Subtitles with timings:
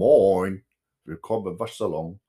[0.00, 0.64] Moin,
[1.02, 2.20] willkommen im Waschsalon,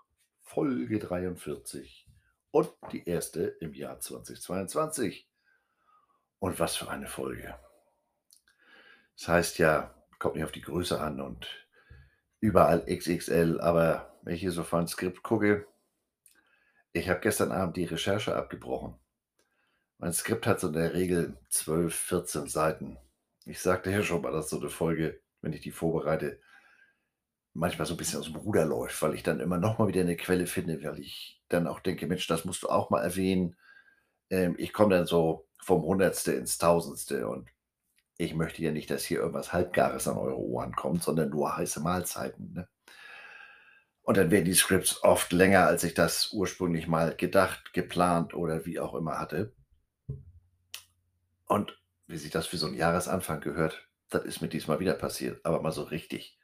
[0.41, 2.09] Folge 43
[2.49, 5.29] und die erste im Jahr 2022.
[6.39, 7.59] Und was für eine Folge.
[9.15, 11.69] Das heißt ja, kommt nicht auf die Größe an und
[12.39, 15.67] überall XXL, aber wenn ich hier so vor ein Skript gucke,
[16.91, 18.95] ich habe gestern Abend die Recherche abgebrochen.
[19.99, 22.97] Mein Skript hat so in der Regel 12, 14 Seiten.
[23.45, 26.41] Ich sagte ja schon mal, dass so eine Folge, wenn ich die vorbereite,
[27.53, 30.01] manchmal so ein bisschen aus dem Ruder läuft, weil ich dann immer noch mal wieder
[30.01, 33.55] eine Quelle finde, weil ich dann auch denke: „Mensch, das musst du auch mal erwähnen.“
[34.31, 37.49] Ähm, ich komme dann so vom Hundertste ins Tausendste und
[38.17, 41.81] ich möchte ja nicht, dass hier irgendwas Halbgares an eure Ohren kommt, sondern nur heiße
[41.81, 42.67] Mahlzeiten, ne?
[44.01, 48.65] Und dann werden die Scripts oft länger, als ich das ursprünglich mal gedacht, geplant oder
[48.65, 49.53] wie auch immer hatte.
[51.47, 55.45] Und wie sich das für so 'n Jahresanfang gehört, das ist mir diesmal wieder passiert,
[55.45, 56.38] aber mal so richtig.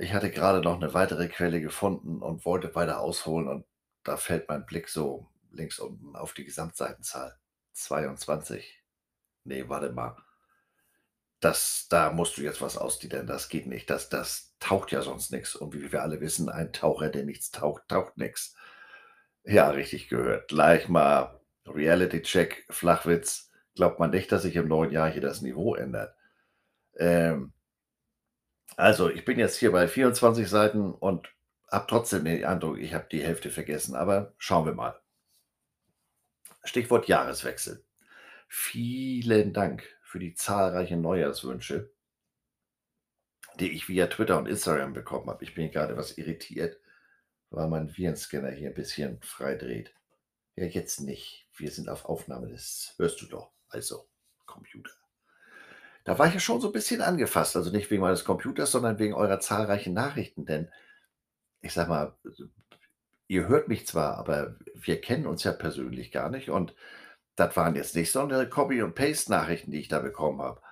[0.00, 3.66] Ich hatte gerade noch eine weitere Quelle gefunden und wollte weiter ausholen und
[4.04, 7.36] da fällt mein Blick so links unten auf die Gesamtseitenzahl.
[7.72, 8.80] 22.
[9.44, 10.16] Ne, warte mal.
[11.40, 13.90] Das da musst du jetzt was ausgliedern, das geht nicht.
[13.90, 15.56] Das das taucht ja sonst nix.
[15.56, 18.54] Und wie wir alle wissen, ein Taucher, der nichts taucht, taucht nix.
[19.44, 20.48] Ja, richtig gehört.
[20.48, 23.50] Gleich mal Reality-Check, Flachwitz.
[23.74, 26.14] Glaubt man nicht, dass sich im neuen Jahr hier das Niveau ändert.
[26.98, 27.52] Ähm
[28.78, 31.34] also, ich bin jetzt hier bei 24 Seiten und
[31.68, 35.00] habe trotzdem den Eindruck, ich habe die Hälfte vergessen, aber schauen wir mal.
[36.62, 37.84] Stichwort Jahreswechsel.
[38.46, 41.90] Vielen Dank für die zahlreichen Neujahrswünsche,
[43.58, 45.42] die ich via Twitter und Instagram bekommen habe.
[45.42, 46.78] Ich bin gerade etwas irritiert,
[47.50, 49.92] weil mein Virenscanner hier ein bisschen freidreht.
[50.54, 51.48] Ja, jetzt nicht.
[51.56, 53.50] Wir sind auf Aufnahme, das hörst du doch.
[53.70, 54.08] Also,
[54.46, 54.92] Computer.
[56.08, 58.98] Da war ich ja schon so ein bisschen angefasst, also nicht wegen meines Computers, sondern
[58.98, 60.70] wegen eurer zahlreichen Nachrichten, denn
[61.60, 62.16] ich sage mal,
[63.26, 66.74] ihr hört mich zwar, aber wir kennen uns ja persönlich gar nicht und
[67.36, 70.62] das waren jetzt nicht sondere Copy und Paste Nachrichten, die ich da bekommen habe.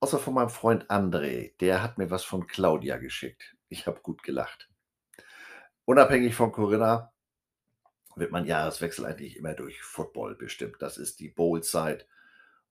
[0.00, 3.54] Außer von meinem Freund André, der hat mir was von Claudia geschickt.
[3.68, 4.70] Ich habe gut gelacht.
[5.84, 7.12] Unabhängig von Corinna
[8.16, 10.76] wird mein Jahreswechsel eigentlich immer durch Football bestimmt.
[10.80, 12.08] Das ist die Bowl-Zeit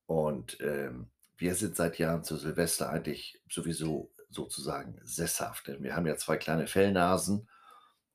[0.08, 6.08] und, ähm, wir sind seit Jahren zu Silvester eigentlich sowieso sozusagen sesshaft, denn wir haben
[6.08, 7.50] ja 2 kleine Fellnasen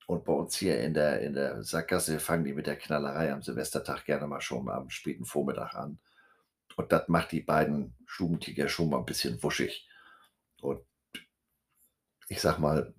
[0.06, 3.42] und bei uns hier in der in der Sackgasse fangen die mit der Knallerei am
[3.42, 5.98] Silvestertag gerne mal schon am späten Vormittag an.
[6.76, 9.88] Und das macht die beiden Stubentiger schon mal ein bisschen wuschig.
[10.60, 10.80] Und
[12.28, 12.94] ich sage mal,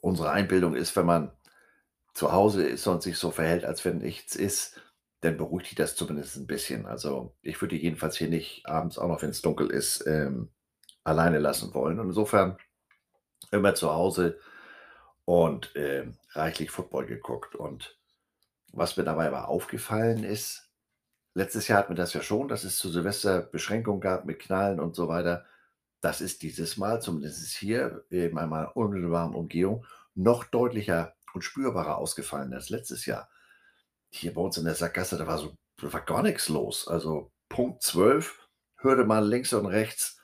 [0.00, 1.30] unsere Einbildung ist, wenn man
[2.14, 4.80] zu Hause ist und sich so verhält, als wenn nichts ist,
[5.20, 6.86] dann beruhigt die das zumindest ein bisschen.
[6.86, 10.50] Also, ich würde die jedenfalls hier nicht abends auch noch, wenn es dunkel ist, ähm,
[11.04, 11.98] alleine lassen wollen.
[11.98, 12.58] Und insofern
[13.50, 14.38] immer zu Hause
[15.24, 17.54] und, ähm, reichlich Football geguckt.
[17.54, 17.98] Und
[18.72, 20.70] was mir dabei aber aufgefallen ist,
[21.34, 24.80] letztes Jahr hatten wir das ja schon, dass es zu Silvester Beschränkungen gab mit Knallen
[24.80, 25.46] und so weiter.
[26.00, 32.52] Das ist dieses Mal, zumindest hier in meiner unmittelbaren Umgehung, noch deutlicher und spürbarer ausgefallen
[32.52, 33.28] als letztes Jahr.
[34.10, 36.88] Hier bei uns in der Sackgasse, da war so da war gar nichts los.
[36.88, 38.48] Also, Punkt 12
[38.78, 40.20] hörte man links und rechts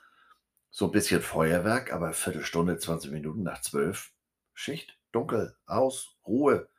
[0.69, 4.11] so ein bisschen Feuerwerk, aber Viertelstunde, 20 Minuten nach 12
[4.53, 6.69] Schicht, dunkel, aus, Ruhe.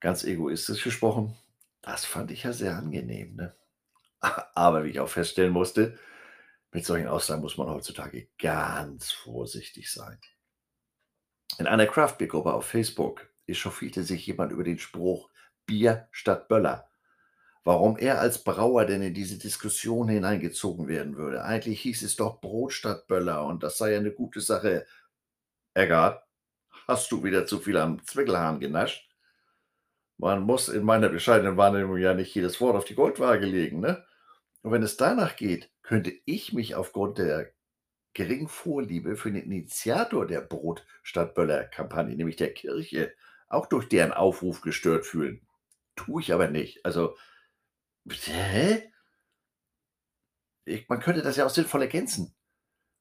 [0.00, 1.36] Ganz egoistisch gesprochen,
[1.82, 3.56] das fand ich ja sehr angenehm, ne?
[4.54, 5.98] Aber wie ich auch feststellen musste,
[6.72, 10.18] mit solchen Aussagen muss man heutzutage ganz vorsichtig sein.
[11.58, 15.29] In einer Craft Beer Gruppe auf Facebook echauffierte sich jemand über den Spruch
[15.70, 16.90] Bier statt Böller.
[17.62, 21.44] Warum er als Brauer denn in diese Diskussion hineingezogen werden würde.
[21.44, 24.84] Eigentlich hieß es doch Brot statt Böller und das sei ja eine gute Sache.
[25.74, 26.24] Eggert,
[26.88, 29.08] hast du wieder zu viel am Zwickelhahn genascht?
[30.18, 34.04] Man muss in meiner bescheidenen Wahrnehmung ja nicht jedes Wort auf die Goldwaage legen, ne?
[34.62, 37.52] Und wenn es danach geht, könnte ich mich aufgrund der
[38.14, 43.12] geringen Vorliebe für den Initiator der Brot statt Böller-Kampagne, nämlich der Kirche,
[43.48, 45.46] auch durch deren Aufruf gestört fühlen.
[46.04, 46.84] Tue ich aber nicht.
[46.86, 47.16] Also,
[48.08, 48.90] hä?
[50.64, 52.34] Ich, man könnte das ja auch sinnvoll ergänzen.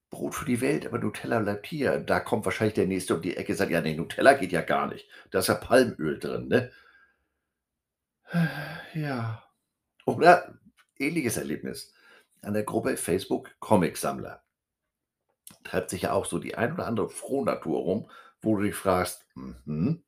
[0.10, 2.00] Brot für die Welt, aber Nutella bleibt hier.
[2.00, 4.62] Da kommt wahrscheinlich der Nächste um die Ecke und sagt, ja, nee, Nutella geht ja
[4.62, 5.08] gar nicht.
[5.32, 6.72] Da ist ja Palmöl drin, ne?
[8.94, 9.44] Ja.
[10.06, 10.60] Oder
[10.98, 11.94] ähnliches Erlebnis
[12.42, 14.44] an der Gruppe Facebook Comicsammler.
[15.64, 18.12] Treibt sich ja auch so die ein oder andere Frohnatur rum,
[18.42, 20.04] wo du dich fragst, mhm.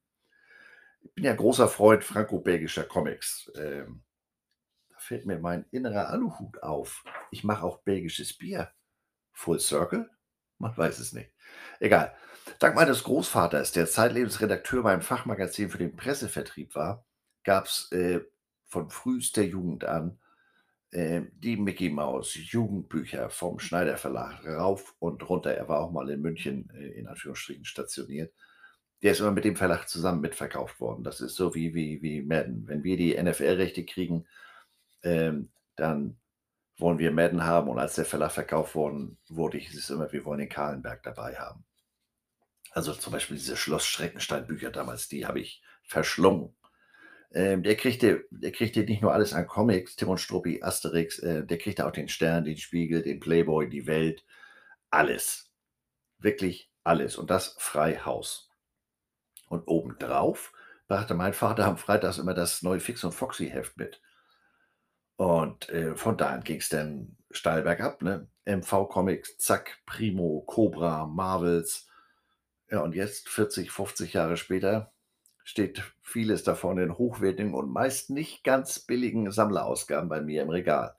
[1.01, 3.51] Ich bin ja großer Freund franco-belgischer Comics.
[3.55, 4.03] Ähm,
[4.89, 7.03] da fällt mir mein innerer Aluhut auf.
[7.31, 8.71] Ich mache auch belgisches Bier.
[9.33, 10.09] Full Circle?
[10.57, 11.31] Man weiß es nicht.
[11.79, 12.15] Egal.
[12.59, 17.05] Dank meines Großvaters, der zeitlebens Redakteur beim Fachmagazin für den Pressevertrieb war,
[17.43, 18.21] gab's, äh,
[18.67, 20.19] von frühester Jugend an,
[20.91, 25.53] äh, die Mickey Maus Jugendbücher vom Schneider Verlag rauf und runter.
[25.53, 28.33] Er war auch mal in München, äh, in Anführungsstrichen stationiert.
[29.03, 31.03] Der ist immer mit dem Verlag zusammen mitverkauft worden.
[31.03, 32.67] Das ist so wie wie wie Madden.
[32.67, 34.27] Wenn wir die NFL-Rechte kriegen,
[35.03, 36.17] ähm, dann
[36.77, 40.25] wollen wir Madden haben und als der Verlag verkauft worden wurde, hieß es immer, wir
[40.25, 41.63] wollen den Kahlenberg dabei haben.
[42.71, 46.55] Also, zum Beispiel diese Schloss Schreckenstein-Bücher damals, die habe ich verschlungen.
[47.33, 51.45] Ähm, der kriegte der kriegte nicht nur alles an Comics, Tim und Struppi, Asterix, äh,
[51.45, 54.25] der kriegte auch den Stern, den Spiegel, den Playboy, die Welt,
[54.89, 55.51] alles.
[56.19, 58.50] Wirklich alles und das frei Haus.
[59.51, 60.53] Und obendrauf
[60.87, 63.99] brachte mein Vater am Freitags immer das neue Fix und Foxy Heft mit.
[65.19, 68.27] Und, äh, von da an ging's dann steil bergab, ne?
[68.45, 71.87] MV Comics, zack, Primo, Cobra, Marvels.
[72.69, 74.93] Ja, und jetzt 40, 50 Jahre später
[75.43, 80.95] steht vieles davon in hochwertigen und meist nicht ganz billigen Sammlerausgaben bei mir im Regal.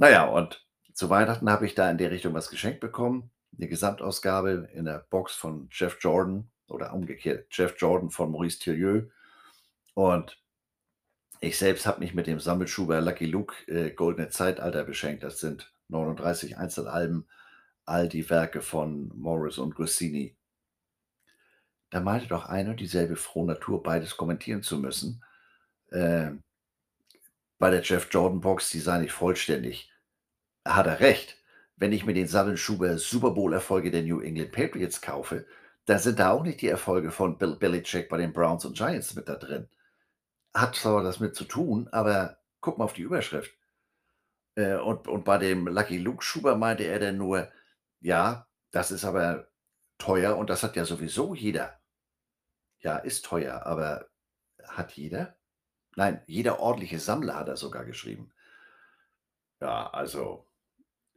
[0.00, 3.30] Na ja, und zu Weihnachten habe ich da in der Richtung was geschenkt bekommen.
[3.52, 9.10] 'Ne Gesamtausgabe in der Box von Jeff Jordan oder umgekehrt, Jeff Jordan von Maurice Thirieux.
[9.94, 10.40] Und
[11.40, 15.22] ich selbst habe mich mit dem Sammelschuber Lucky Luke, äh, Goldene Zeitalter beschenkt.
[15.22, 17.28] Das sind 39 Einzelalben,
[17.84, 20.36] all die Werke von Morris und Goscinny.
[21.90, 25.24] Da meinte doch eine und dieselbe Frohnatur, beides kommentieren zu müssen.
[25.90, 26.42] Ähm,
[27.58, 29.90] bei der Jeff Jordan Box, die sei nicht vollständig.
[30.64, 31.36] Hat er recht.
[31.76, 35.46] Wenn ich mir den Sammelschuber Super Bowl-Erfolge der New England Patriots kaufe,
[35.88, 39.14] da sind da auch nicht die Erfolge von Bill Belichick bei den Browns und Giants
[39.14, 39.68] mit da drin.
[40.54, 43.56] Hat zwar was mit zu tun, aber guck mal auf die Überschrift.
[44.56, 47.50] Äh, und und bei dem Lucky Luke Schuber meinte er dann nur:
[48.00, 49.48] „Ja, das ist aber
[49.98, 51.80] teuer und das hat ja sowieso jeder.“
[52.80, 54.08] Ja, ist teuer, aber
[54.64, 55.36] hat jeder?
[55.96, 58.32] Nein, jeder ordentliche Sammler, hat er sogar geschrieben.
[59.60, 60.46] Ja, also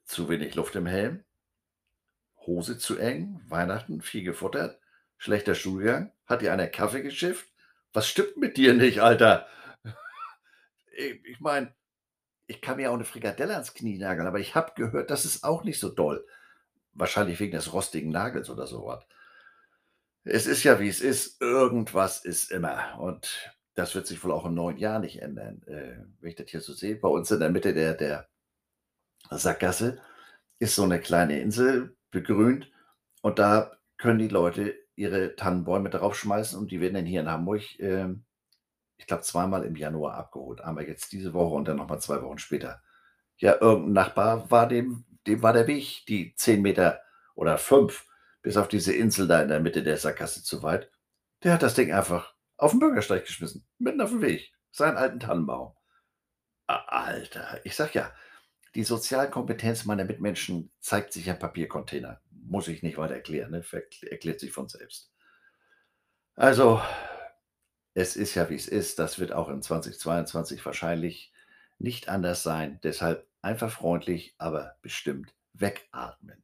[0.05, 1.23] zu wenig Luft im Helm,
[2.47, 4.79] Hose zu eng, Weihnachten, viel gefuttert,
[5.17, 7.47] schlechter Stuhlgang, hat dir einer Kaffee geschifft?
[7.93, 9.47] Was stimmt mit dir nicht, Alter?
[11.25, 11.73] Ich meine,
[12.47, 15.43] ich kann mir auch 'ne Frikadelle ans Knie nageln, aber ich habe gehört, das ist
[15.43, 16.25] auch nicht so doll.
[16.93, 19.05] Wahrscheinlich wegen des rostigen Nagels oder so was.
[20.25, 21.41] Es ist ja, wie es ist.
[21.41, 25.97] Irgendwas ist immer und das wird sich wohl auch im neuen Jahr nicht ändern, äh,
[26.19, 26.95] wenn ich das hier so sehe.
[26.95, 28.27] Bei uns in der Mitte der der
[29.29, 29.99] Sackgasse
[30.59, 32.71] ist so 'ne kleine Insel begrünt
[33.21, 37.63] und da können die Leute ihre Tannenbäume draufschmeißen und die werden dann hier in Hamburg,
[37.79, 38.25] ähm,
[38.97, 40.61] ich glaube, zweimal im Januar abgeholt.
[40.61, 42.81] Einmal jetzt diese Woche und dann noch mal 2 Wochen später.
[43.37, 47.01] Ja, irgend 'n Nachbar war dem dem war der Weg, die 10 Meter
[47.35, 48.07] oder 5
[48.43, 50.91] bis auf diese Insel da in der Mitte der Sackgasse zu weit.
[51.43, 55.73] Der hat das Ding einfach auf 'n Bürgersteig geschmissen, mitten aufm Weg, seinen alten Tannenbaum.
[56.67, 58.11] Alter, ich sage ja,
[58.75, 62.21] die Sozialkompetenz meiner Mitmenschen zeigt sich am Papiercontainer.
[62.31, 63.63] Muss ich nicht weiter erklären, ne?
[64.09, 65.11] Erklärt sich von selbst.
[66.35, 66.81] Also,
[67.93, 68.99] es ist ja, wie es ist.
[68.99, 71.33] Das wird auch in 2022 wahrscheinlich
[71.79, 72.79] nicht anders sein.
[72.83, 76.43] Deshalb einfach freundlich, aber bestimmt wegatmen.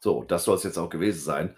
[0.00, 1.56] So, das soll's jetzt auch gewesen sein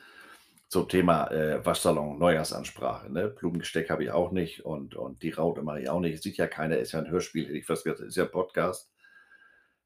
[0.69, 3.29] zum Thema, äh, Waschsalon, Neujahrsansprache, ne?
[3.29, 6.23] Blumengesteck habe ich auch nicht und und die Raute mache ich auch nicht.
[6.23, 8.93] Sieht ja keiner, ist ja 'n Hörspiel, hätte ich fast gesagt, ist ja 'n Podcast.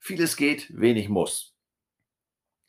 [0.02, 1.50] Vieles geht, wenig muss.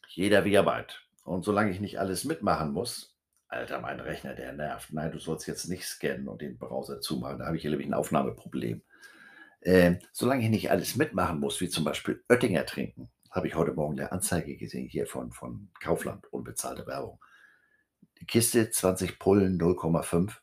[0.09, 1.05] Jeder wie er meint.
[1.23, 3.09] Und solange ich nicht alles mitmachen muss
[3.47, 4.93] Alter, mein Rechner, der nervt.
[4.93, 7.39] Nein, du sollst jetzt nicht scannen und den Browser zumachen.
[7.39, 8.81] Da habe ich hier nämlich 'n Aufnahmeproblem.
[9.63, 13.73] Ähm, solange ich nicht alles mitmachen muss, wie zum Beispiel Oettinger trinken, habe ich heute
[13.73, 17.19] Morgen 'ne Anzeige gesehen hier von von Kaufland, unbezahlte Werbung.
[18.21, 20.41] Die Kiste 20 Pullen 0,5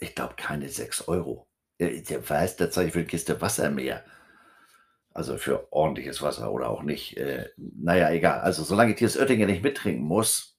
[0.00, 1.46] ich glaube, keine 6 €.
[1.78, 4.04] Äh, der was, da zahle ich für 'ne Kiste Wasser mehr.
[5.16, 7.16] Also, für ordentliches Wasser oder auch nicht.
[7.18, 8.40] Äh, na ja, egal.
[8.40, 10.58] Also, solange ich dieses Oettinger nicht mittrinken muss,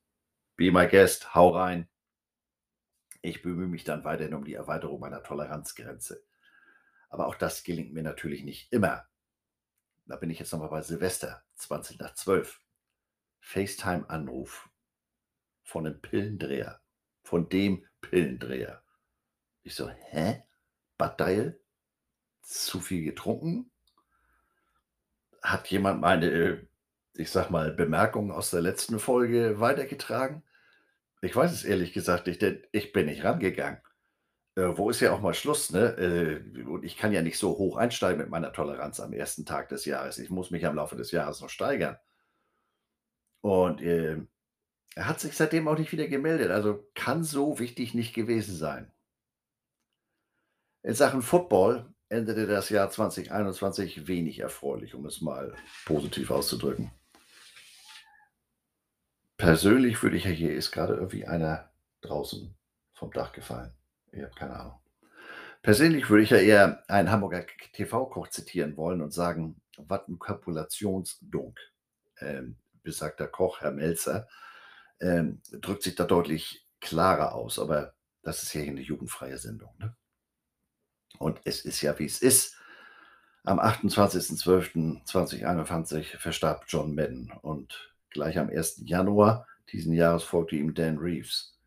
[0.57, 1.87] be my guest, hau rein.
[3.25, 6.25] Ich bemühe mich dann weiterhin um die Erweiterung meiner Toleranzgrenze.
[7.09, 9.05] Aber auch das gelingt mir natürlich nicht immer.
[10.07, 12.59] Da bin ich jetzt noch mal bei Silvester, 20:12.
[13.41, 14.69] FaceTime-Anruf
[15.63, 16.81] von 'nem Pillendreher,
[17.23, 18.83] von dem Pillendreher.
[19.63, 20.43] Ich so: „Hä?
[20.97, 21.59] Bad Deil?
[22.43, 23.69] Zu viel getrunken?“
[25.43, 26.67] Hat jemand meine, äh,
[27.15, 30.43] ich sage mal, Bemerkungen aus der letzten Folge weitergetragen?
[31.21, 33.79] Ich weiß es ehrlich gesagt nicht, denn ich bin nicht rangegangen.
[34.55, 35.95] Äh, wo ist ja auch mal Schluss, ne?
[35.97, 39.45] Äh, und ich kann ja nicht so hoch einsteigen mit meiner Toleranz am 1.
[39.45, 40.19] Tag des Jahres.
[40.19, 41.97] Ich muss mich ja im Laufe des Jahres noch steigern.
[43.41, 44.29] Und, ähm,
[44.95, 48.91] er hat sich seitdem auch nicht wieder gemeldet, also kann so wichtig nicht gewesen sein.
[50.83, 55.55] In Sachen Football endete das Jahr 2021 wenig erfreulich, um es mal
[55.85, 56.91] positiv auszudrücken.
[59.39, 62.55] Persönlich würde ich ja hier ist gerade irgendwie einer draußen
[62.93, 63.73] vom Dach gefallen.
[64.11, 64.79] Ich habe keine Ahnung.
[65.63, 71.59] Persönlich würde ich ja eher einen Hamburger TV-Koch zitieren wollen und sagen: „Wat 'n Kalkulationsdunk.“
[72.21, 74.27] Ähm, besagter Koch, Herr Melzer,
[75.01, 79.75] ähm, drückt sich da deutlich klarer aus, aber das ist ja hier 'ne jugendfreie Sendung,
[79.79, 79.95] ne?
[81.19, 82.55] Und es ist ja, wie es ist.
[83.43, 88.83] Am 28.12.2021 verstarb John Madden und gleich am 1.
[88.85, 91.57] Januar diesen Jahres folgte ihm Dan Reeves,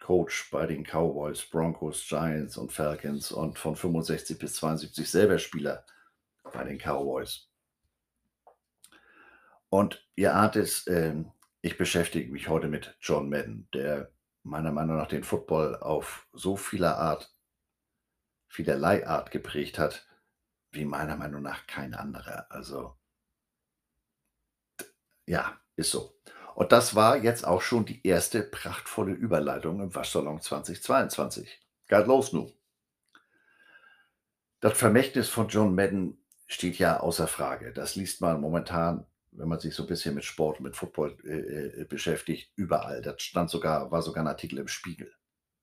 [0.00, 5.84] Coach bei den Cowboys, Broncos, Giants und Falcons und von 65 bis 72 selber Spieler
[6.52, 7.46] bei den Cowboys.
[9.68, 14.10] Und ihr ahnt es, ähm, ich beschäftige mich heute mit John Madden, der
[14.42, 17.30] meiner Meinung nach den Football auf so vieler Art
[18.48, 20.06] vielerlei Art geprägt hat,
[20.72, 22.46] wie meiner Meinung nach kein anderer.
[22.50, 22.96] Also
[25.26, 26.14] ja, ist so.
[26.54, 31.60] Und das war jetzt auch schon die erste prachtvolle Überleitung im Waschsalon 2022.
[31.86, 32.50] Geht los nu.
[34.60, 37.72] Das Vermächtnis von John Madden steht ja außer Frage.
[37.72, 41.80] Das liest man momentan, wenn man sich so 'n bisschen mit Sport, mit Football, äh,
[41.82, 43.02] äh, beschäftigt, überall.
[43.02, 45.12] Das stand sogar war sogar 'n Artikel im Spiegel,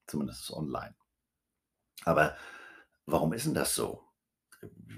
[0.08, 0.96] zumindest online.
[2.04, 2.36] Aber
[3.08, 4.04] warum ist 'n das so?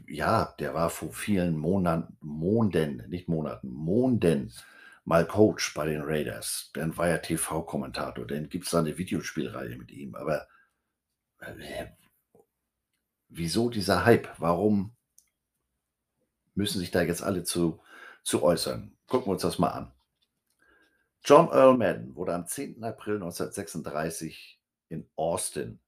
[0.08, 4.54] Ja, der war vor vielen Monan Monden, nicht Monaten, Monden
[5.06, 6.72] mal Coach bei den Raiders.
[6.74, 10.16] Dann war er TV-Kommentator, dann gibt's da 'ne Videospielreihe mit ihm.
[10.16, 10.48] Aber,
[11.42, 11.88] äh,
[13.30, 14.30] wieso dieser Hype?
[14.40, 14.96] Warum
[16.56, 17.80] müssen sich da jetzt alle zu
[18.24, 18.98] zu äußern?
[19.08, 19.92] Gucken wir uns das mal an.
[21.26, 22.84] John Earl Madden wurde am 10.
[22.84, 24.60] April 1936
[24.90, 25.80] in Austin,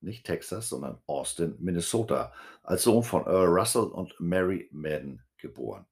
[0.00, 5.86] nicht Texas, sondern Austin, Minnesota, als Sohn von Earl Russell und Mary Madden geboren.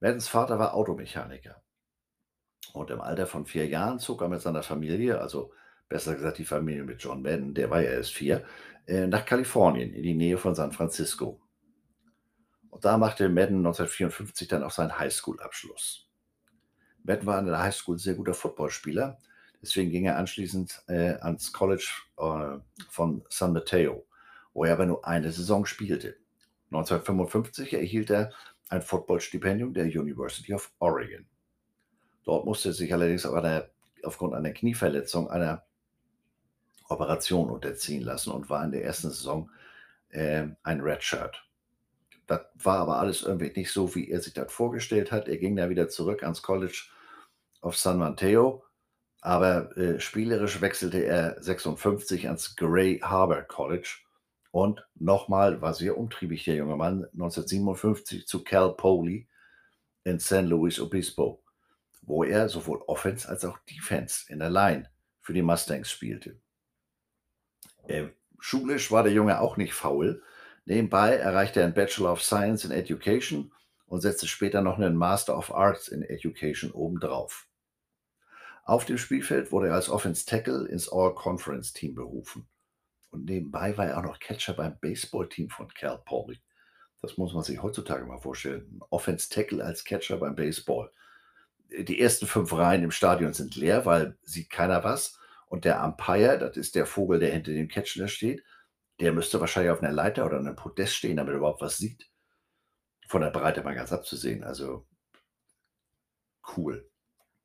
[0.00, 1.62] Maddens Vater war Automechaniker.
[2.72, 5.52] Und im Alter von 4 Jahren zog er mit seiner Familie, also
[5.88, 8.44] besser gesagt die Familie mit John Madden, der war ja erst 4,
[8.86, 11.40] äh, nach Kalifornien in die Nähe von San Francisco.
[12.70, 16.08] Und da machte Madden 1954 dann auch seinen Highschool-Abschluss.
[17.02, 19.18] Madden war an der Highschool 'n sehr guter Footballspieler,
[19.62, 24.06] deswegen ging er anschließend, äh, ans College, äh, von San Mateo,
[24.52, 26.16] wo er aber nur eine Saison spielte.
[26.70, 28.32] 1955 erhielt er
[28.68, 31.26] ein Footballstipendium der University of Oregon.
[32.24, 33.70] Dort musste er sich allerdings aber der
[34.02, 35.64] aufgrund einer Knieverletzung einer
[36.88, 39.50] Operation unterziehen lassen und war in der ersten Saison,
[40.12, 41.44] ähm, ein Redshirt.
[42.26, 45.28] Das war aber alles irgendwie nicht so, wie er sich das vorgestellt hat.
[45.28, 46.90] Er ging dann wieder zurück ans College
[47.62, 48.64] of San Mateo,
[49.20, 53.98] aber, äh, spielerisch wechselte er 56 ans Gray Harbor College
[54.52, 59.28] und noch mal war sehr umtriebig, der junge Mann, 1957 zu Cal Poly
[60.04, 61.42] in San Luis Obispo,
[62.02, 66.40] wo er sowohl Offense als auch Defense in der Line für die Mustangs spielte.
[67.88, 70.22] Ähm, schulisch war der Junge auch nicht faul.
[70.64, 73.52] Nebenbei erreichte er 'n Bachelor of Science in Education
[73.86, 77.49] und setzte später noch 'nen Master of Arts in Education obendrauf.
[78.70, 82.48] Auf dem Spielfeld wurde er als Offense Tackle ins All-Conference-Team berufen.
[83.10, 86.40] Und nebenbei war er auch noch Catcher beim Baseballteam von Cal Poly.
[87.02, 88.80] Das muss man sich heutzutage mal vorstellen.
[88.90, 90.92] Offense Tackle als Catcher beim Baseball.
[91.68, 95.18] Die ersten 5 Reihen im Stadion sind leer, weil sieht keiner was.
[95.48, 98.44] Und der Umpire, das ist der Vogel, der hinter dem Catcher steht,
[99.00, 102.08] der müsste wahrscheinlich auf 'ner Leiter oder 'nem Podest stehen, damit er überhaupt was sieht.
[103.08, 104.86] Von der Breite mal ganz abzusehen, also
[106.56, 106.89] cool.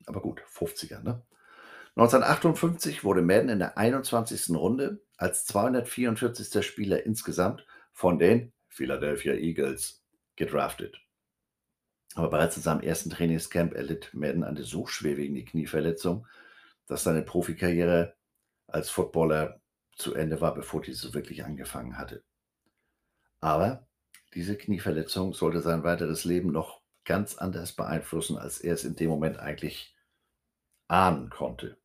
[0.05, 1.23] Aber gut, 50er, ne?
[1.97, 4.49] 1958 wurde Madden in der 21.
[4.55, 6.65] Runde als 244.
[6.65, 10.03] Spieler insgesamt von den Philadelphia Eagles
[10.35, 10.99] gedraftet.
[12.15, 16.27] Aber bereits in seinem ersten Trainingscamp erlitt Madden eine so schwerwiegende Knieverletzung,
[16.87, 18.15] dass seine Profikarriere
[18.67, 19.61] als Footballer
[19.95, 22.23] zu Ende war, bevor diese wirklich angefangen hatte.
[23.39, 23.87] Aber
[24.33, 29.09] diese Knieverletzung sollte sein weiteres Leben noch ganz anders beeinflussen, als er es in dem
[29.09, 29.94] Moment eigentlich
[30.87, 31.77] ahnen konnte.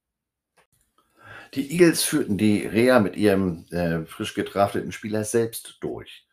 [1.55, 6.27] Die Eagles führten die Reha mit ihrem, äh, frisch gedrafteten Spieler selbst durch.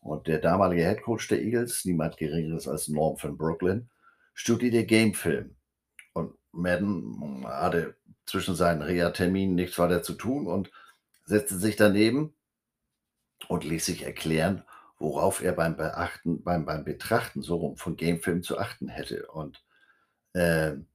[0.00, 3.90] Und der damalige Head-Coach der Eagles, niemand Geringeres als Norm van Brocklin,
[4.32, 5.56] studierte Gamefilm.
[6.14, 10.70] Und Madden hatte zwischen seinen Reha-Terminen nichts weiter zu tun und
[11.26, 12.34] setzte sich daneben
[13.48, 14.64] und ließ sich erklären,
[14.98, 19.26] worauf er beim Beachten beim beim Betrachten so rum von Gamefilmen zu achten hätte.
[19.26, 19.62] Und,
[20.34, 20.86] ähm,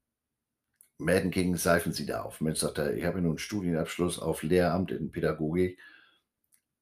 [0.99, 2.41] Madden ging Seifensieder auf.
[2.41, 5.79] Mensch, sagt er, ich habe nun 'n Studienabschluss auf Lehramt in Pädagogik.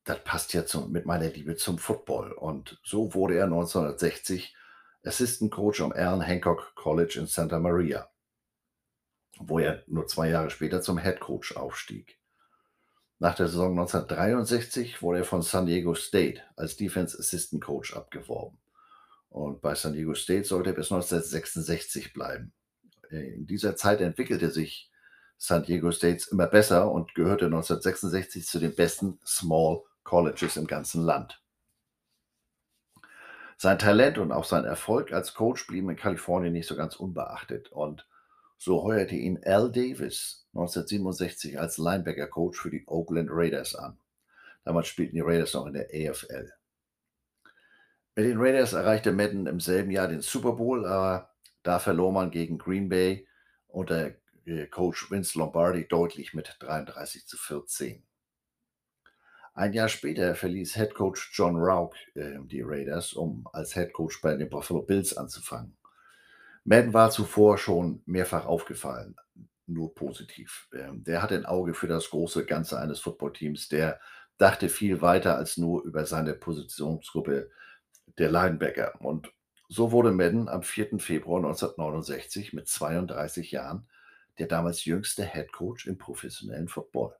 [0.05, 2.31] Das passt ja zum mit meiner Liebe zum Football.
[2.31, 4.55] Und so wurde er 1960
[5.03, 8.09] Assistant Coach am Allen Hancock College in Santa Maria,
[9.37, 12.17] wo er nur 2 Jahre später zum Head Coach aufstieg.
[13.19, 18.57] Nach der Saison 1963 wurde er von San Diego State als Defense Assistant Coach abgeworben.
[19.29, 22.53] Und bei San Diego State sollte er bis 1966 bleiben.
[23.09, 24.91] In dieser Zeit entwickelte sich
[25.37, 31.03] San Diego State immer besser und gehörte 1966 zu den besten Small Colleges im ganzen
[31.03, 31.41] Land.
[33.57, 37.71] Sein Talent und auch sein Erfolg als Coach blieben in Kalifornien nicht so ganz unbeachtet
[37.71, 38.07] und
[38.57, 43.99] so heuerte ihn Al Davis 1967 als Linebacker-Coach für die Oakland Raiders an.
[44.63, 46.51] Damals spielten die Raiders noch in der AFL.
[48.15, 51.29] Mit den Raiders erreichte Madden im selben Jahr den Super Bowl, aber
[51.67, 53.27] da verlor man gegen Green Bay
[53.67, 54.11] unter
[54.45, 58.03] äh, Coach Vince Lombardi deutlich mit 33 zu 14.
[59.53, 64.21] Ein Jahr später verließ Head Coach John Rauch äh, die Raiders, um als Head Coach
[64.21, 65.75] bei den Buffalo Bills anzufangen.
[66.63, 69.17] Madden war zuvor schon mehrfach aufgefallen,
[69.65, 70.69] nur positiv.
[70.73, 73.67] Ähm, der hatte ein Auge für das große Ganze eines Footballteams.
[73.67, 73.99] Der
[74.37, 77.49] dachte viel weiter als nur über seine Positionsgruppe
[78.17, 79.01] der Linebacker.
[79.01, 79.33] Und
[79.67, 80.99] so wurde Madden am 4.
[80.99, 83.87] Februar 1969 mit 32 Jahren
[84.39, 87.15] der damals jüngste Head Coach im professionellen Football.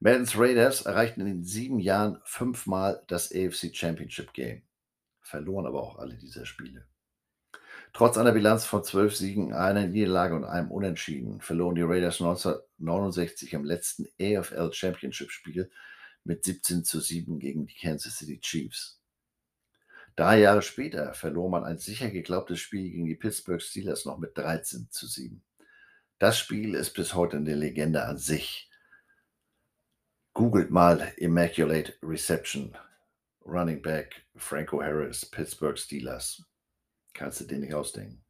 [0.00, 4.62] Maddens Raiders erreichten in den sieben Jahren fünfmal das AFC Championship Game,
[5.20, 6.88] verloren aber auch alle dieser Spiele.
[7.92, 13.52] Trotz einer Bilanz von zwölf Siegen, einer Niederlage und einem Unentschieden verloren die Raiders 1969
[13.52, 15.70] im letzten AFL Championship Spiel
[16.24, 19.01] mit 17 zu 7 gegen die Kansas City Chiefs.
[20.16, 24.36] Drei Jahre später verlor man ein sicher geglaubtes Spiel gegen die Pittsburgh Steelers noch mit
[24.36, 25.42] 13 zu 7.
[26.18, 28.70] Das Spiel ist bis heute eine Legende an sich.
[30.34, 32.76] Googelt mal Immaculate Reception,
[33.44, 36.44] Running Back Franco Harris, Pittsburgh Steelers.
[37.14, 38.22] Kannst du dir nicht ausdenken.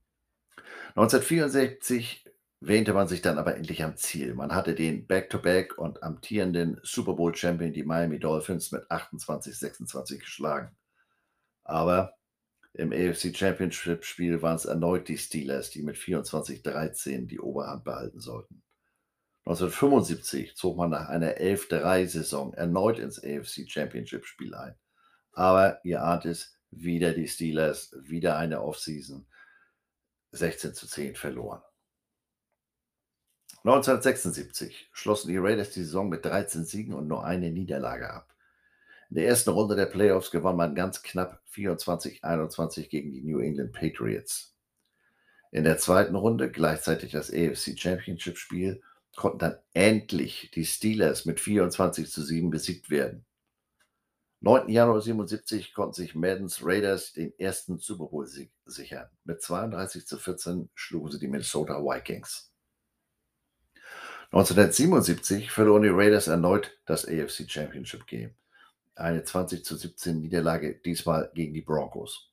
[0.94, 2.24] 1964
[2.60, 4.34] wähnte man sich dann aber endlich am Ziel.
[4.34, 10.18] Man hatte den Back-to-Back -Back und amtierenden Super Bowl Champion, die Miami Dolphins, mit 28-26
[10.18, 10.76] geschlagen.
[11.64, 12.14] Aber
[12.74, 18.20] im AFC Championship Spiel waren es erneut die Steelers, die mit 24-13 die Oberhand behalten
[18.20, 18.62] sollten.
[19.44, 24.74] 1975 zog man nach einer 11-3-Saison erneut ins AFC Championship Spiel ein.
[25.32, 29.26] Aber ihr ahnt es, wieder die Steelers, wieder eine Offseason,
[30.30, 31.60] 16 zu 10 verloren.
[33.64, 38.31] 1976 schlossen die Raiders die Saison mit 13 Siegen und nur eine Niederlage ab.
[39.12, 43.74] In der ersten Runde der Playoffs gewann man ganz knapp 24-21 gegen die New England
[43.74, 44.56] Patriots.
[45.50, 48.80] In der zweiten Runde, gleichzeitig das AFC Championship Spiel,
[49.14, 53.26] konnten dann endlich die Steelers mit 24 zu 7 besiegt werden.
[54.40, 54.70] 9.
[54.70, 59.10] Januar 77 konnten sich Maddens Raiders den ersten Super Bowl Sieg sichern.
[59.24, 62.50] Mit 32 zu 14 schlugen sie die Minnesota Vikings.
[64.30, 68.34] 1977 verloren die Raiders erneut das AFC Championship Game
[68.94, 72.30] eine 20 zu 17 Niederlage, diesmal gegen die Broncos.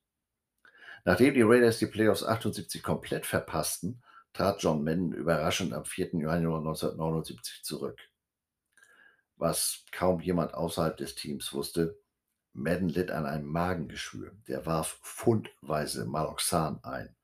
[1.05, 6.19] Nachdem die Raiders die Playoffs 78 komplett verpassten, trat John Madden überraschend am 4.
[6.21, 7.97] Januar 1979 zurück.
[9.37, 11.97] Was kaum jemand außerhalb des Teams wusste,
[12.53, 14.33] Madden litt an einem Magengeschwür.
[14.47, 17.15] Der warf pfundweise Maloxan ein.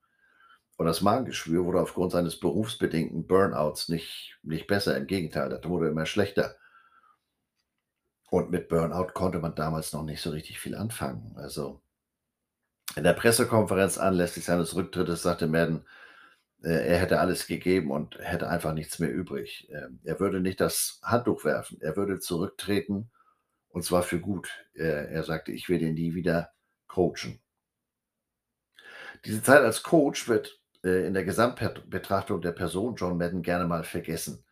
[0.78, 4.98] Und das Magengeschwür wurde aufgrund seines berufsbedingten Burnouts nicht, nicht besser.
[4.98, 6.56] Im Gegenteil, das wurde immer schlechter.
[8.36, 11.32] Und mit Burnout konnte man damals noch nicht so richtig viel anfangen.
[11.38, 11.82] Also
[12.98, 15.86] in der Pressekonferenz anlässlich seines Rücktrittes sagte Madden,
[16.62, 19.70] äh, er hätte alles gegeben und hätte einfach nichts mehr übrig.
[19.72, 23.10] Ähm, er würde nicht das Handtuch werfen, er würde zurücktreten
[23.70, 24.50] und zwar für gut.
[24.74, 26.52] Er, sagte, ich werde nie wieder
[26.88, 27.40] coachen.
[29.24, 33.86] Diese Zeit als Coach wird äh, in der Gesamtbetrachtung der Person John Madden gerne mal
[33.86, 34.45] vergessen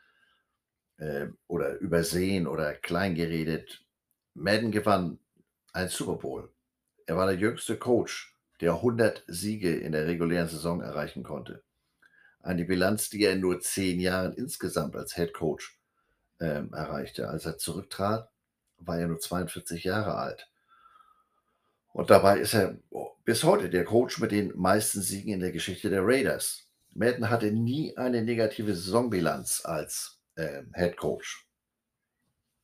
[0.98, 3.84] äh, oder übersehen oder kleingeredet.
[4.34, 5.20] Madden gewann
[5.74, 6.52] ein Super Bowl.
[7.06, 11.64] Er war der jüngste Coach, der 100 Siege in der regulären Saison erreichen konnte.
[12.42, 15.80] Eine Bilanz, die er in nur zehn Jahren insgesamt als Head Coach
[16.40, 17.30] ähm, erreichte.
[17.30, 18.30] Als er zurücktrat,
[18.78, 20.50] war er nur 42 Jahre alt.
[21.94, 22.78] Und dabei ist er
[23.24, 26.68] bis heute der Coach mit den meisten Siegen in der Geschichte der Raiders.
[26.92, 31.48] Madden hatte nie eine negative Saisonbilanz als äh, Head Coach.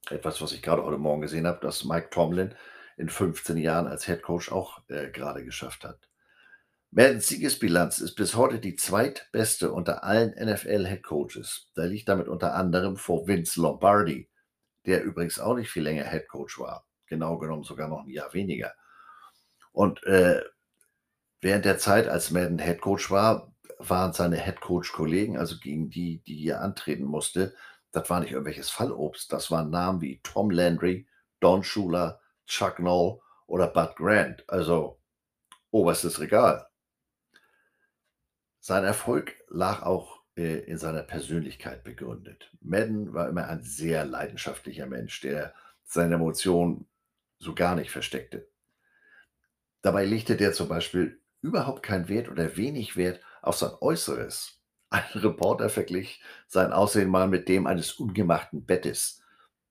[0.10, 2.56] Etwas, was ich gerade heute Morgen gesehen habe, dass Mike Tomlin
[2.98, 6.10] in 15 Jahren als Head Coach auch äh, gerade geschafft hat.
[6.92, 11.72] Maddens Siegesbilanz ist bis heute die zweitbeste unter allen NFL-Headcoaches.
[11.76, 14.28] Da liegt damit unter anderem vor Vince Lombardi,
[14.88, 16.88] der übrigens auch nicht viel länger Headcoach war.
[17.06, 18.74] Genau genommen sogar noch ein Jahr weniger.
[19.72, 20.42] Und äh,
[21.42, 26.62] während der Zeit, als Madden Headcoach war, waren seine Headcoach-Kollegen, also gegen die, die er
[26.62, 27.56] antreten musste,
[27.92, 29.34] das war nicht irgendwelches Fallobst.
[29.34, 31.08] Das waren Namen wie Tom Landry,
[31.39, 34.44] Don Schuler, Chuck Noll oder Bud Grant.
[34.48, 35.00] Also
[35.72, 36.68] oberstes Regal.
[38.60, 42.52] Sein Erfolg lag auch äh, in seiner Persönlichkeit begründet.
[42.62, 46.88] Madden war immer ein sehr leidenschaftlicher Mensch, der seine Emotionen
[47.39, 48.48] so gar nicht versteckte.
[49.82, 54.62] Dabei legte der zum Beispiel überhaupt keinen Wert oder wenig Wert auf sein Äußeres.
[54.92, 59.24] Ein Reporter verglich sein Aussehen mal mit dem eines ungemachten Bettes.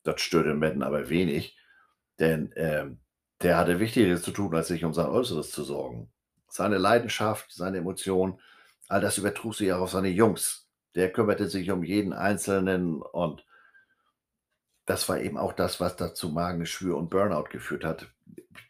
[0.03, 1.57] Das störte Madden aber wenig,
[2.19, 2.99] denn ähm,
[3.41, 6.11] der hatte Wichtigeres zu tun, als sich um sein Äußeres zu sorgen.
[6.49, 8.41] Seine Leidenschaft, seine Emotionen,
[8.89, 10.69] all das übertrug sich auch auf seine Jungs.
[10.97, 13.45] Der kümmerte sich um jeden Einzelnen und
[14.87, 18.09] das war eben auch das, was dazu Magengeschwür und Burnout geführt hat.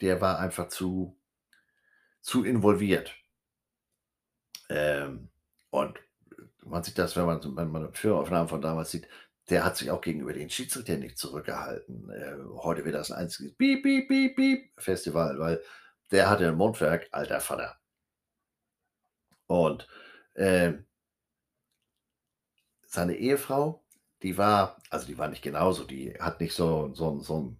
[0.02, 1.16] Der war einfach zu,
[2.20, 3.14] zu involviert.
[4.68, 5.28] Ähm,
[5.70, 5.98] und
[6.64, 9.08] man sieht das, wenn man, wenn man Filmaufnahmen von damals sieht,
[9.50, 12.10] der hat sich auch gegenüber den Schiedsrichtern nicht zurückgehalten.
[12.10, 15.62] Äh, heute wird das ein einziges Piep, Piep, Piep, Piep Festival, weil
[16.10, 17.76] der hatte ein Mundwerk, alter Vater.
[19.46, 19.88] Und
[20.34, 20.74] äh,
[22.86, 23.84] seine Ehefrau,
[24.22, 27.58] die war, also die war nicht genauso, die hat nicht so, so, so ein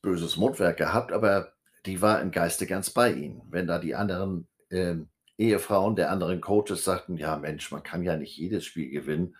[0.00, 1.52] böses Mundwerk gehabt, aber
[1.86, 3.42] die war im Geiste ganz bei ihm.
[3.50, 8.16] Wenn da die anderen ähm, Ehefrauen der anderen Coaches sagten, ja Mensch, man kann ja
[8.16, 9.36] nicht jedes Spiel gewinnen,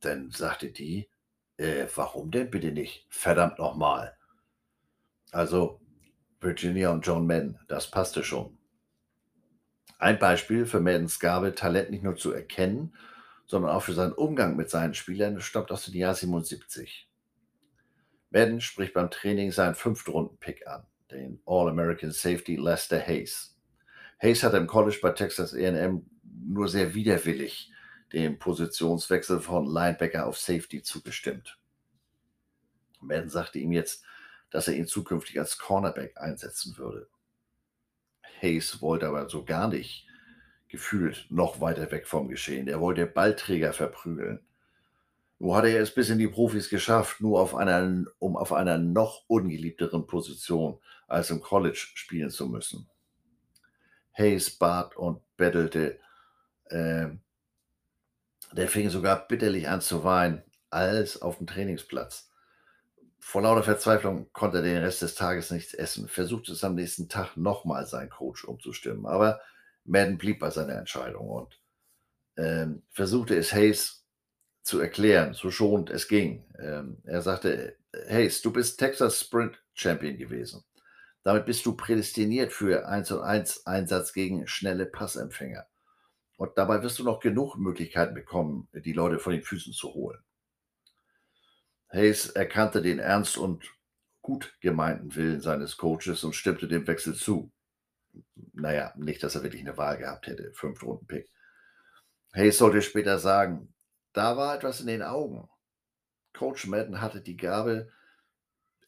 [0.00, 1.08] dann sagte die,
[1.56, 3.06] äh, warum denn bitte nicht?
[3.08, 4.16] Verdammt nochmal.
[5.30, 5.80] Also
[6.40, 8.56] Virginia und John Madden, das passte schon.
[9.98, 12.94] Ein Beispiel für Maddens Gabe, Talent nicht nur zu erkennen,
[13.46, 17.08] sondern auch für seinen Umgang mit seinen Spielern, stammt aus dem Jahr 77.
[18.30, 23.57] Madden spricht beim Training seinen Fünftrunden-Pick an, den All-American Safety Lester Hayes.
[24.20, 27.70] Hayes hat im College bei Texas A&M nur sehr widerwillig
[28.12, 31.58] dem Positionswechsel von Linebacker auf Safety zugestimmt.
[33.00, 34.04] Madden sagte ihm jetzt,
[34.50, 37.08] dass er ihn zukünftig als Cornerback einsetzen würde.
[38.40, 40.06] Hayes wollte aber so gar nicht
[40.68, 42.68] gefühlt noch weiter weg vom Geschehen.
[42.68, 44.40] Er wollte Ballträger verprügeln.
[45.38, 48.78] Nur hatte er es bis in die Profis geschafft, nur auf einer, um auf einer
[48.78, 52.88] noch ungeliebteren Position als im College spielen zu müssen.
[54.18, 56.00] Hayes bat und bettelte.
[56.64, 57.08] Äh,
[58.52, 62.30] der fing sogar bitterlich an zu weinen, alles auf dem Trainingsplatz.
[63.18, 67.08] Vor lauter Verzweiflung konnte er den Rest des Tages nichts essen, versuchte es am nächsten
[67.08, 69.40] Tag nochmal seinen Coach umzustimmen, aber
[69.84, 71.60] Madden blieb bei seiner Entscheidung und
[72.36, 74.06] ähm, versuchte es Hayes
[74.62, 76.44] zu erklären, so schonend es ging.
[76.58, 77.76] Ähm, er sagte,
[78.08, 80.62] Hayes, du bist Texas Sprint Champion gewesen.
[81.28, 85.66] Damit bist du prädestiniert für 1 und 1 Einsatz gegen schnelle Passempfänger.
[86.38, 90.18] Und dabei wirst du noch genug Möglichkeiten bekommen, die Leute von den Füßen zu holen.
[91.92, 93.62] Hayes erkannte den ernst und
[94.22, 97.52] gut gemeinten Willen seines Coaches und stimmte dem Wechsel zu.
[98.54, 101.28] Naja, nicht, dass er wirklich eine Wahl gehabt hätte, fünf Runden Pick.
[102.32, 103.74] Hayes sollte später sagen,
[104.14, 105.46] da war etwas in den Augen.
[106.32, 107.92] Coach Madden hatte die Gabe,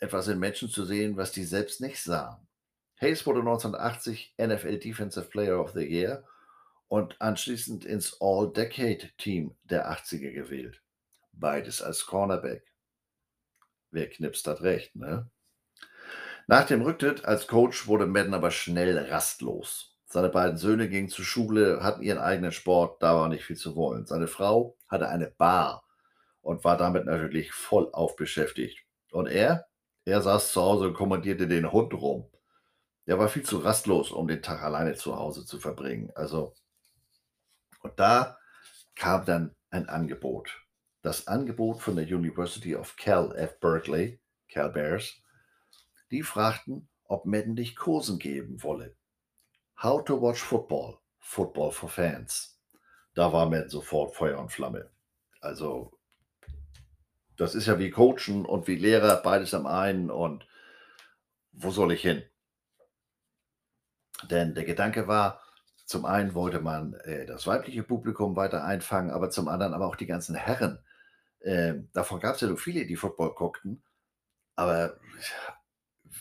[0.00, 2.48] etwas in Menschen zu sehen, was die selbst nicht sahen.
[3.00, 6.24] Hayes wurde 1980 NFL Defensive Player of the Year
[6.88, 10.82] und anschließend ins All-Decade-Team der 80er gewählt.
[11.32, 12.64] Beides als Cornerback.
[13.90, 15.30] Wer knipst, hat recht, ne?
[16.46, 19.96] Nach dem Rücktritt als Coach wurde Madden aber schnell rastlos.
[20.06, 23.76] Seine beiden Söhne gingen zur Schule, hatten ihren eigenen Sport, da war nicht viel zu
[23.76, 24.06] wollen.
[24.06, 25.84] Seine Frau hatte eine Bar
[26.42, 28.80] und war damit natürlich voll aufbeschäftigt.
[29.12, 29.69] Und er?
[30.10, 32.28] Er saß zu Hause und kommandierte den Hund rum.
[33.06, 36.10] Er war viel zu rastlos, um den Tag alleine zu Hause zu verbringen.
[36.14, 36.54] Also,
[37.82, 38.38] und da
[38.94, 40.60] kam dann ein Angebot
[41.02, 45.22] das Angebot von der University of Cal at Berkeley, Cal Bears,
[46.10, 48.96] die fragten, ob Madden dich Kursen geben wolle.
[49.82, 52.58] How to watch football, Football for Fans.
[53.14, 54.90] Da war Madden sofort Feuer und Flamme.
[55.40, 55.98] Also,
[57.40, 60.46] das ist ja wie Coachen und wie Lehrer, beides am einen und
[61.52, 62.22] wo soll ich hin?
[64.30, 65.40] Denn der Gedanke war,
[65.86, 69.96] zum einen wollte man äh, das weibliche Publikum weiter einfangen, aber zum anderen aber auch
[69.96, 70.84] die ganzen Herren,
[71.40, 73.82] ähm, davon gab es ja so viele, die Football guckten.
[74.54, 74.98] Aber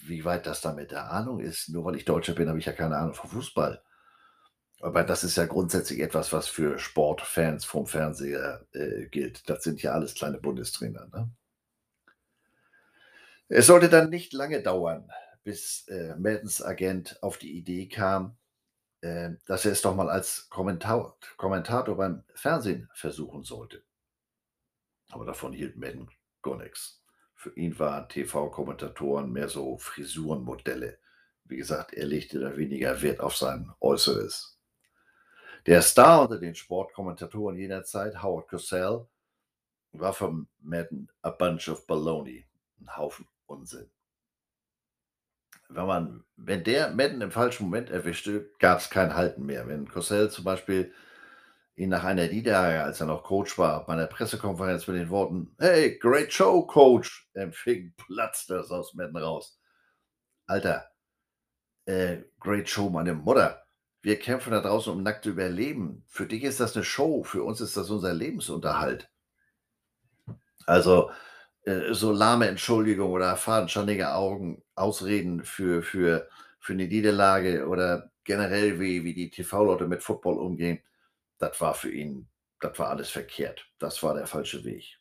[0.05, 2.65] wie weit das da mit der Ahnung ist, nur weil ich Deutscher bin, habe ich
[2.65, 3.83] ja keine Ahnung von Fußball.
[4.81, 9.49] Aber das ist ja grundsätzlich etwas, was für Sportfans vom Fernseher, äh, gilt.
[9.49, 11.29] Das sind ja alles kleine Bundestrainer, ne?
[13.49, 15.09] Es sollte dann nicht lange dauern,
[15.43, 18.37] bis, äh, Maddens Agent auf die Idee kam,
[19.01, 23.83] äh, dass er es doch mal als Kommentau Kommentator beim Fernsehen versuchen sollte.
[25.09, 26.09] Aber davon hielt Madden
[26.43, 27.01] gar nix.
[27.35, 30.99] Für ihn waren TV-Kommentatoren mehr so Frisurenmodelle.
[31.45, 34.58] Wie gesagt, er legte da weniger Wert auf sein Äußeres.
[35.69, 39.05] Der Star unter den Sportkommentatoren jener Zeit, Howard Cosell,
[39.91, 42.47] war für Madden a bunch of baloney,
[42.81, 43.87] 'n Haufen Unsinn.
[45.69, 49.67] Wenn man wenn der Madden im falschen Moment erwischte, gab's kein Halten mehr.
[49.67, 50.91] Wenn Cosell zum Beispiel
[51.75, 55.55] ihn nach einer Niederlage, als er noch Coach war, bei einer Pressekonferenz mit den Worten:
[55.59, 59.59] „Hey, great show, Coach“, empfing, platzte das aus Madden raus.
[60.47, 60.89] Alter,
[61.85, 63.63] äh, great show meine Mutter.
[64.03, 66.05] Wir kämpfen da draußen um nackte Überleben.
[66.07, 69.09] Für dich ist das 'ne Show, für uns ist das unser Lebensunterhalt.
[70.65, 71.11] Also,
[71.65, 78.79] äh, so lahme Entschuldigung oder fadenscheinige Augen Ausreden für für für 'ne Niederlage oder generell,
[78.79, 80.79] wie wie die TV-Leute mit Football umgehen,
[81.39, 82.29] das war für ihn
[82.61, 83.69] das war alles verkehrt.
[83.79, 84.97] Das war der falsche Weg.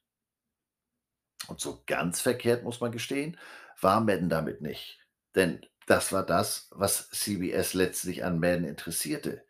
[1.48, 3.38] Und so ganz verkehrt, muss man gestehen,
[3.80, 5.00] war Madden damit nicht.
[5.34, 9.44] Denn das war das, was CBS letztlich an Madden interessierte.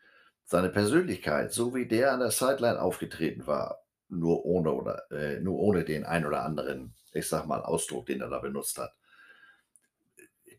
[0.44, 5.58] Seine Persönlichkeit, so wie der an der Sideline aufgetreten war, nur ohne oder äh, nur
[5.58, 8.94] ohne den ein oder anderen, ich sage mal, Ausdruck, den er da benutzt hat.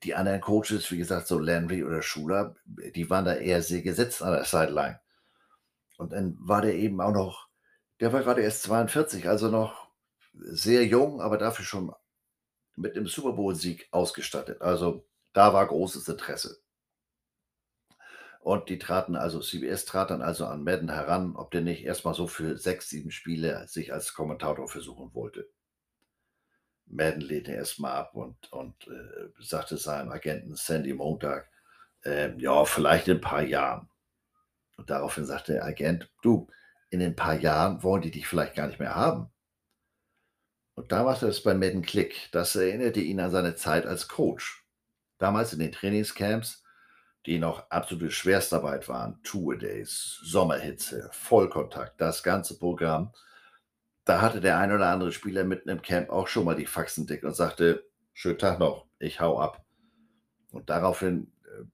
[0.03, 4.21] Die anderen Coaches, wie gesagt, so Landry oder Schuler, die waren da eher sehr gesetzt
[4.21, 4.99] an der Sideline.
[5.97, 7.49] Und dann war der eben auch noch
[8.01, 9.89] der war grade erst 42, also noch
[10.35, 11.93] sehr jung, aber dafür schon
[12.77, 14.61] mit 'nem Super Bowl-Sieg ausgestattet.
[14.61, 15.08] Also,
[15.39, 16.59] da war großes Interesse.
[18.41, 22.05] Und die traten also CBS trat dann also an Madden heran, ob der nicht erst
[22.05, 25.49] mal so für 6, 7 Spiele sich als Kommentator versuchen wollte.
[26.87, 31.47] Madden lehnte erst mal ab und und, äh, sagte seinem Agenten Sandy Montag,
[32.03, 33.89] ähm: „Ja, vielleicht in 'n paar Jahren.“
[34.77, 36.47] Und daraufhin sagte der Agent: „Du,
[36.91, 39.29] in 'nen paar Jahren wollen die dich vielleicht gar nicht mehr haben.“
[40.77, 42.29] Und da machte es bei Madden Klick.
[42.31, 44.63] Das erinnerte ihn an seine Zeit als Coach.
[45.19, 46.63] Damals in den Trainingscamps,
[47.25, 53.13] die noch absolute Schwerstarbeit waren, Two-a-days, Sommerhitze, Vollkontakt, das ganze Programm.
[54.05, 57.05] Da hatte der ein oder andere Spieler mitten im Camp auch schon mal die Faxen
[57.05, 59.65] dick und sagte: „Schönen Tag noch, ich haue ab.“
[60.51, 61.65] Und daraufhin, äh,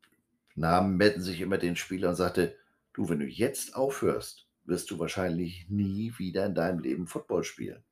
[0.55, 2.58] nahm Madden sich immer den Spieler und sagte:
[2.93, 7.84] „Du, wenn du jetzt aufhörst, wirst du wahrscheinlich nie wieder in deinem Leben Football spielen.“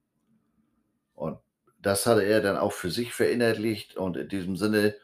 [1.14, 1.40] Und
[1.80, 4.96] das hatte er dann auch für sich verinnerlicht und in diesem Sinne,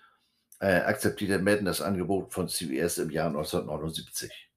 [0.59, 4.49] äh, akzeptierte Madden das Angebot von CBS im Jahr 1979.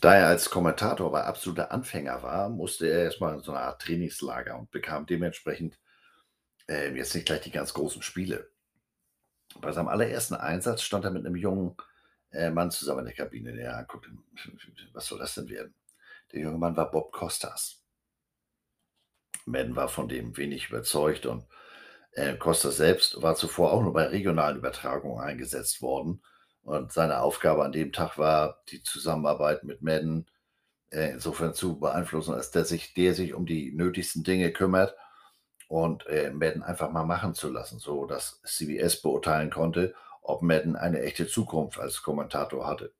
[0.00, 3.58] Da er als Kommentator aber absoluter Anfänger war, musste er erst mal in so 'ne
[3.60, 5.78] Art Trainingslager und bekam dementsprechend,
[6.68, 8.50] ähm, jetzt nicht gleich die ganz großen Spiele.
[9.60, 11.76] Bei seinem allerersten Einsatz stand er mit 'nem jungen,
[12.32, 14.10] äh, Mann zusammen in der Kabine, der anguckte:
[14.92, 15.74] „Was soll das denn werden?“
[16.32, 17.80] Der junge Mann war Bob Costas.
[19.46, 21.44] Madden war von dem wenig überzeugt und,
[22.14, 26.22] äh, Costas selbst war zuvor auch nur bei regionalen Übertragungen eingesetzt worden.
[26.62, 30.26] Und seine Aufgabe an dem Tag war, die Zusammenarbeit mit Madden,
[30.90, 34.96] äh, insofern zu beeinflussen, als dass sich der sich um die nötigsten Dinge kümmert
[35.68, 41.02] und, äh, Madden einfach mal machen zu lassen, sodass CBS beurteilen konnte, ob Madden eine
[41.02, 42.92] echte Zukunft als Kommentator hatte.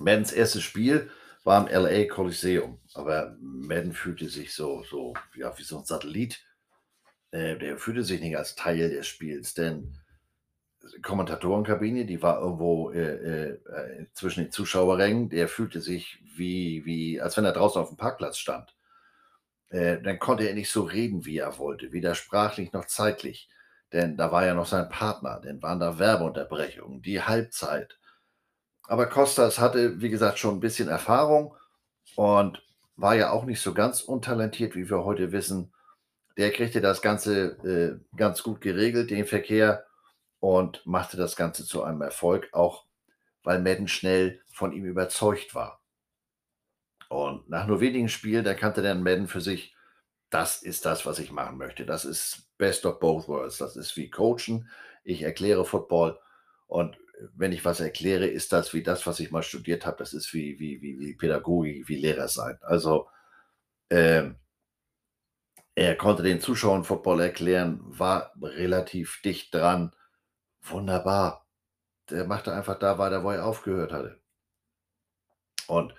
[0.00, 0.60] Maddens 1.
[0.60, 1.10] Spiel
[1.44, 6.44] war im LA Coliseum, aber Madden fühlte sich so so ja, wie so 'n Satellit.
[7.32, 9.94] Äh, der fühlte sich nicht als Teil des Spiels, denn
[11.02, 15.28] Kommentatorenkabine, die war irgendwo, äh, äh, äh, zwischen den Zuschauerrängen.
[15.30, 18.74] Der fühlte sich wie wie als wenn er draußen auf'm Parkplatz stand.
[19.70, 23.48] Äh, dann konnte er nicht so reden, wie er wollte, weder sprachlich noch zeitlich,
[23.92, 27.98] denn da war ja noch sein Partner, dann waren da Werbeunterbrechungen, die Halbzeit.
[28.88, 31.56] Aber Costas hatte, wie gesagt, schon 'n bisschen Erfahrung
[32.16, 32.62] und
[32.96, 35.72] war ja auch nicht so ganz untalentiert, wie wir heute wissen.
[36.36, 39.84] Der kriegte das Ganze, äh, ganz gut geregelt, den Verkehr,
[40.40, 42.86] und machte das Ganze zu einem Erfolg, auch
[43.44, 45.80] weil Madden schnell von ihm überzeugt war.
[47.08, 49.74] Und nach nur wenigen Spielen erkannte dann Madden für sich:
[50.30, 51.86] „Das ist das, was ich machen möchte.
[51.86, 53.58] Das ist best of both worlds.
[53.58, 54.68] Das ist wie Coachen.
[55.04, 56.18] Ich erkläre Football
[56.68, 56.96] und
[57.34, 59.98] wenn ich was erkläre, ist das wie das, was ich mal studiert habe.
[59.98, 63.08] Das ist wie wie wie wie Pädagogik, wie Lehrer sein.“ Also,
[63.90, 64.36] ähm
[65.74, 69.94] er konnte den Zuschauern Football erklären, war relativ dicht dran.
[70.62, 71.46] Wunderbar.
[72.10, 74.20] Der machte einfach da weiter, wo er aufgehört hatte.
[75.68, 75.94] Und,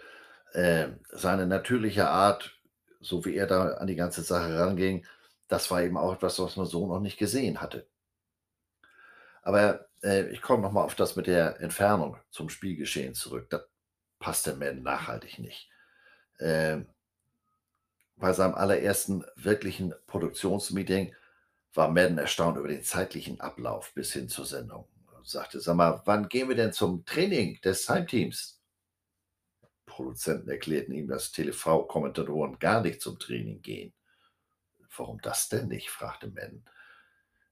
[0.54, 2.60] ähm, seine natürliche Art,
[3.02, 5.06] so wie er da an die ganze Sache ranging,
[5.48, 7.88] das war eben auch etwas, was man so noch nicht gesehen hatte.
[9.42, 13.50] Aber, äh, ich komme noch mal auf das mit der Entfernung zum Spielgeschehen zurück.
[13.50, 13.64] Da
[14.20, 15.70] passte Madden nachhaltig nicht.
[16.40, 16.93] Ähm
[18.18, 21.16] bei seinem allerersten wirklichen Produktionsmeeting
[21.74, 24.88] war Madden erstaunt über den zeitlichen Ablauf bis hin zur Sendung.
[25.14, 28.62] Er sagte: „Sag mal, wann gehen wir denn zum Training des Heimteams?“
[29.86, 33.94] Produzenten erklärten ihm, dass TV-Kommentatoren gar nicht zum Training gehen.
[34.98, 36.64] „Warum das denn nicht?“ fragte Madden.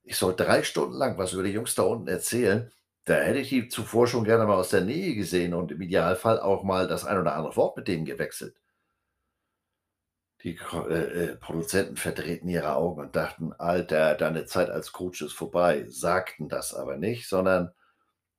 [0.04, 2.72] „Ich soll 3 Stunden lang was über die Jungs da unten erzählen.
[3.06, 6.40] Da hätte ich die zuvor schon gerne mal aus der Nähe gesehen und im Idealfall
[6.40, 8.61] auch mal das ein oder andere Wort mit denen gewechselt.“
[10.44, 15.32] Die äh, äh, Produzenten verdrehten ihre Augen und dachten: „Alter, deine Zeit als Coach ist
[15.32, 17.72] vorbei“, sagten das aber nicht, sondern: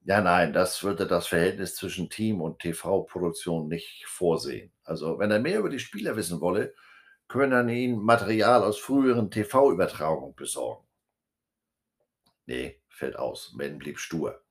[0.05, 4.71] „Ja, nein, das würde das Verhältnis zwischen Team und TV-Produktion nicht vorsehen.
[4.83, 6.75] Also, wenn er mehr über die Spieler wissen wolle,
[7.27, 10.85] könne man ihm Material aus früheren TV-Übertragungen besorgen.“
[12.47, 13.51] Ne, fällt aus.
[13.53, 14.41] Madden blieb stur.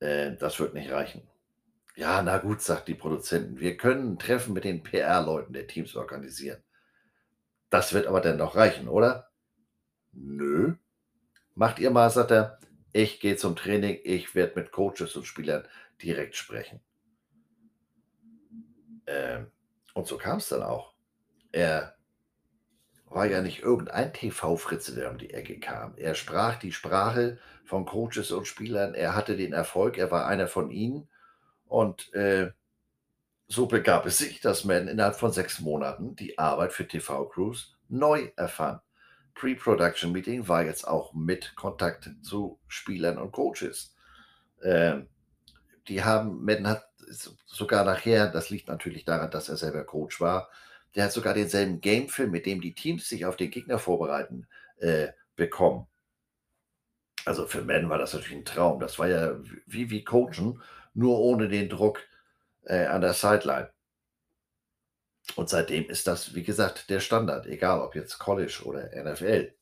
[0.00, 1.22] „Äh, das wird nicht reichen.“
[1.96, 5.94] „Ja, na gut“, sagten die Produzenten, „wir können 'n Treffen mit den PR-Leuten der Teams
[5.94, 6.62] organisieren.“
[7.72, 9.30] „Das wird aber dennoch reichen, oder?“
[10.12, 10.74] „Nö.“
[11.54, 12.58] „Macht ihr mal“, sagt er.
[12.92, 13.98] „Ich gehe zum Training.
[14.04, 15.64] Ich werde mit Coaches und Spielern
[16.02, 16.80] direkt sprechen.“
[19.06, 19.46] Ähm,
[19.94, 20.92] und so kam's dann auch.
[21.52, 21.96] Er
[23.10, 25.94] war ja nicht irgendein TV-Fritze, der um die Ecke kam.
[25.96, 28.94] Er sprach die Sprache von Coaches und Spielern.
[28.94, 29.98] Er hatte den Erfolg.
[29.98, 31.08] Er war einer von ihnen.
[31.72, 32.50] Und, äh,
[33.48, 38.30] so begab es sich, dass Madden innerhalb von 6 Monaten die Arbeit für TV-Crews neu
[38.36, 38.80] erfand.
[39.34, 43.94] Pre-Production Meeting war jetzt auch mit Kontakt zu Spielern und Coaches.
[44.62, 45.08] Ähm,
[45.88, 46.84] die haben Madden hat
[47.46, 50.50] sogar nachher das liegt natürlich daran, dass er selber Coach war
[50.96, 54.46] der hat sogar denselben Gamefilm, mit dem die Teams sich auf den Gegner vorbereiten,
[54.78, 55.86] äh, bekommen.
[57.24, 58.80] Also, für Madden war das natürlich 'n Traum.
[58.80, 60.60] Das war ja wie wie Coachen,
[60.94, 62.00] nur ohne den Druck,
[62.64, 63.70] äh, an der Sideline.
[65.36, 69.54] Und seitdem ist das, wie gesagt, der Standard, egal ob jetzt College oder NFL.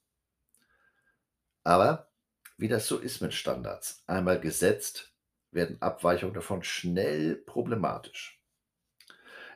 [1.64, 2.08] Aber
[2.56, 5.12] wie das so ist mit Standards, einmal gesetzt,
[5.50, 8.40] werden Abweichungen davon schnell problematisch.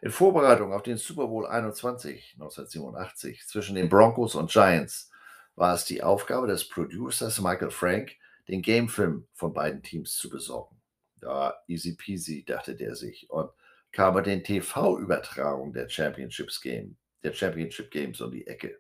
[0.03, 5.11] In Vorbereitung auf den Super Bowl 21 1987 zwischen den Broncos und Giants
[5.55, 8.17] war es die Aufgabe des Producers Michael Frank,
[8.49, 10.77] den Gamefilm von beiden Teams zu besorgen.
[11.25, 13.51] Ja, easy peasy, dachte der sich und
[13.93, 18.79] kam mit den TV-Übertragungen der Championships Game der Championship Games um die Ecke.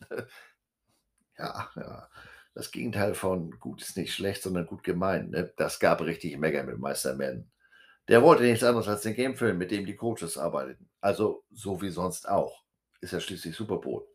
[1.36, 2.08] Ja, ja.
[2.54, 5.52] Das Gegenteil von gut ist nicht schlecht, sondern gut gemeint, ne?
[5.56, 7.50] Das gab richtig Mecker mit Meister Madden.
[8.06, 10.88] Der wollte nichts anderes als den Gamefilm, mit dem die Coaches arbeiteten.
[11.00, 12.62] Also, so wie sonst auch.
[13.00, 14.06] Ist ja schließlich Super Bowl.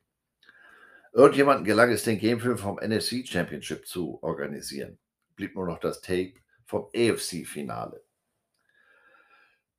[1.12, 4.98] Irgendjemandem gelang es, den Gamefilm vom NFC Championship zu organisieren.
[5.36, 6.36] Blieb nur noch das Tape
[6.70, 8.04] vom AFC-Finale.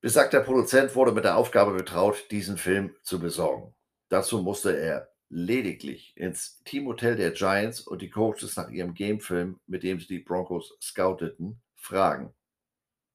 [0.01, 3.75] Besagter Produzent wurde mit der Aufgabe betraut, diesen Film zu besorgen.
[4.09, 9.85] Dazu musste er lediglich ins Teamhotel der Giants und die Coaches nach ihrem Gamefilm, mit
[9.85, 12.35] dem sie die Broncos scouteten, fragen.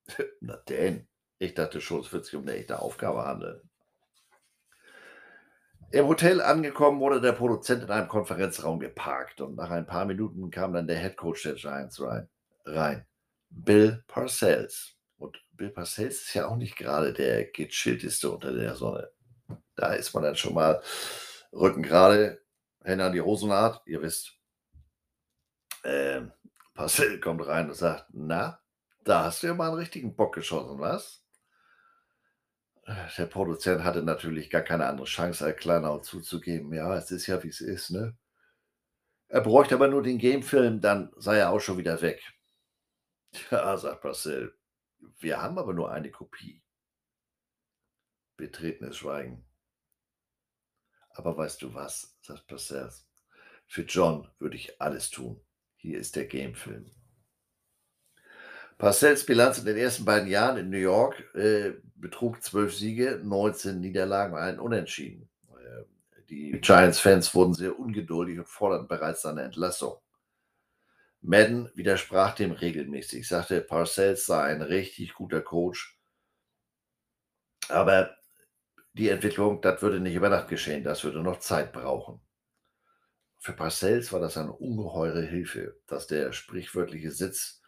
[0.39, 1.07] Na denn,
[1.38, 3.69] ich dachte schon, es wird sich um 'ne echte Aufgabe handeln.
[5.91, 10.49] Im Hotel angekommen, wurde der Produzent in einem Konferenzraum geparkt und nach ein paar Minuten
[10.49, 12.29] kam dann der Head Coach der Giants rein
[12.65, 13.05] rein,
[13.55, 14.95] Bill Parcells.
[15.17, 19.09] Und Bill Parcells ist ja auch nicht gerade der gechillteste unter der Sonne.
[19.75, 20.81] Da ist man dann schon mal
[21.53, 22.41] Rücken gerade,
[22.83, 24.33] Hände an die Hosennaht, ihr wisst.
[25.85, 26.31] Ähm,
[26.73, 28.59] Parcells kommt rein und sagt: „Na,
[29.03, 31.21] da hast du ja mal 'n richtigen Bock geschossen, was?“
[32.87, 37.27] Äh, der Produzent hatte natürlich gar keine andere Chance, als kleinlaut zuzugeben: „Ja, es ist
[37.27, 38.15] ja, wie's ist, ne?“
[39.30, 42.21] Er bräuchte aber nur den Gamefilm, dann sei er auch schon wieder weg.
[43.51, 44.53] „Ja“, sagt Parcells,
[45.19, 46.61] „wir haben aber nur eine Kopie.“
[48.38, 49.45] Betretenes Schweigen.
[51.11, 53.07] „Aber weißt du was?“, sagt Parcells.
[53.67, 55.39] „Für John würde ich alles tun.
[55.77, 56.91] Hier ist der Gamefilm.“
[58.77, 63.79] Parcells Bilanz in den ersten beiden Jahren in New York, äh, betrug 12 Siege, 19
[63.79, 65.29] Niederlagen und ein Unentschieden.
[65.49, 65.86] Ähm,
[66.29, 69.95] die Giants-Fans wurden sehr ungeduldig und forderten bereits seine Entlassung.
[71.28, 75.99] Madden widersprach dem regelmäßig, sagte, Parcells sei ein richtig guter Coach.
[77.67, 78.15] Aber
[78.93, 82.21] die Entwicklung, das würde nicht über Nacht geschehen, das würde noch Zeit brauchen.
[83.39, 87.61] Für Parcells war das eine ungeheure Hilfe, dass der sprichwörtliche Sitz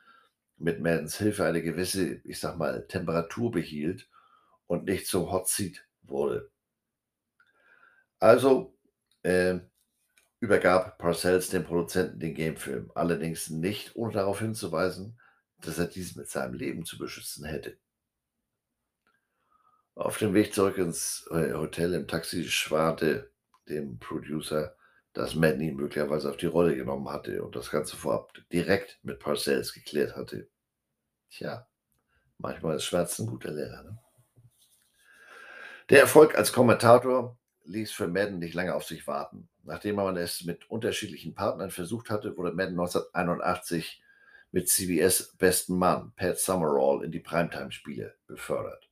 [0.57, 4.07] mit Maddens Hilfe eine gewisse, ich sag mal, Temperatur behielt
[4.67, 6.51] und nicht zum Hot Seat wurde.
[8.19, 8.77] Also
[9.23, 9.59] äh,
[10.39, 15.19] übergab Parcells dem Produzenten den Gamefilm, allerdings nicht ohne darauf hinzuweisen,
[15.61, 17.77] dass er dies mit seinem Leben zu beschützen hätte.
[19.95, 23.31] Auf dem Weg zurück ins äh, Hotel im Taxi schwarte
[23.67, 24.75] dem Producer,
[25.13, 29.73] dass ihn möglicherweise auf die Rolle genommen hatte und das Ganze vorab direkt mit Parcells
[29.73, 30.47] geklärt hatte.
[31.31, 31.67] Tja,
[32.37, 33.83] manchmal ist Schmerz ein guter Lehrer.
[33.83, 33.99] Ne?
[35.89, 39.49] Der Erfolg als Kommentator ließ für Madden nicht lange auf sich warten.
[39.67, 44.01] Nachdem man es mit unterschiedlichen Partnern versucht hatte, wurde Madden 1981
[44.51, 48.89] mit CBS besten Mann Pat Summerall in die Primetime-Spiele befördert.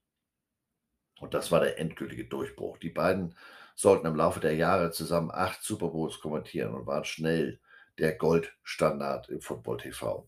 [1.21, 2.78] Und das war der endgültige Durchbruch.
[2.78, 3.38] Die beiden
[3.73, 7.61] sollten im Laufe der Jahre zusammen acht Super Bowls kommentieren und waren schnell
[7.97, 10.28] der Goldstandard im Football TV.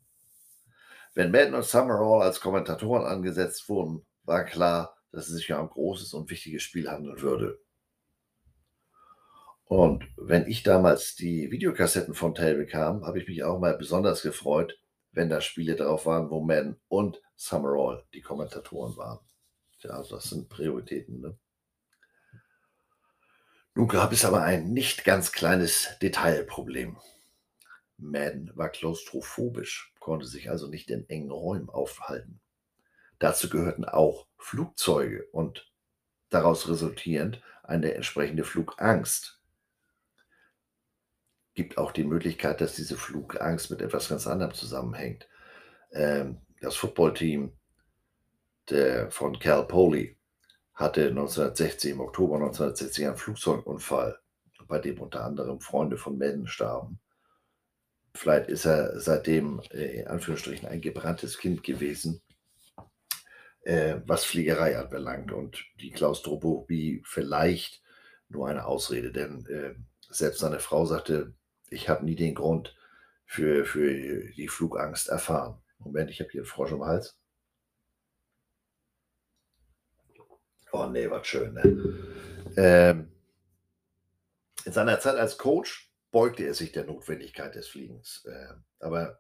[1.14, 5.68] Wenn Madden und Summerall als Kommentatoren angesetzt wurden, war klar, dass es sich um ein
[5.68, 7.60] großes und wichtiges Spiel handeln würde.
[9.68, 14.22] Und wenn ich damals die Videokassetten von Tail bekam, habe ich mich auch mal besonders
[14.22, 14.80] gefreut,
[15.12, 19.20] wenn da Spiele drauf waren, wo Madden und Summerall die Kommentatoren waren.
[19.80, 21.22] Ja, also das sind Prioritäten.
[21.22, 21.38] Ne?
[23.76, 26.98] Nun gab es aber ein nicht ganz kleines Detailproblem.
[27.98, 32.40] Madden war klaustrophobisch, konnte sich also nicht in engen Räumen aufhalten.
[33.20, 35.72] Dazu gehörten auch Flugzeuge und
[36.30, 39.37] daraus resultierend eine entsprechende Flugangst.
[41.58, 45.28] Gibt auch die Möglichkeit, dass diese Flugangst mit etwas ganz anderem zusammenhängt.
[45.92, 47.52] Ähm, das Footballteam
[49.10, 50.18] von Cal Poly
[50.76, 54.20] hatte 1960, im Oktober 1960 einen Flugzeugunfall,
[54.68, 57.00] bei dem unter anderem Freunde von Madden starben.
[58.14, 62.22] Vielleicht ist er seitdem äh, in Anführungsstrichen ein gebranntes Kind gewesen,
[63.62, 67.82] äh, was Fliegerei anbelangt und die Klaustrophobie vielleicht
[68.30, 69.74] nur eine Ausrede, denn äh,
[70.12, 71.34] selbst seine Frau sagte,
[71.70, 72.76] ich habe nie den Grund
[73.26, 73.94] für, für
[74.34, 75.62] die Flugangst erfahren.
[75.80, 77.18] Moment, ich habe hier einen Frosch im Hals.
[80.72, 81.54] Oh nee, was schön.
[81.54, 82.54] Ne?
[82.58, 83.12] Ähm,
[84.66, 88.26] in seiner Zeit als Coach beugte er sich der Notwendigkeit des Fliegens.
[88.26, 89.20] Äh, aber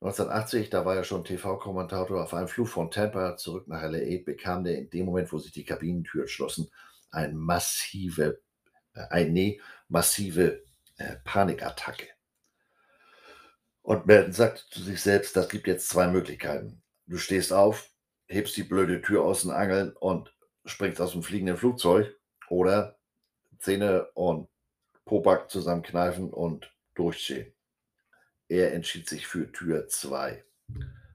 [0.00, 4.64] 1980, da war er schon TV-Kommentator auf einem Flug von Tampa zurück nach LA, bekam
[4.66, 6.70] er in dem Moment, wo sich die Kabinentüren schlossen,
[7.10, 8.40] eine massive,
[8.94, 10.62] äh, eine massive
[10.98, 12.06] äh, Panikattacke.
[13.82, 16.82] Und Melton sagt zu sich selbst, das gibt jetzt zwei Möglichkeiten.
[17.06, 17.90] Du stehst auf,
[18.26, 20.34] hebst die blöde Tür aus den Angeln und
[20.66, 22.14] springst aus dem fliegenden Flugzeug
[22.50, 22.98] oder
[23.58, 24.48] Zähne und
[25.04, 27.54] Poback zusammenkneifen und durchstehen.
[28.48, 30.44] Er entschied sich für Tür 2.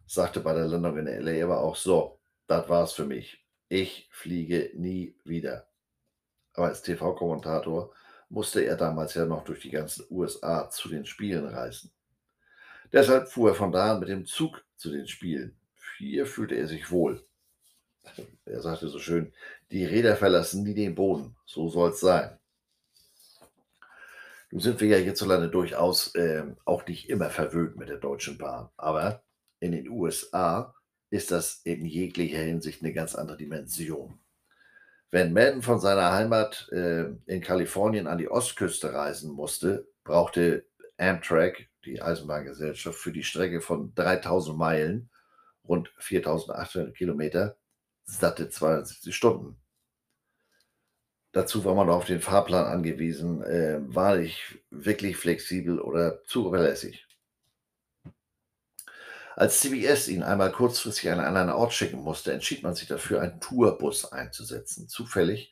[0.07, 3.45] Sagte bei der Landung in LA aber auch so, das war's für mich.
[3.69, 5.67] Ich fliege nie wieder.
[6.53, 7.93] Aber als TV-Kommentator
[8.33, 11.91] musste er damals ja noch durch die ganzen USA zu den Spielen reisen.
[12.91, 15.55] Deshalb fuhr er von da an mit dem Zug zu den Spielen.
[15.99, 17.23] Hier fühlte er sich wohl.
[18.45, 19.31] Er sagte so schön,
[19.71, 21.37] die Räder verlassen nie den Boden.
[21.45, 22.37] So soll es sein.
[24.51, 28.69] Nun sind wir ja hierzulande durchaus äh, auch nicht immer verwöhnt mit der Deutschen Bahn.
[28.75, 29.23] Aber
[29.61, 30.75] in den USA
[31.09, 34.19] ist das in jeglicher Hinsicht eine ganz andere Dimension.
[35.13, 40.65] Wenn Madden von seiner Heimat äh, in Kalifornien an die Ostküste reisen musste, brauchte
[40.97, 45.11] Amtrak, die Eisenbahngesellschaft, für die Strecke von 3000 Meilen,
[45.67, 47.57] rund 4800 Kilometer,
[48.05, 49.61] satte 72 Stunden.
[51.31, 57.05] Dazu war man auf den Fahrplan angewiesen, äh, war ich wirklich flexibel oder zuverlässig.
[59.35, 63.21] Als CBS ihn einmal kurzfristig an einen anderen Ort schicken musste, entschied man sich dafür,
[63.21, 64.87] einen Tourbus einzusetzen.
[64.87, 65.51] Zufällig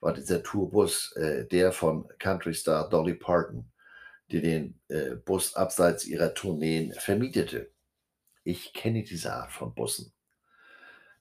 [0.00, 3.70] war dieser Tourbus äh, der von Country Star Dolly Parton,
[4.30, 7.70] die den äh, Bus abseits ihrer Tourneen vermietete.
[8.44, 10.12] Ich kenne diese Art von Bussen.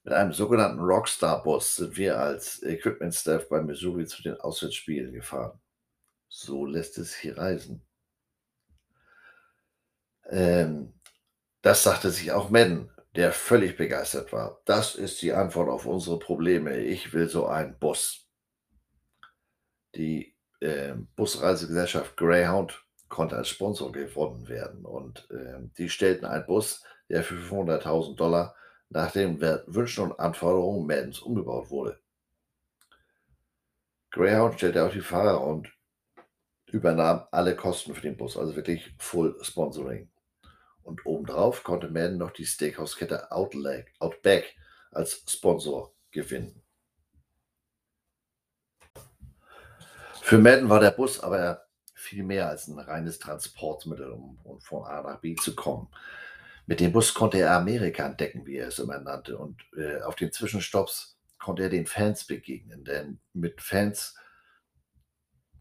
[0.03, 5.59] Mit einem sogenannten Rockstar-Bus sind wir als Equipment-Staff bei Missouri zu den Auswärtsspielen gefahren.
[6.29, 7.81] So lässt es hier reisen.
[10.29, 10.94] Ähm,
[11.65, 14.61] das sagte sich auch Madden, der völlig begeistert war.
[14.65, 16.77] Das ist die Antwort auf unsere Probleme.
[16.77, 18.29] Ich will so einen Bus.
[19.95, 26.83] Die äh, Busreisegesellschaft Greyhound konnte als Sponsor gewonnen werden und äh, die stellten einen Bus,
[27.09, 28.55] der für 500.000 Dollar
[28.89, 31.99] nach den Wünschen und Anforderungen Maddens umgebaut wurde.
[34.11, 35.73] Greyhound stellte auch die Fahrer und
[36.67, 40.11] übernahm alle Kosten für den Bus, also wirklich Full Sponsoring.
[40.85, 44.55] Und obendrauf konnte Madden noch die Steakhouse-Kette Outback
[44.91, 46.61] als Sponsor gewinnen.
[50.21, 51.65] Für Madden war der Bus aber
[51.95, 55.87] viel mehr als ein reines Transportmittel, um, um von A nach B zu kommen.
[56.67, 59.39] Mit dem Bus konnte er Amerika entdecken, wie er es immer nannte.
[59.39, 62.83] Und äh, auf den Zwischenstopps konnte er den Fans begegnen.
[62.83, 64.15] Denn mit Fans,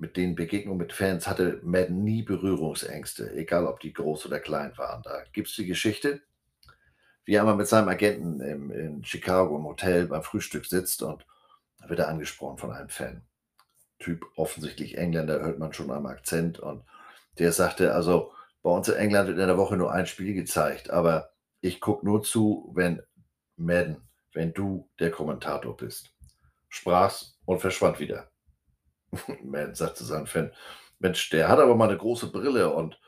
[0.05, 4.77] mit den Begegnungen mit Fans hatte Madden nie Berührungsängste, egal ob die groß oder klein
[4.77, 5.03] waren.
[5.03, 6.21] Da gibt es die Geschichte,
[7.25, 11.25] wie er einmal mit seinem Agenten im, in Chicago im Hotel beim Frühstück sitzt und
[11.79, 13.23] da wird er angesprochen von einem Fan.
[13.99, 16.59] Typ, offensichtlich Engländer, hört man schon am Akzent.
[16.59, 16.85] Und
[17.39, 18.31] der sagte, also
[18.63, 21.31] bei uns in England wird in der Woche nur ein Spiel gezeigt, aber
[21.63, 23.03] ich gucke nur zu, wenn
[23.57, 26.13] Madden, wenn du der Kommentator bist.
[26.69, 28.29] Sprach's und verschwand wieder.
[29.43, 30.53] Madden sagt zu seinem Fan,
[30.99, 32.99] Mensch, der hat aber mal eine große Brille und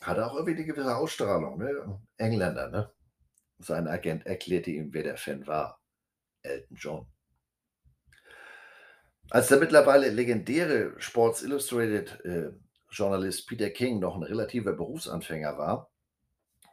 [0.00, 1.58] hat auch irgendwie eine gewisse Ausstrahlung.
[1.58, 2.00] Ne?
[2.16, 2.92] Engländer, ne?
[3.58, 5.80] Sein Agent erklärte ihm, wer der Fan war.
[6.42, 7.06] Elton John.
[9.30, 12.50] Als der mittlerweile legendäre Sports Illustrated äh,
[12.90, 15.90] Journalist Peter King noch ein relativer Berufsanfänger war,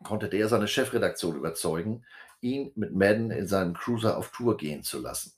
[0.04, 2.06] konnte der seine Chefredaktion überzeugen,
[2.42, 5.34] ihn mit Madden in seinem Cruiser auf Tour gehen zu lassen.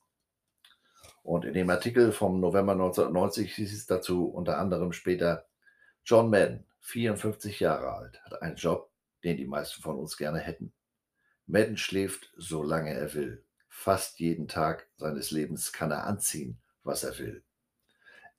[1.24, 5.46] Und in dem Artikel vom November 1990 hieß es dazu unter anderem später,
[6.04, 8.92] John Madden, 54 Jahre alt, hat einen Job,
[9.24, 10.74] den die meisten von uns gerne hätten.
[11.46, 13.46] Madden schläft, solange er will.
[13.68, 17.44] Fast jeden Tag seines Lebens kann er anziehen, was er will.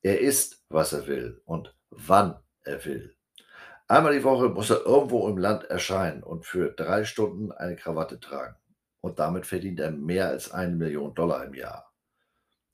[0.01, 3.15] Er isst, was er will und wann er will.
[3.87, 8.19] Einmal die Woche muss er irgendwo im Land erscheinen und für drei Stunden eine Krawatte
[8.19, 8.55] tragen.
[9.01, 11.92] Und damit verdient er mehr als eine Million Dollar im Jahr.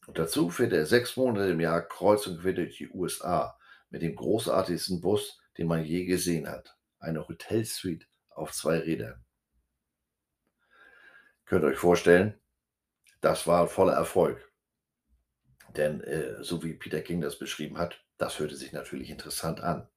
[0.10, 3.56] Und dazu fährt er sechs Monate im Jahr kreuz und quer durch die USA
[3.92, 6.76] mit dem großartigsten Bus, den man je gesehen hat.
[6.98, 9.24] Eine Hotelsuite auf zwei Rädern.
[11.46, 12.40] Könnt ihr euch vorstellen,
[13.22, 14.52] das war voller Erfolg.
[15.78, 19.88] Denn äh, so wie Peter King das beschrieben hat, das hörte sich natürlich interessant an.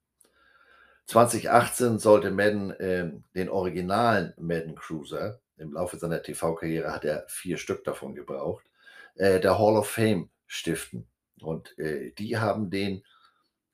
[1.06, 7.56] 2018 sollte Madden äh, den originalen Madden Cruiser, im Laufe seiner TV-Karriere hat er vier
[7.56, 8.66] Stück davon gebraucht,
[9.14, 11.08] äh, der Hall of Fame stiften.
[11.40, 13.02] Und äh, die haben den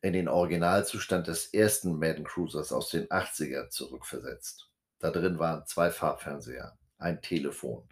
[0.01, 4.70] in den Originalzustand des ersten Madden Cruisers aus den 80er zurückversetzt.
[5.01, 7.89] Da drin waren zwei Farbfernseher, ein Telefon.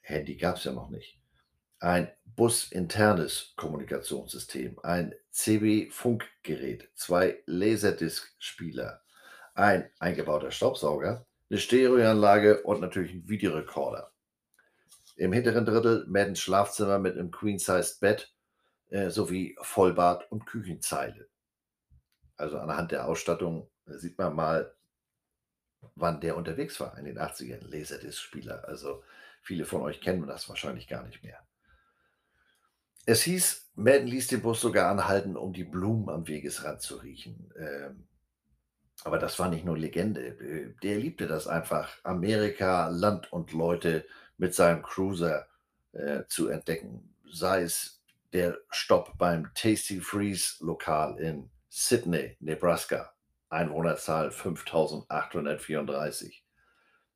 [0.00, 1.22] Handy gab es ja noch nicht
[1.82, 9.02] ein businternes Kommunikationssystem, ein CB-Funkgerät, zwei Laserdisc-Spieler,
[9.54, 14.11] ein eingebauter Staubsauger, eine Stereoanlage und natürlich ein Videorekorder.
[15.22, 18.34] Im hinteren Drittel Maddens Schlafzimmer mit einem Queen-Sized Bett
[18.88, 21.28] äh, sowie Vollbad und Küchenzeile.
[22.36, 24.74] Also anhand der Ausstattung sieht man mal,
[25.94, 27.64] wann der unterwegs war in den 80ern.
[27.68, 28.66] Laserdisc-Spieler.
[28.66, 29.04] Also
[29.42, 31.38] viele von euch kennen das wahrscheinlich gar nicht mehr.
[33.06, 37.54] Es hieß, Madden ließ den Bus sogar anhalten, um die Blumen am Wegesrand zu riechen.
[37.56, 38.08] Ähm,
[39.04, 40.20] aber das war nicht nur Legende.
[40.20, 44.04] Äh, der liebte das einfach, Amerika, Land und Leute
[44.38, 45.46] mit seinem Cruiser
[45.92, 47.14] äh, zu entdecken.
[47.30, 48.00] Sei es
[48.32, 53.12] der Stopp beim Tasty Freeze Lokal in Sydney, Nebraska.
[53.48, 56.42] Einwohnerzahl 5834.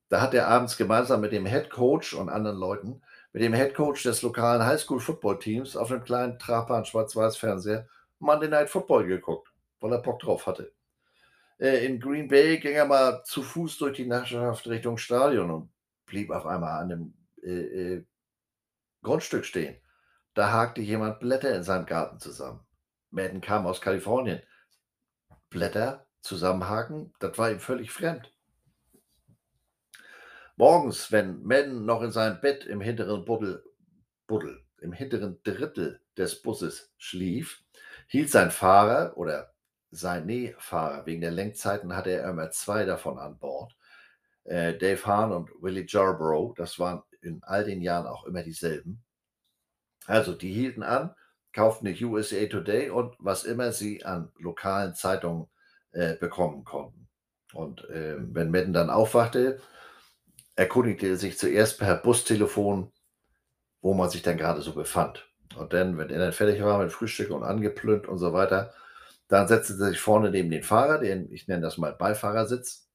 [0.08, 3.00] Da hat er abends gemeinsam mit dem Head Coach und anderen Leuten
[3.32, 7.86] mit dem Headcoach des lokalen Highschool-Football-Teams auf einem kleinen tragbaren Schwarz-Weiß-Fernseher
[8.18, 10.72] Monday Night Football geguckt, weil er Bock drauf hatte.
[11.58, 15.68] Äh, in Green Bay ging er mal zu Fuß durch die Nachbarschaft Richtung Stadion und
[16.07, 18.07] blieb auf einmal an einem äh, äh,
[19.02, 19.76] Grundstück stehen.
[20.34, 22.61] Da hakte jemand Blätter in seinem Garten zusammen.
[23.11, 24.42] Madden kam aus Kalifornien.
[25.50, 28.32] Blätter zusammenhaken, das war ihm völlig fremd.
[30.57, 33.62] Morgens, wenn Madden noch in seinem Bett im hinteren Buddel,
[34.26, 37.62] Buddel, im hinteren Drittel des Busses schlief,
[38.09, 39.54] hielt sein Fahrer oder
[39.90, 43.76] sein Nähfahrer, wegen der Lenkzeiten hatte er immer zwei davon an Bord,
[44.47, 49.03] äh, Dave Hahn und Willie Jarborough, das waren in all den Jahren auch immer dieselben.
[50.07, 51.14] Also die hielten an,
[51.53, 55.49] kauften die USA Today und was immer sie an lokalen Zeitungen
[55.92, 57.09] äh, bekommen konnten.
[57.55, 59.61] Und äh, wenn Madden dann aufwachte,
[60.55, 62.92] erkundigte er sich zuerst per Bustelefon,
[63.80, 65.28] wo man sich dann gerade so befand.
[65.57, 68.74] Und dann, wenn er dann fertig war mit Frühstück und angeplünt und so weiter,
[69.28, 72.86] dann setzte er sich vorne neben den Fahrer, den ich nenne das mal Beifahrersitz,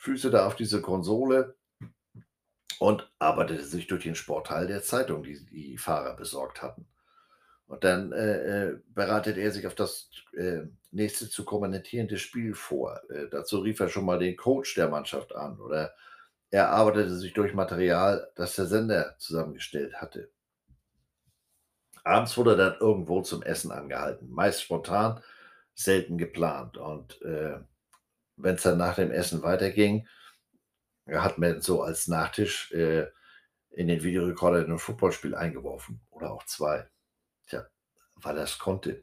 [0.00, 1.56] Füße da auf diese Konsole
[2.78, 6.88] und arbeitete sich durch den Sportteil der Zeitung, die die Fahrer besorgt hatten.
[7.66, 12.98] Und dann äh, äh, bereitet er sich auf das äh, nächste zu kommentierende Spiel vor.
[13.10, 15.94] Äh, dazu rief er schon mal den Coach der Mannschaft an oder
[16.50, 20.30] er arbeitete sich durch Material, das der Sender zusammengestellt hatte.
[22.04, 25.22] Abends wurde er dann irgendwo zum Essen angehalten, meist spontan,
[25.74, 26.78] selten geplant.
[26.78, 27.60] Und äh,
[28.42, 30.06] wenn es dann nach dem Essen weiterging,
[31.06, 33.06] hat man so als Nachtisch äh,
[33.70, 36.88] in den Videorekorder ein Footballspiel eingeworfen oder auch zwei.
[37.48, 37.66] Tja,
[38.16, 39.02] weil er es konnte.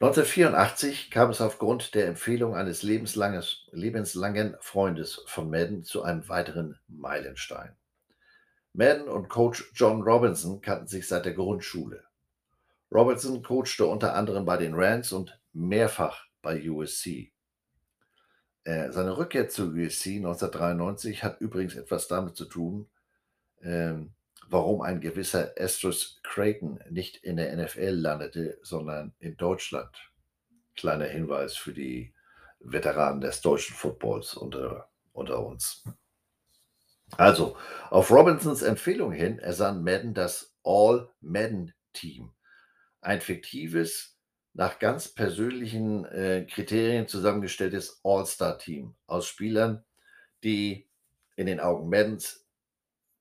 [0.00, 7.76] 1984 kam es aufgrund der Empfehlung eines lebenslangen Freundes von Madden zu einem weiteren Meilenstein.
[8.72, 12.02] Madden und Coach John Robinson kannten sich seit der Grundschule.
[12.90, 17.32] Robinson coachte unter anderem bei den Rams und mehrfach bei USC.
[18.64, 22.88] Äh, seine Rückkehr zu USC 1993 hat übrigens etwas damit zu tun,
[23.62, 24.14] ähm,
[24.48, 29.90] warum ein gewisser Astros Creighton nicht in der NFL landete, sondern in Deutschland.
[30.76, 32.14] Kleiner Hinweis für die
[32.60, 35.84] Veteranen des deutschen Footballs unter, unter uns.
[37.16, 37.56] Also,
[37.90, 42.32] auf Robinsons Empfehlung hin ersann Madden das All-Madden-Team.
[43.00, 44.11] Ein fiktives,
[44.54, 49.84] nach ganz persönlichen äh, Kriterien zusammengestelltes All-Star-Team aus Spielern,
[50.44, 50.88] die
[51.36, 52.46] in den Augen Maddens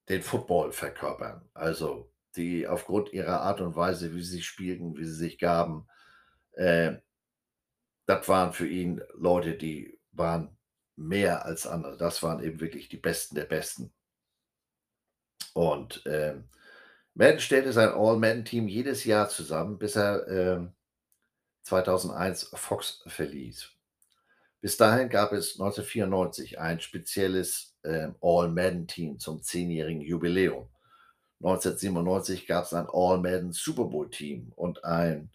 [0.10, 1.50] den Football verkörpern.
[1.54, 5.88] Also die aufgrund ihrer Art und Weise, wie sie spielten, wie sie sich gaben,
[6.54, 6.96] äh,
[8.06, 10.58] das waren für ihn Leute, die waren
[10.98, 11.98] mehr als andere.
[11.98, 13.94] Das waren eben wirklich die Besten der Besten.
[15.54, 16.50] Und ähm,
[17.14, 20.68] Madden stellte sein All-Man-Team jedes Jahr zusammen, bis er äh,
[21.64, 23.70] 2001 Fox verließ.
[24.62, 30.70] Bis dahin gab es 1994 ein spezielles äh, All-Madden-Team zum zehnjährigen Jubiläum.
[31.40, 35.32] 1997 gab es ein All-Madden Super Bowl-Team und ein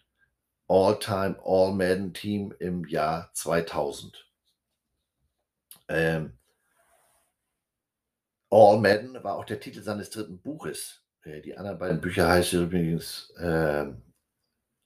[0.69, 4.25] All-Time All-Madden-Team im Jahr 2000.
[5.89, 6.37] Ähm,
[8.49, 11.03] All Madden war auch der Titel seines dritten Buches.
[11.23, 14.01] Äh, die anderen beiden Bücher heißen übrigens ähm,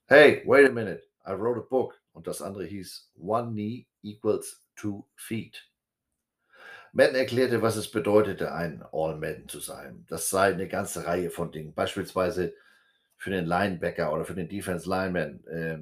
[0.07, 1.99] Hey, wait a minute, I wrote a book.
[2.13, 5.67] Und das andere hieß One Knee equals Two Feet.
[6.93, 10.05] Madden erklärte, was es bedeutete, ein All-Madden zu sein.
[10.09, 11.73] Das sei eine ganze Reihe von Dingen.
[11.73, 12.53] Beispielsweise
[13.15, 15.45] für den Linebacker oder für den Defense Lineman.
[15.45, 15.79] Äh,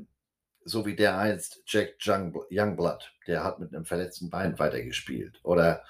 [0.66, 5.40] so wie der einst Jack Youngblood, der hat mit einem verletzten Bein weitergespielt.
[5.44, 5.84] Oder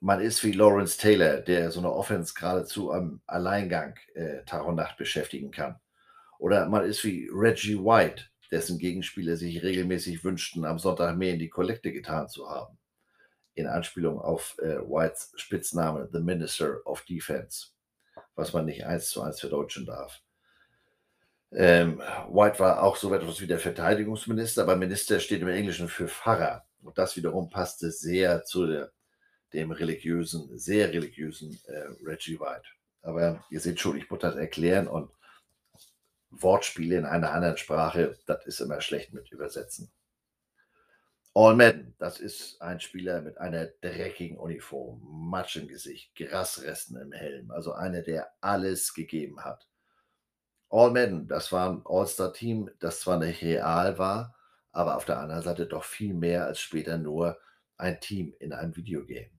[0.00, 4.74] man ist wie Lawrence Taylor, der so eine Offense geradezu am Alleingang äh, Tag und
[4.74, 5.78] Nacht beschäftigen kann.
[6.38, 11.38] Oder man ist wie Reggie White, dessen Gegenspieler sich regelmäßig wünschten, am Sonntag mehr in
[11.38, 12.78] die Kollekte getan zu haben.
[13.54, 17.68] In Anspielung auf äh, Whites Spitzname The Minister of Defense,
[18.34, 20.20] was man nicht eins zu eins verdeutschen darf.
[21.52, 26.08] Ähm, White war auch so etwas wie der Verteidigungsminister, aber Minister steht im Englischen für
[26.08, 26.64] Pfarrer.
[26.82, 28.92] Und das wiederum passte sehr zu der,
[29.52, 32.68] dem religiösen, sehr religiösen äh, Reggie White.
[33.02, 35.10] Aber ihr seht schon, ich muss das erklären und
[36.30, 39.90] Wortspiele in einer anderen Sprache, das ist immer schlecht mit Übersetzen.
[41.32, 45.00] All Madden, das ist ein Spieler mit einer dreckigen Uniform,
[45.30, 49.68] Matsch im Gesicht, Grasresten im Helm, also einer, der alles gegeben hat.
[50.70, 54.34] All Madden, das war ein All-Star-Team, das zwar nicht real war,
[54.72, 57.38] aber auf der anderen Seite doch viel mehr als später nur
[57.76, 59.30] ein Team in einem Videogame.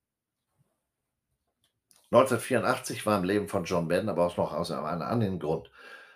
[2.11, 5.71] 1984 war im Leben von John Madden aber auch noch aus einem anderen Grund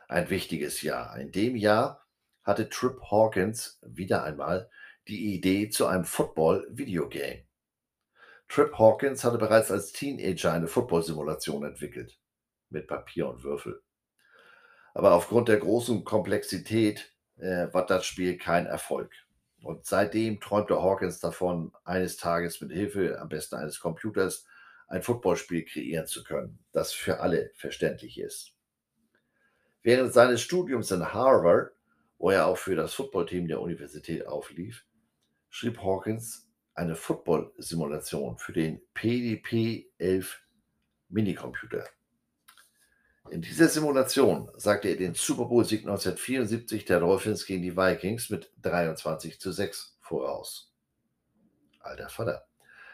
[0.08, 1.18] ein wichtiges Jahr.
[1.18, 2.06] In dem Jahr
[2.44, 4.70] hatte Trip Hawkins wieder einmal
[5.08, 7.44] die Idee zu einem Football-Videogame.
[8.48, 12.20] Trip Hawkins hatte bereits als Teenager eine Football-Simulation entwickelt,
[12.70, 13.82] mit Papier und Würfel.
[14.94, 19.12] Aber aufgrund der großen Komplexität äh, war das Spiel kein Erfolg.
[19.62, 24.46] Und seitdem träumte Hawkins davon, eines Tages mit Hilfe am besten eines Computers
[24.88, 28.55] ein Footballspiel kreieren zu können, das für alle verständlich ist.
[29.86, 31.72] Während seines Studiums in Harvard,
[32.18, 34.84] wo er auch für das Footballteam der Universität auflief,
[35.52, 40.26] schrieb Hawkins eine Football-Simulation für den PDP-11
[41.10, 41.88] Minicomputer.
[43.30, 48.52] In dieser Simulation sagte er den Super Bowl-Sieg 1974 der Dolphins gegen die Vikings mit
[48.64, 50.74] 23 zu 6 voraus.
[51.82, 52.48] Alter Vater.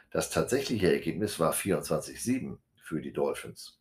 [0.09, 3.80] Das tatsächliche Ergebnis war 24-7 für die Dolphins.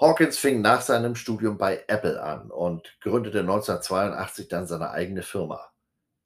[0.00, 5.72] Hawkins fing nach seinem Studium bei Apple an und gründete 1982 dann seine eigene Firma,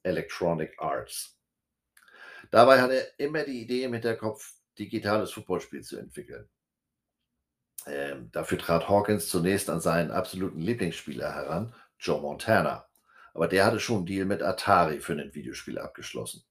[0.02, 1.36] Electronic Arts.
[2.50, 6.48] Dabei hatte er immer die Idee im Hinterkopf, digitales Footballspiel zu entwickeln.
[7.86, 12.86] Ähm, dafür trat Hawkins zunächst an seinen absoluten Lieblingsspieler heran, Joe Montana.
[13.34, 16.44] Aber der hatte schon einen Deal mit Atari für ein Videospiel abgeschlossen.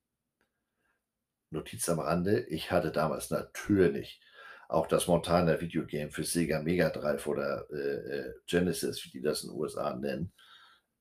[1.50, 4.22] Notiz am Rande, ich hatte damals natürlich
[4.68, 9.44] auch das Montana Videogame für Sega Mega Drive oder äh, äh, Genesis, wie die das
[9.44, 10.34] in den USA nennen.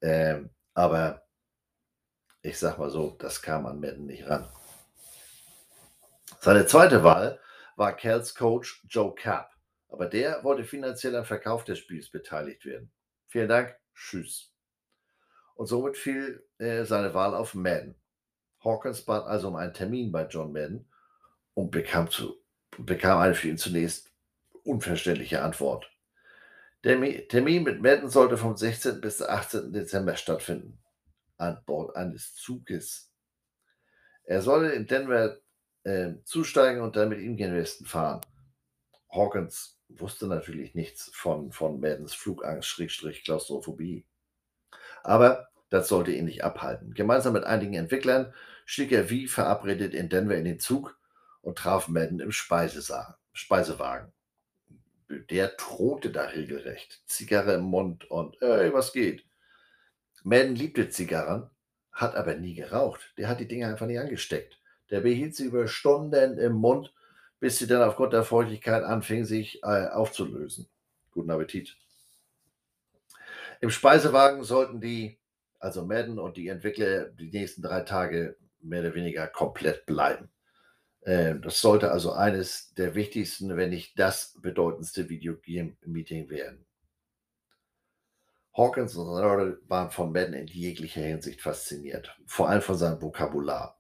[0.01, 1.23] Ähm, aber
[2.43, 4.49] ich sag mal so, das kam an Madden nicht ran.
[6.41, 7.41] Seine zweite Wahl
[7.77, 9.51] war Cals Coach Joe Capp,
[9.89, 12.93] aber der wollte finanziell am Verkauf des Spiels beteiligt werden.
[13.27, 14.53] Vielen Dank, tschüss.
[15.55, 17.97] Und somit fiel äh, seine Wahl auf Madden.
[18.63, 20.89] Hawkins bat also um einen Termin bei John Madden
[21.55, 22.37] und bekam, zu,
[22.79, 24.13] bekam eine für ihn zunächst
[24.65, 25.91] unverständliche Antwort.
[26.85, 29.01] Der Termin mit Madden sollte vom 16.
[29.01, 29.73] bis 18.
[29.73, 30.79] Dezember stattfinden,
[31.37, 33.11] an Bord eines Zuges.
[34.25, 35.39] Er solle in Denver
[35.85, 38.21] äh, zusteigen und dann mit ihm gen Westen fahren.
[39.11, 44.05] Hawkins wusste natürlich nichts von, von Maddens Flugangst, Schrägstrich, Klaustrophobie.
[45.03, 46.95] Aber das sollte ihn nicht abhalten.
[46.95, 48.33] Gemeinsam mit einigen Entwicklern
[48.65, 50.99] stieg er wie verabredet in Denver in den Zug
[51.47, 54.13] und traf Madden im Speisewagen.
[55.31, 57.01] Der thronte da regelrecht.
[57.07, 59.25] Zigarre im Mund und, ey, was geht?
[60.25, 61.49] Madden liebte Zigarren,
[61.93, 63.13] hat aber nie geraucht.
[63.17, 64.61] Der hat die Dinge einfach nicht angesteckt.
[64.91, 66.93] Der behielt sie über Stunden im Mund,
[67.39, 70.69] bis sie dann aufgrund der Feuchtigkeit anfing, sich äh, aufzulösen.
[71.13, 71.77] Guten Appetit.
[73.61, 75.21] Im Speisewagen sollten die,
[75.61, 80.29] also Madden und die Entwickler, die nächsten drei Tage mehr oder weniger komplett bleiben.
[81.07, 86.67] Ähm, das sollte also eines der wichtigsten, wenn nicht das bedeutendste Videogame-Meeting werden.
[88.57, 93.79] Hawkins und Earl waren von Madden in jeglicher Hinsicht fasziniert, vor allem von seinem Vokabular.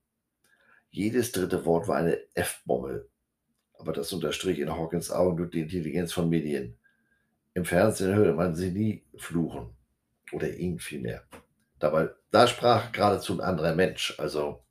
[0.91, 3.09] Jedes dritte Wort war eine F-Bombe,
[3.75, 6.79] aber das unterstrich in Hawkins Augen nur die Intelligenz von Medien.
[7.55, 9.75] Im Fernsehen hörte man sie nie fluchen,
[10.33, 11.25] oder ihn vielmehr.
[11.79, 14.66] Dabei, da sprach geradezu ein anderer Mensch, also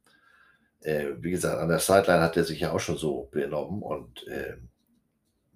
[0.86, 4.28] äh, wie gesagt, an der Sideline hat er sich ja auch schon so benommen und
[4.28, 4.58] äh,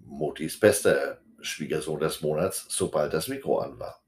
[0.00, 4.02] Motis bester Schwiegersohn des Monats, sobald das Mikro an war.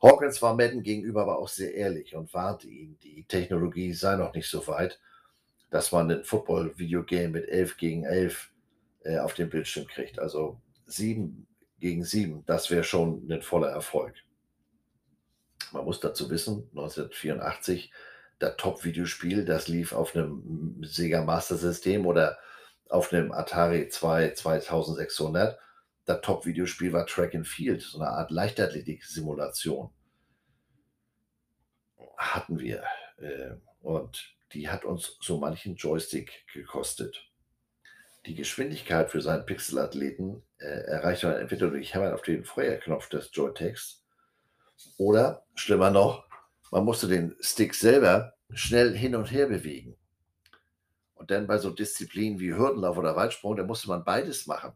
[0.00, 4.32] Hawkins war Madden gegenüber aber auch sehr ehrlich und warnte ihn, die Technologie sei noch
[4.32, 5.00] nicht so weit,
[5.70, 8.50] dass man ein Football-Videogame mit 11 gegen 11
[9.04, 10.18] äh, auf dem Bildschirm kriegt.
[10.18, 11.46] Also 7
[11.78, 14.14] gegen 7, das wäre schon ein voller Erfolg.
[15.72, 17.92] Man muss dazu wissen, 1984
[18.38, 22.38] das Top-Videospiel, das lief auf einem Sega Master System oder
[22.88, 25.58] auf einem Atari 2 2600.
[26.04, 29.90] Das Top-Videospiel war Track and Field, so eine Art Leichtathletik-Simulation.
[32.16, 32.82] Hatten wir.
[33.18, 37.28] Äh, und die hat uns so manchen Joystick gekostet.
[38.26, 43.30] Die Geschwindigkeit für seinen Pixelathleten äh, erreicht man entweder durch Hämmern auf den Feuerknopf des
[43.32, 44.04] Joysticks
[44.96, 46.27] oder, schlimmer noch,
[46.70, 49.96] man musste den Stick selber schnell hin und her bewegen.
[51.14, 54.72] Und dann bei so Disziplinen wie Hürdenlauf oder Weitsprung, da musste man beides machen.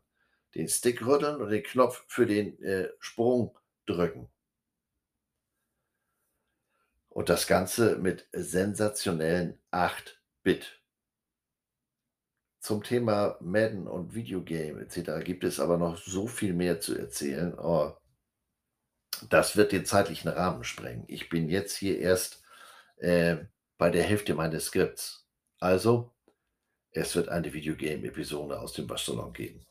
[0.54, 4.28] Den Stick rütteln und den Knopf für den äh, Sprung drücken.
[7.08, 10.80] Und das Ganze mit sensationellen 8-Bit.
[12.60, 15.24] Zum Thema Madden und Videogame etc.
[15.24, 17.58] gibt es aber noch so viel mehr zu erzählen.
[17.58, 17.94] Oh,
[19.28, 21.04] das wird den zeitlichen Rahmen sprengen.
[21.08, 22.42] Ich bin jetzt hier erst
[22.96, 23.36] äh,
[23.78, 25.26] bei der Hälfte meines Skripts.
[25.58, 26.12] Also,
[26.92, 29.64] es wird eine Videogame-Episode aus dem Waschsalon geben.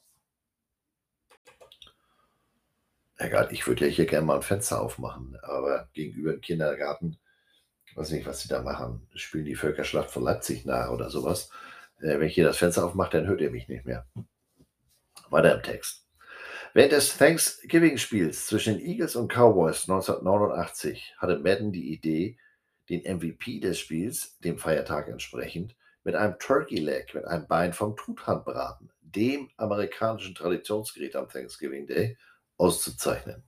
[3.18, 7.20] Egal, ich würde ja hier gerne mal ein Fenster aufmachen, aber gegenüber dem Kindergarten,
[7.86, 11.52] ich weiß nicht, was sie da machen, spielen die Völkerschlacht von Leipzig nach oder sowas.
[12.00, 14.08] Äh, wenn ich hier das Fenster aufmache, dann hört ihr mich nicht mehr.
[15.30, 16.01] Weiter im Text.
[16.74, 22.38] Während des Thanksgiving-Spiels zwischen den Eagles und Cowboys 1989 hatte Madden die Idee,
[22.90, 27.98] den MVP des Spiels, dem Feiertag entsprechend, mit einem Turkey Leg, mit einem Bein vom
[27.98, 32.18] Truthandbraten, dem amerikanischen Traditionsgerät am Thanksgiving Day,
[32.56, 33.44] auszuzeichnen.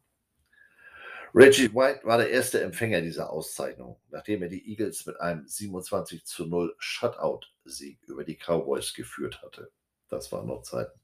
[1.34, 6.26] Reggie White war der erste Empfänger dieser Auszeichnung, nachdem er die Eagles mit einem 27
[6.26, 9.72] zu 0 Shutout-Sieg über die Cowboys geführt hatte.
[10.10, 11.00] Das waren noch Zeiten.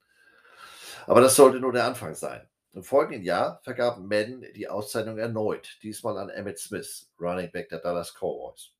[1.10, 2.48] Aber das sollte nur der Anfang sein.
[2.72, 7.80] Im folgenden Jahr vergab Madden die Auszeichnung erneut, diesmal an Emmett Smith, Running Back der
[7.80, 8.74] Dallas Cowboys.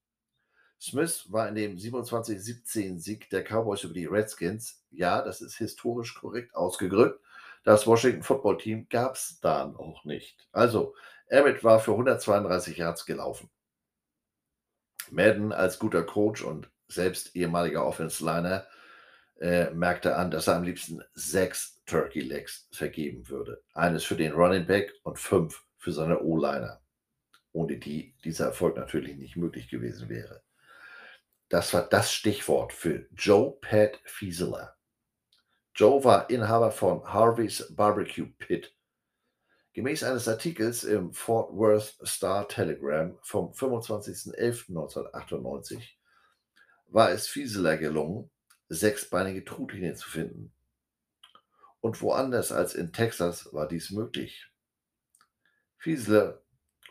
[0.80, 6.54] Smith war in dem 27-17-Sieg der Cowboys über die Redskins, ja, das ist historisch korrekt
[6.54, 7.20] ausgedrückt,
[7.64, 10.48] das Washington Football Team gab es da noch nicht.
[10.52, 10.94] Also,
[11.30, 13.50] Emmett war für 132 Yards gelaufen.
[15.10, 18.68] Madden als guter Coach und selbst ehemaliger Offense-Liner
[19.40, 23.64] äh, merkte an, dass er am liebsten sechs Turkey Legs vergeben würde.
[23.74, 26.82] Eines für den Running Back und fünf für seine O-Liner.
[27.52, 30.44] ohne die dieser Erfolg natürlich nicht möglich gewesen wäre.
[31.50, 34.76] Das war das Stichwort für Joe Pat Fieseler.
[35.74, 38.76] Joe war Inhaber von Harvey's Barbecue Pit.
[39.74, 45.96] Gemäß eines Artikels im Fort Worth Star Telegram vom 25.11.1998
[46.88, 48.30] war es Fieseler gelungen,
[48.68, 50.54] sechsbeinige Truthähne zu finden.
[51.82, 54.48] Und woanders als in Texas war dies möglich.
[55.78, 56.42] Fieseler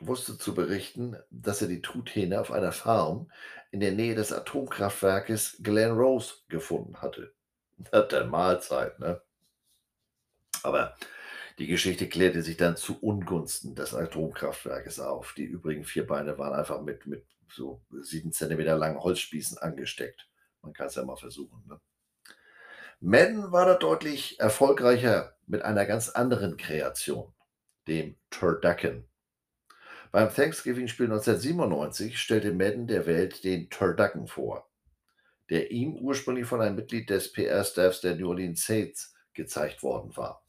[0.01, 3.31] wusste zu berichten, dass er die Truthähne auf einer Farm
[3.71, 7.35] in der Nähe des Atomkraftwerkes Glen Rose gefunden hatte.
[7.93, 9.21] Hat der Mahlzeit, ne?
[10.63, 10.97] Aber
[11.59, 15.35] die Geschichte klärte sich dann zu Ungunsten des Atomkraftwerkes auf.
[15.37, 20.29] Die übrigen vier Beine waren einfach mit, mit so sieben Zentimeter langen Holzspießen angesteckt.
[20.63, 21.63] Man kann es ja mal versuchen.
[21.67, 21.81] Ne?
[23.01, 27.33] Madden war da deutlich erfolgreicher mit einer ganz anderen Kreation,
[27.87, 29.09] dem Turducken.
[30.11, 34.69] Beim Thanksgiving-Spiel 1997 stellte Madden der Welt den Turducken vor,
[35.49, 40.45] der ihm ursprünglich von einem Mitglied des PR-Staffs der New Orleans Saints gezeigt worden war.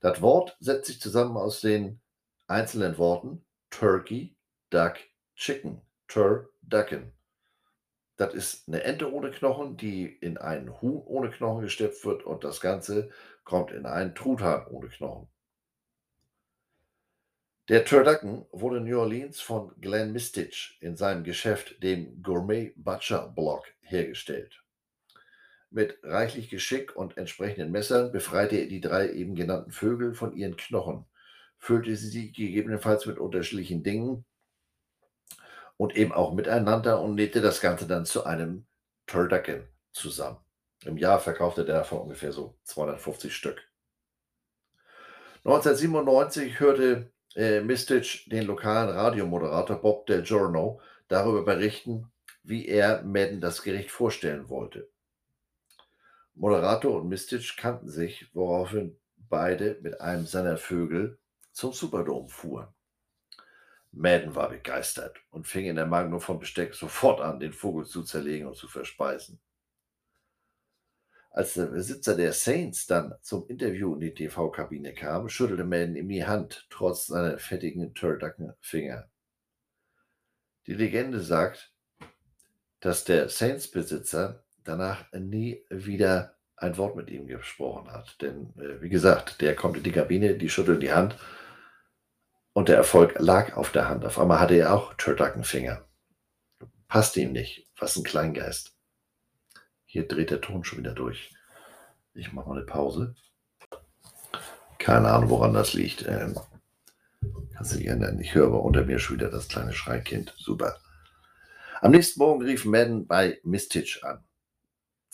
[0.00, 1.98] Das Wort setzt sich zusammen aus den
[2.46, 4.36] einzelnen Worten Turkey,
[4.68, 4.96] Duck,
[5.34, 7.14] Chicken, Turducken.
[8.16, 12.44] Das ist eine Ente ohne Knochen, die in einen Huhn ohne Knochen gestepft wird und
[12.44, 13.10] das Ganze
[13.42, 15.28] kommt in einen Truthahn ohne Knochen.
[17.68, 23.32] Der Turducken wurde in New Orleans von Glenn Mistich in seinem Geschäft, dem Gourmet Butcher
[23.34, 24.62] Block, hergestellt.
[25.70, 30.56] Mit reichlich Geschick und entsprechenden Messern befreite er die drei eben genannten Vögel von ihren
[30.56, 31.06] Knochen,
[31.58, 34.24] füllte sie gegebenenfalls mit unterschiedlichen Dingen
[35.76, 38.66] und eben auch miteinander und nähte das Ganze dann zu einem
[39.06, 40.38] Turducken zusammen.
[40.84, 43.62] Im Jahr verkaufte der davon ungefähr so 250 Stück.
[45.44, 52.10] 1997 hörte äh, Mistich den lokalen Radiomoderator Bob Del Giorno darüber berichten,
[52.42, 54.88] wie er Madden das Gericht vorstellen wollte.
[56.34, 61.18] Moderator und Mistich kannten sich, woraufhin beide mit einem seiner Vögel
[61.52, 62.68] zum Superdome fuhren.
[63.96, 68.02] Madden war begeistert und fing in der Magnum von Besteck sofort an, den Vogel zu
[68.02, 69.40] zerlegen und zu verspeisen.
[71.30, 76.08] Als der Besitzer der Saints dann zum Interview in die TV-Kabine kam, schüttelte Madden ihm
[76.08, 79.08] die Hand, trotz seiner fettigen Turducken-Finger.
[80.66, 81.72] Die Legende sagt,
[82.80, 88.20] dass der Saints-Besitzer danach nie wieder ein Wort mit ihm gesprochen hat.
[88.22, 91.16] Denn, äh, wie gesagt, der kommt in die Kabine, die schüttelt die Hand
[92.54, 94.06] und der Erfolg lag auf der Hand.
[94.06, 95.84] Auf einmal hatte er auch Turducken-Finger.
[96.88, 97.68] Passt ihm nicht.
[97.76, 98.72] Was ein Kleingeist.
[99.84, 101.34] Hier dreht der Ton schon wieder durch.
[102.14, 103.16] Ich mache mal eine Pause.
[104.78, 106.06] Keine Ahnung, woran das liegt.
[106.06, 106.38] Ähm,
[107.54, 108.20] kannst du nicht ändern.
[108.20, 110.32] Ich höre aber unter mir schon wieder das kleine Schreikind.
[110.38, 110.78] Super.
[111.80, 114.24] Am nächsten Morgen rief Madden bei Mistich an.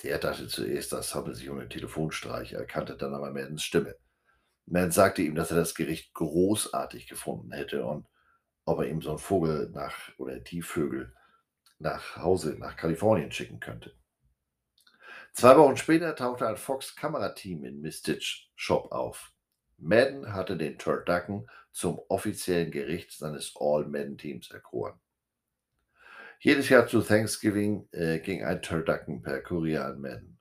[0.02, 3.96] Der dachte zuerst, das handelt sich um einen Telefonstreich, er kannte dann aber Maddens Stimme.
[4.66, 8.06] Madden sagte ihm, dass er das Gericht großartig gefunden hätte und
[8.64, 11.14] ob er ihm so einen Vogel nach oder die Vögel
[11.78, 13.94] nach Hause nach Kalifornien schicken könnte.
[15.32, 19.32] Zwei Wochen später tauchte ein Fox-Kamerateam in Mistich Shop auf.
[19.78, 25.00] Madden hatte den Turducken zum offiziellen Gericht seines All-Madden-Teams erkoren.
[26.40, 30.39] Jedes Jahr zu Thanksgiving äh, ging ein Turducken per Kurier an Madden.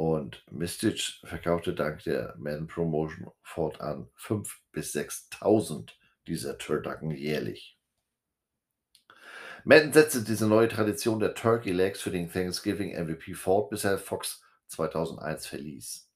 [0.00, 5.90] Und Mistich verkaufte dank der Madden Promotion fortan 5.000 bis 6.000
[6.26, 7.78] dieser Turducken jährlich.
[9.64, 13.98] Madden setzte diese neue Tradition der Turkey Legs für den Thanksgiving MVP fort, bis er
[13.98, 16.10] Fox 2001 verließ.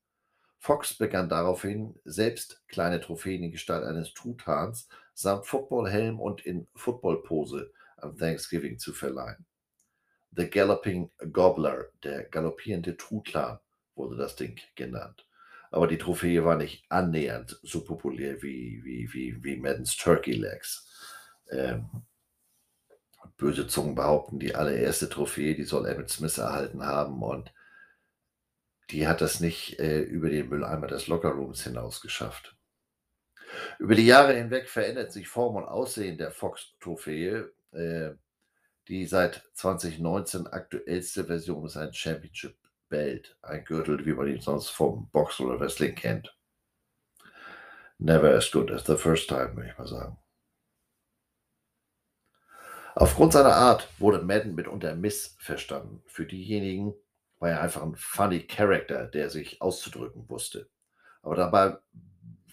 [0.58, 7.70] Fox begann daraufhin, selbst kleine Trophäen in Gestalt eines Truthahns samt Footballhelm und in Footballpose
[7.98, 9.44] am Thanksgiving zu verleihen.
[10.30, 13.60] The Galloping Gobbler, der galoppierende Truthahn,
[13.94, 15.26] wurde das Ding genannt.
[15.70, 20.88] Aber die Trophäe war nicht annähernd so populär wie, wie, wie, wie Maddens Turkey Legs.
[21.50, 21.88] Ähm,
[23.36, 27.52] böse Zungen behaupten, die allererste Trophäe, die soll Emmett Smith erhalten haben und
[28.90, 32.56] die hat das nicht äh, über den Mülleimer des Lockerrooms hinaus geschafft.
[33.78, 37.50] Über die Jahre hinweg verändert sich Form und Aussehen der Fox-Trophäe.
[37.72, 38.12] Äh,
[38.88, 42.56] die seit 2019 aktuellste Version ist ein Championship
[42.94, 46.38] Belt, ein Gürtel, wie man ihn sonst vom Boxen oder Wrestling kennt.
[47.98, 50.16] Never as good as the first time, würde ich mal sagen.
[52.94, 56.04] Aufgrund seiner Art wurde Madden mitunter missverstanden.
[56.06, 56.94] Für diejenigen
[57.40, 60.70] war er einfach ein funny Character, der sich auszudrücken wusste.
[61.22, 61.76] Aber dabei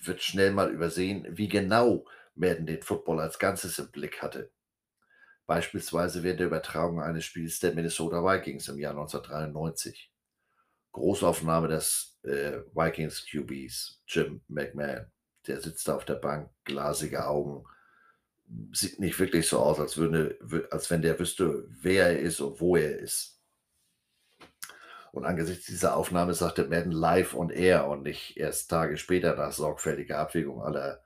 [0.03, 4.51] wird schnell mal übersehen, wie genau Madden den Football als Ganzes im Blick hatte.
[5.45, 10.11] Beispielsweise während der Übertragung eines Spiels der Minnesota Vikings im Jahr 1993.
[10.91, 15.05] Großaufnahme des äh, Vikings QBs, Jim McMahon.
[15.47, 17.65] Der sitzt da auf der Bank, glasige Augen,
[18.71, 20.37] sieht nicht wirklich so aus, als, würde,
[20.71, 23.39] als wenn der wüsste, wer er ist und wo er ist.
[25.11, 29.51] Und angesichts dieser Aufnahme sagte Madden live und air und nicht erst Tage später nach
[29.51, 31.03] sorgfältiger Abwägung aller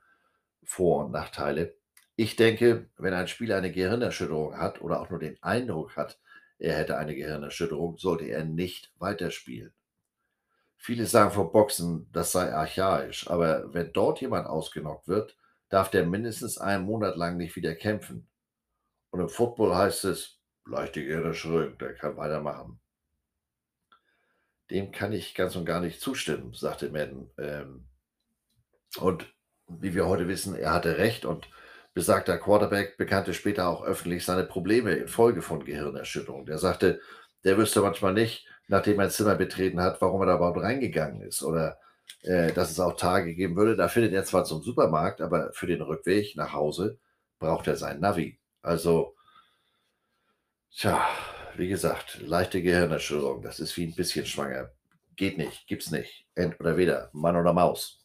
[0.62, 1.74] Vor- und Nachteile.
[2.14, 6.18] Ich denke, wenn ein Spieler eine Gehirnerschütterung hat oder auch nur den Eindruck hat,
[6.58, 9.72] er hätte eine Gehirnerschütterung, sollte er nicht weiterspielen.
[10.76, 15.36] Viele sagen vor Boxen, das sei archaisch, aber wenn dort jemand ausgenockt wird,
[15.68, 18.28] darf der mindestens einen Monat lang nicht wieder kämpfen.
[19.10, 22.80] Und im Football heißt es, leichte Gehirnerschütterung, der kann weitermachen.
[24.70, 27.30] Dem kann ich ganz und gar nicht zustimmen, sagte Madden.
[27.38, 27.88] Ähm,
[28.98, 29.32] und
[29.68, 31.48] wie wir heute wissen, er hatte recht und
[31.94, 36.46] besagter Quarterback bekannte später auch öffentlich seine Probleme infolge von Gehirnerschütterung.
[36.46, 37.00] Der sagte,
[37.44, 41.22] der wüsste manchmal nicht, nachdem er ein Zimmer betreten hat, warum er da überhaupt reingegangen
[41.22, 41.78] ist oder
[42.22, 43.76] äh, dass es auch Tage geben würde.
[43.76, 46.98] Da findet er zwar zum Supermarkt, aber für den Rückweg nach Hause
[47.38, 48.38] braucht er sein Navi.
[48.62, 49.14] Also,
[50.72, 51.06] tja,
[51.56, 54.70] wie gesagt, leichte Gehirnerschütterung, das ist wie ein bisschen schwanger.
[55.16, 56.26] Geht nicht, gibt's nicht.
[56.34, 58.04] End oder weder, Mann oder Maus.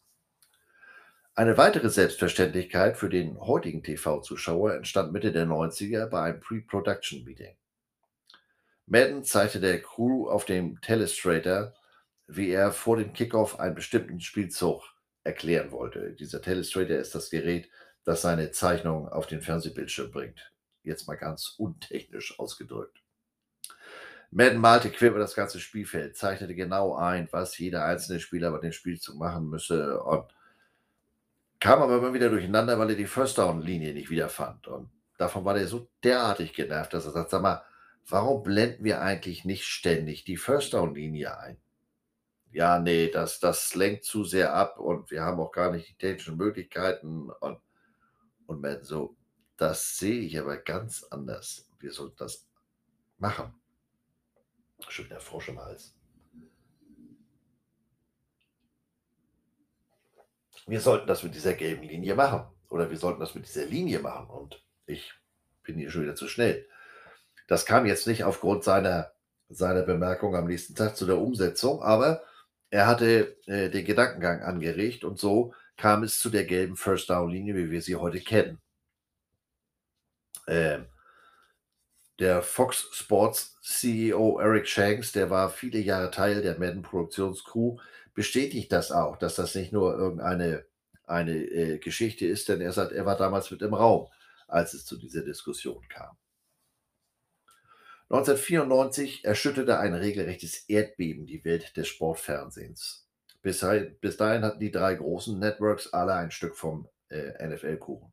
[1.33, 7.55] Eine weitere Selbstverständlichkeit für den heutigen TV-Zuschauer entstand Mitte der 90er bei einem Pre-Production-Meeting.
[8.91, 11.73] Madden zeigte der Crew auf dem Telestrator,
[12.27, 14.83] wie er vor dem Kickoff einen bestimmten Spielzug
[15.23, 16.11] erklären wollte.
[16.11, 17.69] Dieser Telestrator ist das Gerät,
[18.03, 20.51] das seine Zeichnung auf den Fernsehbildschirm bringt.
[20.83, 23.01] Jetzt mal ganz untechnisch ausgedrückt.
[24.29, 28.59] Madden malte quer über das ganze Spielfeld, zeichnete genau ein, was jeder einzelne Spieler bei
[28.59, 30.35] dem Spielzug machen müsse und
[31.61, 34.67] kam aber immer wieder durcheinander, weil er die First Down Linie nicht wiederfand.
[34.67, 37.63] Und davon war er so derartig genervt, dass er sagt, sag mal,
[38.07, 41.57] warum blenden wir eigentlich nicht ständig die First Down Linie ein?
[42.51, 45.95] Ja, nee, das, das lenkt zu sehr ab und wir haben auch gar nicht die
[45.95, 47.59] technischen Möglichkeiten und,
[48.45, 49.15] und Madden so,
[49.55, 51.69] das sehe ich aber ganz anders.
[51.79, 52.47] Wir sollten das
[53.17, 53.53] machen.
[54.89, 55.93] Schon wieder Frosch im Hals.
[60.67, 62.45] Wir sollten das mit dieser gelben Linie machen.
[62.69, 64.27] Oder wir sollten das mit dieser Linie machen.
[64.29, 65.13] Und ich
[65.63, 66.67] bin hier schon wieder zu schnell.
[67.51, 69.11] Das kam jetzt nicht aufgrund seiner,
[69.49, 72.23] seiner Bemerkung am nächsten Tag zu der Umsetzung, aber
[72.69, 77.29] er hatte äh, den Gedankengang angeregt und so kam es zu der gelben First Down
[77.29, 78.61] Linie, wie wir sie heute kennen.
[80.47, 80.85] Ähm,
[82.19, 87.75] der Fox Sports CEO Eric Shanks, der war viele Jahre Teil der Madden Produktionscrew,
[88.13, 90.63] bestätigt das auch, dass das nicht nur irgendeine
[91.05, 94.07] eine, äh, Geschichte ist, denn er sagt, er war damals mit im Raum,
[94.47, 96.15] als es zu dieser Diskussion kam.
[98.11, 103.07] 1994 erschütterte ein regelrechtes Erdbeben die Welt des Sportfernsehens.
[103.41, 103.65] Bis,
[104.01, 108.11] bis dahin hatten die drei großen Networks alle ein Stück vom äh, NFL-Kuchen.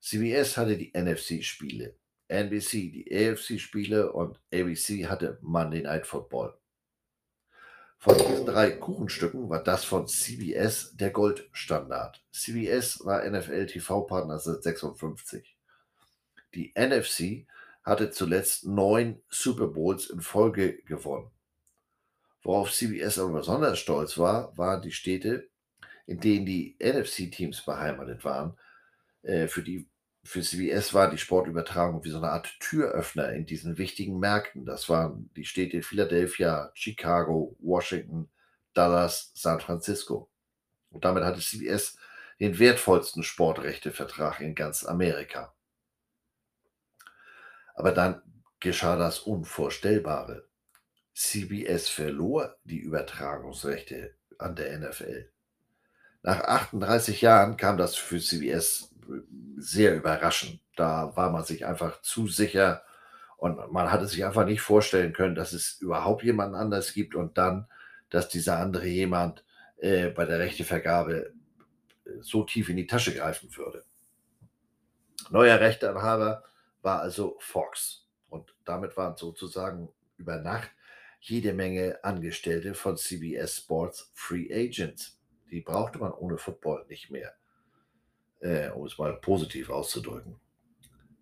[0.00, 1.98] CBS hatte die NFC-Spiele,
[2.28, 6.58] NBC die AFC-Spiele und ABC hatte Monday Night Football.
[7.98, 12.24] Von diesen drei Kuchenstücken war das von CBS der Goldstandard.
[12.32, 15.58] CBS war NFL-TV-Partner seit 56.
[16.54, 17.46] Die NFC
[17.82, 21.30] hatte zuletzt neun Super Bowls in Folge gewonnen.
[22.42, 25.48] Worauf CBS aber besonders stolz war, waren die Städte,
[26.06, 28.58] in denen die NFC-Teams beheimatet waren,
[29.22, 29.88] äh, für die
[30.22, 34.66] für CBS war die Sportübertragung wie so eine Art Türöffner in diesen wichtigen Märkten.
[34.66, 38.28] Das waren die Städte Philadelphia, Chicago, Washington,
[38.74, 40.30] Dallas, San Francisco.
[40.90, 41.96] Und damit hatte CBS
[42.38, 45.54] den wertvollsten Sportrechtevertrag in ganz Amerika.
[47.80, 48.20] Aber dann
[48.60, 50.44] geschah das Unvorstellbare.
[51.14, 55.30] CBS verlor die Übertragungsrechte an der NFL.
[56.22, 58.94] Nach 38 Jahren kam das für CBS
[59.56, 60.60] sehr überraschend.
[60.76, 62.82] Da war man sich einfach zu sicher
[63.38, 67.38] und man hatte sich einfach nicht vorstellen können, dass es überhaupt jemanden anders gibt und
[67.38, 67.66] dann,
[68.10, 69.42] dass dieser andere jemand
[69.78, 71.32] äh, bei der Rechtevergabe
[72.04, 73.84] äh, so tief in die Tasche greifen würde.
[75.30, 76.44] Neuer Rechteinhaber
[76.82, 80.70] war also Fox und damit waren sozusagen über Nacht
[81.20, 85.18] jede Menge Angestellte von CBS Sports Free Agents.
[85.50, 87.34] Die brauchte man ohne Football nicht mehr
[88.40, 90.40] äh, um es mal positiv auszudrücken.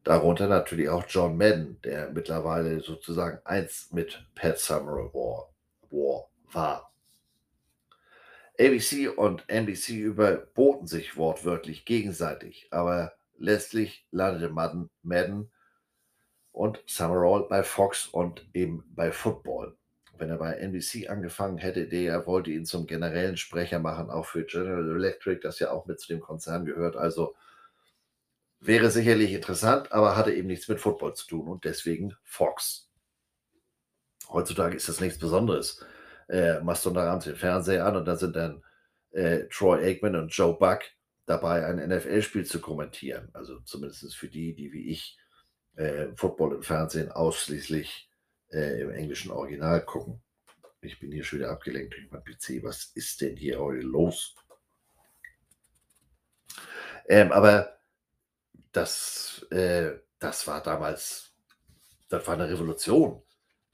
[0.05, 5.53] Darunter natürlich auch John Madden, der mittlerweile sozusagen eins mit Pat Summerall War,
[5.91, 6.93] War war.
[8.59, 15.51] ABC und NBC überboten sich wortwörtlich gegenseitig, aber letztlich landete Madden,
[16.59, 19.77] und Summerall bei Fox und eben bei Football.
[20.17, 24.45] Wenn er bei NBC angefangen hätte, der wollte ihn zum generellen Sprecher machen, auch für
[24.45, 26.97] General Electric, das ja auch mit zu dem Konzern gehört.
[26.97, 27.37] Also
[28.59, 32.91] wäre sicherlich interessant, aber hatte eben nichts mit Football zu tun und deswegen Fox.
[34.29, 35.85] Heutzutage ist das nichts Besonderes.
[36.29, 38.65] Äh, machst du abends den Fernseher an und da sind dann
[39.13, 40.81] äh, Troy Aikman und Joe Buck
[41.29, 43.29] dabei, ein NFL-Spiel zu kommentieren.
[43.33, 45.19] Also zumindest für die, die wie ich
[45.77, 48.11] äh, Football im Fernsehen ausschließlich
[48.51, 50.23] äh, im englischen Original gucken.
[50.81, 52.63] Ich bin hier schon wieder abgelenkt durch mein PC.
[52.63, 54.35] Was ist denn hier heute los?
[57.09, 57.79] Ähm, aber
[58.73, 61.33] das, äh, das war damals,
[62.09, 63.23] das war eine Revolution.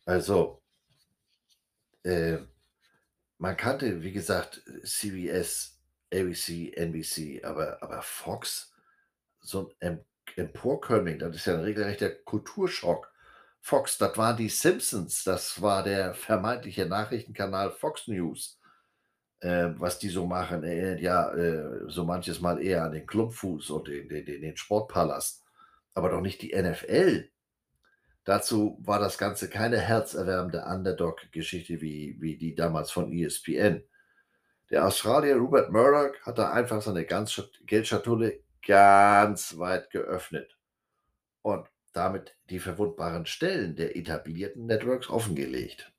[0.05, 0.63] Also,
[2.03, 2.39] äh,
[3.39, 5.74] man kannte, wie gesagt, CBS,
[6.13, 8.73] ABC, NBC, aber, aber Fox,
[9.41, 10.05] so ein
[10.37, 13.13] Emporkömmling, das ist ja ein regelrechter Kulturschock.
[13.61, 18.59] Fox, das waren die Simpsons, das war der vermeintliche Nachrichtenkanal Fox News.
[19.41, 23.71] Äh, was die so machen, erinnert ja äh, so manches Mal eher an den Klumpfuß
[23.71, 25.43] und den, den, den Sportpalast,
[25.93, 27.29] aber doch nicht die NFL.
[28.25, 33.83] Dazu war das Ganze keine herzerwärmende Underdog-Geschichte wie, wie die damals von ESPN.
[34.75, 40.59] Der Australier Rupert Murdoch hat da einfach seine Geldschatulle ganz weit geöffnet
[41.43, 45.93] und damit die verwundbaren Stellen der etablierten Networks offengelegt.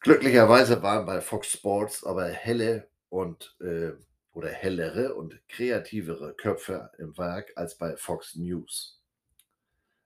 [0.00, 3.90] Glücklicherweise waren bei Fox Sports aber helle und äh,
[4.32, 8.98] oder hellere und kreativere Köpfe im Werk als bei Fox News.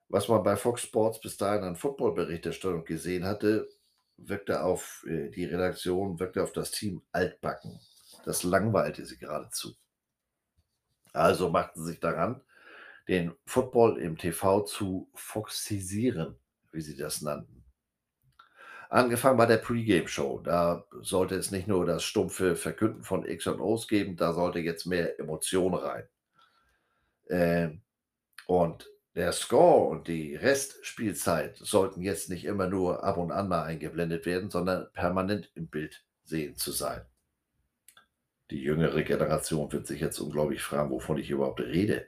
[0.09, 3.69] Was man bei Fox Sports bis dahin an Footballberichterstattung gesehen hatte,
[4.17, 7.79] wirkte auf äh, die Redaktion, wirkte auf das Team altbacken.
[8.25, 9.75] Das langweilte sie geradezu.
[11.13, 12.41] Also machten sie sich daran,
[13.07, 16.35] den Football im TV zu foxisieren,
[16.71, 17.63] wie sie das nannten.
[18.89, 20.41] Angefangen bei der Pre-Game-Show.
[20.43, 24.59] Da sollte es nicht nur das stumpfe Verkünden von X und O's geben, da sollte
[24.59, 26.07] jetzt mehr Emotion rein.
[27.29, 27.81] Ähm,
[28.45, 33.63] und der Score und die Restspielzeit sollten jetzt nicht immer nur ab und an mal
[33.63, 37.01] eingeblendet werden, sondern permanent im Bild sehen zu sein.
[38.51, 42.05] Die jüngere Generation wird sich jetzt unglaublich fragen, wovon ich überhaupt rede.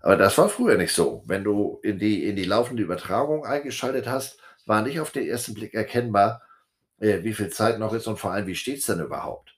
[0.00, 1.22] Aber das war früher nicht so.
[1.26, 5.52] Wenn du in die, in die laufende Übertragung eingeschaltet hast, war nicht auf den ersten
[5.52, 6.42] Blick erkennbar,
[6.98, 9.54] äh, wie viel Zeit noch ist und vor allem, wie steht es denn überhaupt?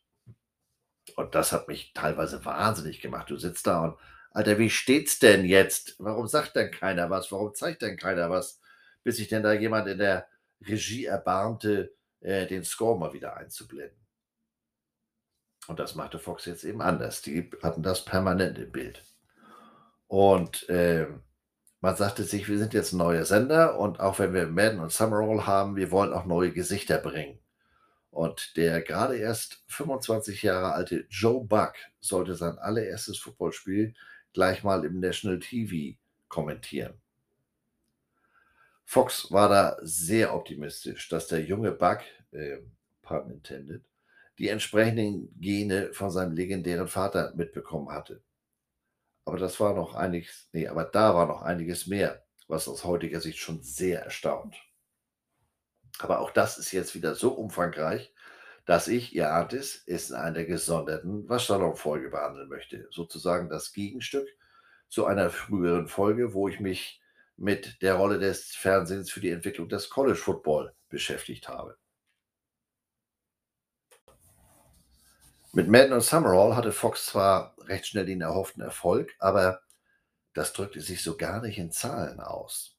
[1.14, 3.30] Und das hat mich teilweise wahnsinnig gemacht.
[3.30, 3.96] Du sitzt da und,
[4.30, 5.96] Alter, wie steht's denn jetzt?
[5.98, 7.32] Warum sagt denn keiner was?
[7.32, 8.60] Warum zeigt denn keiner was?
[9.02, 10.28] Bis sich denn da jemand in der
[10.62, 13.98] Regie erbarmte, äh, den Score mal wieder einzublenden.
[15.66, 17.22] Und das machte Fox jetzt eben anders.
[17.22, 19.04] Die hatten das permanent im Bild.
[20.06, 21.06] Und äh,
[21.80, 24.92] man sagte sich, wir sind jetzt ein neuer Sender und auch wenn wir Madden und
[24.92, 27.38] Summerall haben, wir wollen auch neue Gesichter bringen.
[28.10, 33.94] Und der gerade erst 25 Jahre alte Joe Buck sollte sein allererstes Footballspiel
[34.32, 36.94] gleich mal im National TV kommentieren.
[38.84, 42.00] Fox war da sehr optimistisch, dass der junge Buck,
[42.32, 42.58] äh,
[43.02, 43.84] pun intended,
[44.38, 48.22] die entsprechenden Gene von seinem legendären Vater mitbekommen hatte.
[49.24, 53.20] Aber das war noch einiges, nee, aber da war noch einiges mehr, was aus heutiger
[53.20, 54.56] Sicht schon sehr erstaunt.
[55.98, 58.12] Aber auch das ist jetzt wieder so umfangreich,
[58.70, 62.86] dass ich, ihr ahnt es, es in einer gesonderten Waschsalon-Folge behandeln möchte.
[62.92, 64.28] Sozusagen das Gegenstück
[64.88, 67.02] zu einer früheren Folge, wo ich mich
[67.36, 71.78] mit der Rolle des Fernsehens für die Entwicklung des College Football beschäftigt habe.
[75.52, 79.62] Mit Madden und Summerall hatte Fox zwar recht schnell den erhofften Erfolg, aber
[80.32, 82.76] das drückte sich so gar nicht in Zahlen aus.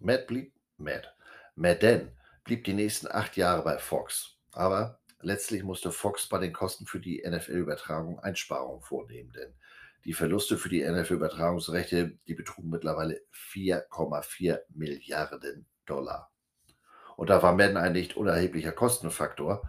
[0.00, 1.14] Matt blieb, Matt,
[1.54, 2.10] Madden
[2.42, 7.00] blieb die nächsten acht Jahre bei Fox, aber letztlich musste Fox bei den Kosten für
[7.00, 9.54] die NFL-Übertragung Einsparungen vornehmen, denn
[10.04, 13.20] die Verluste für die NFL-Übertragungsrechte, die betrugen mittlerweile
[13.52, 16.30] 4,4 Milliarden Dollar.
[17.16, 19.68] Und da war Madden ein nicht unerheblicher Kostenfaktor.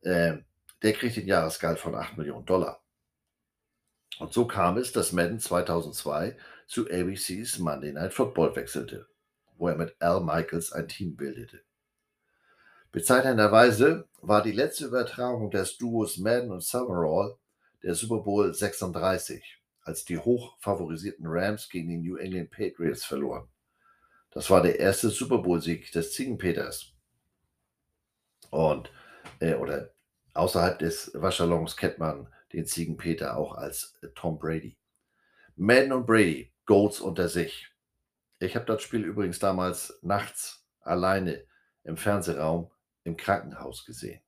[0.00, 0.38] Äh,
[0.82, 2.82] der kriegt den Jahresgehalt von 8 Millionen Dollar.
[4.18, 6.36] Und so kam es, dass Madden 2002
[6.66, 9.06] zu ABCs Monday Night Football wechselte,
[9.58, 11.62] wo er mit Al Michaels ein Team bildete.
[12.92, 17.36] Bezeichnenderweise war die letzte Übertragung des Duos Madden und Summerall
[17.82, 19.42] der Super Bowl 36,
[19.82, 23.48] als die hochfavorisierten Rams gegen die New England Patriots verloren.
[24.30, 26.92] Das war der erste Super Bowl-Sieg des Ziegenpeters.
[28.50, 28.90] Und,
[29.40, 29.90] äh, oder
[30.36, 34.76] Außerhalb des Waschsalons kennt man den Ziegenpeter auch als äh, Tom Brady.
[35.56, 37.68] Madden und Brady, Goats unter sich.
[38.38, 41.42] Ich habe das Spiel übrigens damals nachts alleine
[41.84, 42.70] im Fernsehraum
[43.06, 44.20] im Krankenhaus gesehen.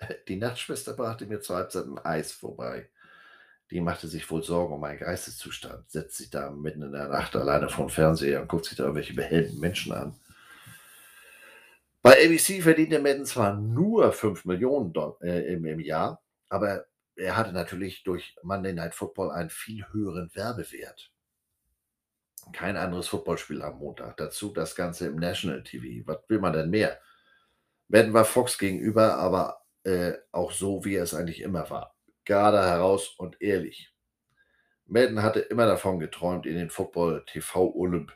[0.28, 2.90] Die Nachtschwester brachte mir zur Halbzeit ein Eis vorbei.
[3.70, 7.36] Die machte sich wohl Sorgen um meinen Geisteszustand, setzt sich da mitten in der Nacht
[7.36, 10.18] alleine vor dem Fernseher und guckt sich da irgendwelche behelmten Menschen an.
[12.00, 16.86] Bei ABC verdiente Madden zwar nur 5 Millionen äh, im, im Jahr, aber
[17.16, 21.12] er hatte natürlich durch Monday Night Football einen viel höheren Werbewert.
[22.52, 24.16] Kein anderes Footballspiel am Montag.
[24.16, 26.06] Dazu das Ganze im National TV.
[26.06, 26.98] Was will man denn mehr?
[27.88, 31.96] Madden war Fox gegenüber, aber äh, auch so, wie er es eigentlich immer war.
[32.24, 33.94] Gerade heraus und ehrlich.
[34.86, 38.12] Madden hatte immer davon geträumt, in den Football TV Olymp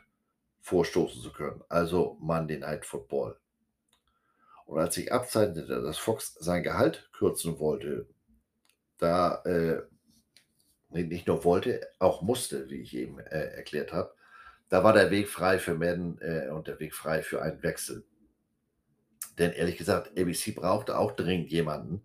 [0.61, 1.61] vorstoßen zu können.
[1.69, 3.37] Also Monday Night Football.
[4.65, 8.07] Und als sich abzeichnete, dass Fox sein Gehalt kürzen wollte,
[8.97, 9.81] da äh,
[10.89, 14.13] nicht nur wollte, auch musste, wie ich eben äh, erklärt habe,
[14.69, 18.05] da war der Weg frei für Madden äh, und der Weg frei für einen Wechsel.
[19.37, 22.03] Denn ehrlich gesagt, ABC brauchte auch dringend jemanden,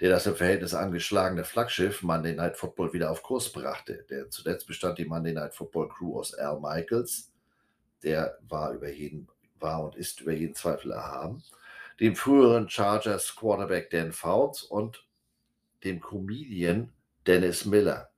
[0.00, 4.04] der das im Verhältnis angeschlagene Flaggschiff Monday Night Football wieder auf Kurs brachte.
[4.10, 7.32] Der zuletzt bestand die Monday Night Football Crew aus Al Michaels,
[8.02, 9.28] der war über jeden,
[9.58, 11.42] war und ist über jeden Zweifel erhaben,
[11.98, 15.06] dem früheren Chargers Quarterback Dan Fouts und
[15.82, 16.92] dem Comedian
[17.26, 18.10] Dennis Miller.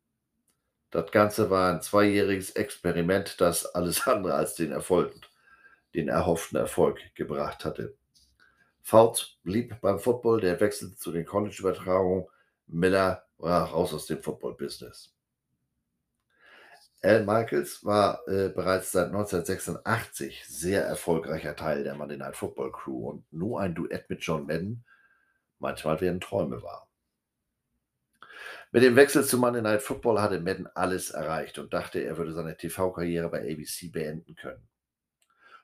[0.91, 5.15] Das Ganze war ein zweijähriges Experiment, das alles andere als den Erfolg,
[5.95, 7.95] den erhofften Erfolg gebracht hatte.
[8.89, 12.27] Fouts blieb beim Football, der wechselte zu den College-Übertragungen.
[12.69, 15.15] Miller war raus aus dem Football-Business.
[17.03, 23.11] Al Michaels war äh, bereits seit 1986 sehr erfolgreicher Teil der Monday Night Football Crew
[23.11, 24.87] und nur ein Duett mit John Madden
[25.59, 26.89] manchmal werden Träume wahr.
[28.73, 32.33] Mit dem Wechsel zu Monday Night Football hatte Madden alles erreicht und dachte, er würde
[32.33, 34.67] seine TV-Karriere bei ABC beenden können.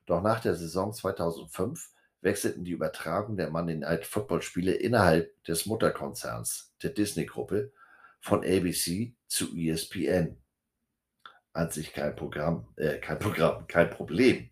[0.05, 1.94] Doch nach der Saison 2005
[2.25, 7.73] wechselten die Übertragung der Monday Night Football Spiele innerhalb des Mutterkonzerns der Disney-Gruppe
[8.21, 10.39] von ABC zu ESPN.
[11.53, 14.51] An sich kein Programm, äh, kein Programm, kein Problem.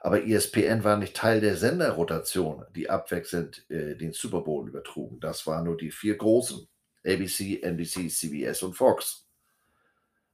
[0.00, 5.20] Aber ESPN war nicht Teil der Senderrotation, die abwechselnd äh, den Super Bowl übertrugen.
[5.20, 6.66] Das waren nur die vier großen:
[7.04, 9.28] ABC, NBC, CBS und Fox.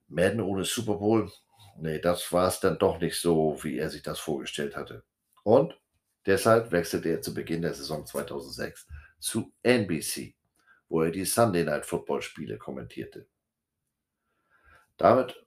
[0.09, 1.30] Madden ohne Super Bowl,
[1.78, 5.05] nee, das war es dann doch nicht so, wie er sich das vorgestellt hatte.
[5.43, 5.78] Und
[6.27, 8.86] Deshalb wechselte er zu Beginn der Saison 2006
[9.19, 10.35] zu NBC,
[10.89, 13.27] wo er die Sunday Night Football Spiele kommentierte.
[14.97, 15.44] Damit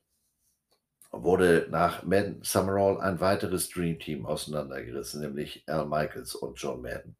[1.11, 7.15] wurde nach Madden Summerall ein weiteres Dream Team auseinandergerissen, nämlich Al Michaels und John Madden.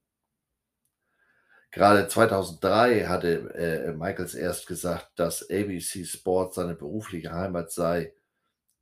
[1.71, 8.13] Gerade 2003 hatte äh, Michaels erst gesagt, dass ABC Sports seine berufliche Heimat sei,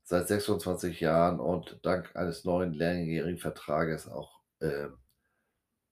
[0.03, 4.89] seit 26 Jahren und dank eines neuen langjährigen Vertrages auch äh,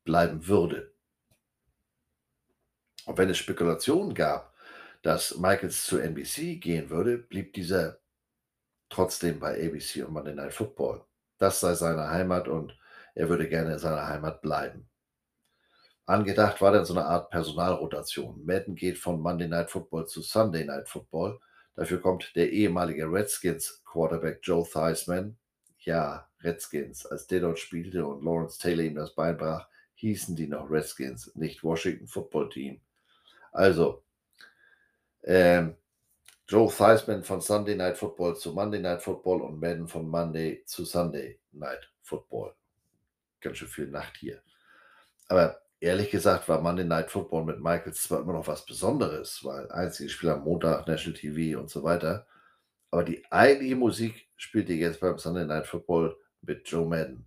[0.03, 0.93] bleiben würde.
[3.05, 4.53] Und wenn es Spekulationen gab,
[5.01, 7.99] dass Michaels zu NBC gehen würde, blieb dieser
[8.89, 11.05] trotzdem bei ABC und Monday Night Football.
[11.37, 12.77] Das sei seine Heimat und
[13.15, 14.87] er würde gerne in seiner Heimat bleiben.
[16.05, 18.45] Angedacht war dann so eine Art Personalrotation.
[18.45, 21.39] Madden geht von Monday Night Football zu Sunday Night Football.
[21.75, 25.37] Dafür kommt der ehemalige Redskins Quarterback Joe Theismann
[25.85, 27.05] ja, Redskins.
[27.05, 31.35] Als der dort spielte und Lawrence Taylor ihm das Bein brach, hießen die noch Redskins,
[31.35, 32.81] nicht Washington Football Team.
[33.51, 34.03] Also,
[35.23, 35.75] ähm,
[36.47, 40.83] Joe Theismann von Sunday Night Football zu Monday Night Football und Madden von Monday zu
[40.83, 42.53] Sunday Night Football.
[43.39, 44.41] Ganz schön viel Nacht hier.
[45.27, 49.71] Aber ehrlich gesagt war Monday Night Football mit Michaels zwar immer noch was Besonderes, weil
[49.71, 52.27] einziges Spiel am Montag, National TV und so weiter.
[52.89, 57.25] Aber die eigentliche Musik spielte jetzt beim Sunday Night Football mit Joe Madden.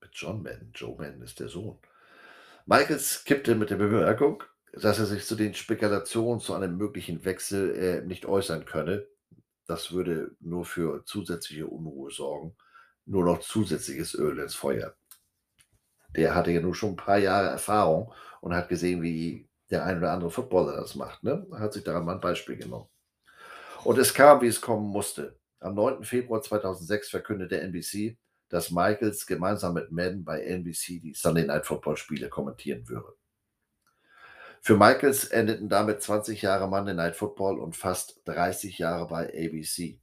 [0.00, 0.72] Mit John Madden.
[0.74, 1.78] Joe Madden ist der Sohn.
[2.66, 7.74] Michaels kippte mit der Bemerkung, dass er sich zu den Spekulationen zu einem möglichen Wechsel
[7.74, 9.06] äh, nicht äußern könne.
[9.66, 12.56] Das würde nur für zusätzliche Unruhe sorgen.
[13.06, 14.94] Nur noch zusätzliches Öl ins Feuer.
[16.16, 19.98] Der hatte ja nur schon ein paar Jahre Erfahrung und hat gesehen, wie der ein
[19.98, 21.22] oder andere Footballer das macht.
[21.22, 21.46] Ne?
[21.52, 22.88] Hat sich daran mal ein Beispiel genommen.
[23.84, 25.38] Und es kam, wie es kommen musste.
[25.60, 26.04] Am 9.
[26.04, 28.16] Februar 2006 verkündete NBC,
[28.48, 33.14] dass Michaels gemeinsam mit Madden bei NBC die Sunday Night Football Spiele kommentieren würde.
[34.60, 40.00] Für Michaels endeten damit 20 Jahre Monday Night Football und fast 30 Jahre bei ABC.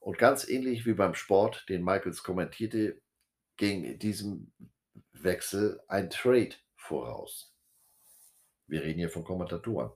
[0.00, 3.00] Und ganz ähnlich wie beim Sport, den Michaels kommentierte,
[3.56, 4.52] ging diesem
[5.12, 7.54] Wechsel ein Trade voraus.
[8.66, 9.92] Wir reden hier von Kommentatoren.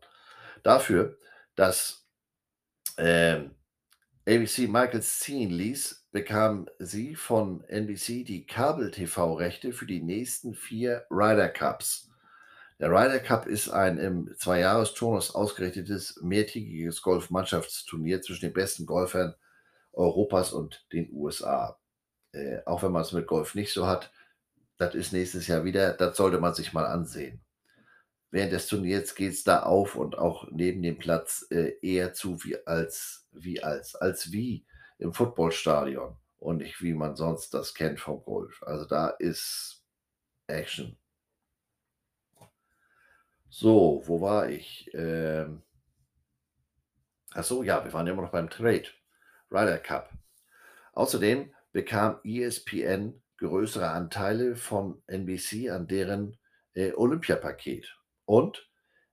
[0.63, 1.19] Dafür,
[1.55, 2.07] dass
[2.99, 3.55] ähm,
[4.29, 11.49] ABC Michaels ziehen ließ, bekam sie von NBC die Kabel-TV-Rechte für die nächsten vier Ryder
[11.49, 12.11] Cups.
[12.81, 19.37] Der Ryder Cup ist ein im Zweijahresturnus ausgerichtetes mehrtägiges Golfmannschaftsturnier zwischen den besten Golfern
[19.93, 21.79] Europas und den USA.
[22.33, 24.11] Äh, auch wenn man es mit Golf nicht so hat,
[24.77, 27.46] das ist nächstes Jahr wieder, das sollte man sich mal ansehen.
[28.31, 32.43] Während des Turniers geht es da auf und auch neben dem Platz äh, eher zu
[32.45, 34.67] wie als, wie als, als wie
[34.99, 38.63] im Footballstadion und nicht wie man sonst das kennt vom Golf.
[38.63, 39.85] Also da ist
[40.49, 40.99] Action.
[43.49, 44.91] So, wo war ich?
[44.93, 45.63] Ähm,
[47.37, 48.89] Achso, ja, wir waren immer noch beim Trade.
[49.51, 50.11] Ryder Cup.
[50.93, 56.39] Außerdem bekam ESPN größere Anteile von NBC an deren
[56.73, 57.95] äh, Olympiapaket.
[58.27, 58.69] Und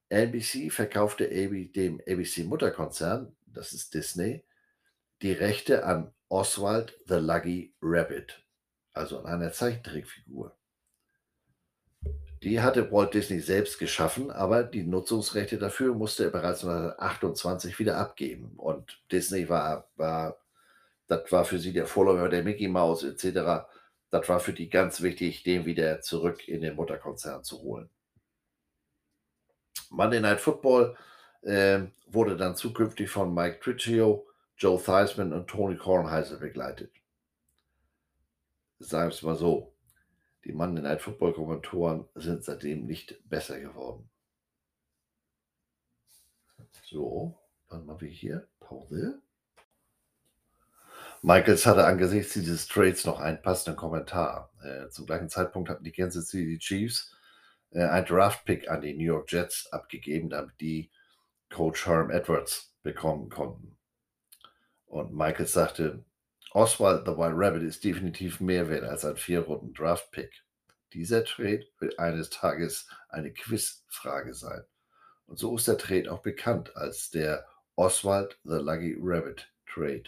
[0.10, 4.44] NBC verkaufte dem ABC-Mutterkonzern, das ist Disney,
[5.22, 8.44] die Rechte an Oswald the Lucky Rabbit,
[8.92, 10.56] also an einer Zeichentrickfigur.
[12.44, 17.98] Die hatte Walt Disney selbst geschaffen, aber die Nutzungsrechte dafür musste er bereits 1928 wieder
[17.98, 18.54] abgeben.
[18.58, 20.38] Und Disney war, war
[21.08, 23.66] das war für sie der Vorläufer der Mickey Mouse etc.
[24.10, 27.90] Das war für die ganz wichtig, den wieder zurück in den Mutterkonzern zu holen.
[29.90, 30.98] Monday Night Football
[31.42, 34.28] äh, wurde dann zukünftig von Mike Triccio,
[34.58, 36.92] Joe Theismann und Tony Kornheiser begleitet.
[38.80, 39.74] Sagen wir es mal so,
[40.46, 44.10] die Monday Night Football Kommentatoren sind seitdem nicht besser geworden.
[46.84, 47.38] So,
[47.70, 49.22] dann machen wir hier Pause.
[51.22, 54.52] Michaels hatte angesichts dieses Trades noch einen passenden Kommentar.
[54.62, 57.16] Äh, zum gleichen Zeitpunkt hatten die Kansas City Chiefs
[57.74, 60.92] äh, ein Draft-Pick an die New York Jets abgegeben, damit die
[61.50, 63.78] Coach Herm Edwards bekommen konnten.
[64.86, 66.06] Und Michaels sagte,
[66.52, 70.44] Oswald the White Rabbit ist definitiv mehr wert als ein vier-Runden Draft-Pick.
[70.94, 74.64] Dieser Trade wird eines Tages eine Quizfrage sein.
[75.26, 80.04] Und so ist der Trade auch bekannt als der Oswald the Lucky Rabbit Trade.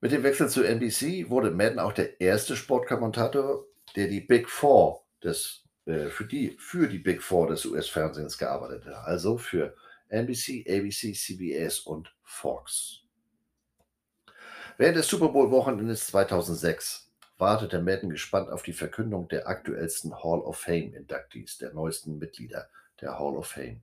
[0.00, 5.05] Mit dem Wechsel zu NBC wurde Madden auch der erste Sportkommentator, der die Big Four
[5.22, 9.06] des, äh, für, die, für die Big Four des US-Fernsehens gearbeitet hat.
[9.06, 9.74] Also für
[10.08, 13.02] NBC, ABC, CBS und Fox.
[14.78, 20.58] Während des Super Bowl-Wochenendes 2006 wartete Madden gespannt auf die Verkündung der aktuellsten Hall of
[20.58, 22.68] Fame-Inductees, der neuesten Mitglieder
[23.00, 23.82] der Hall of Fame.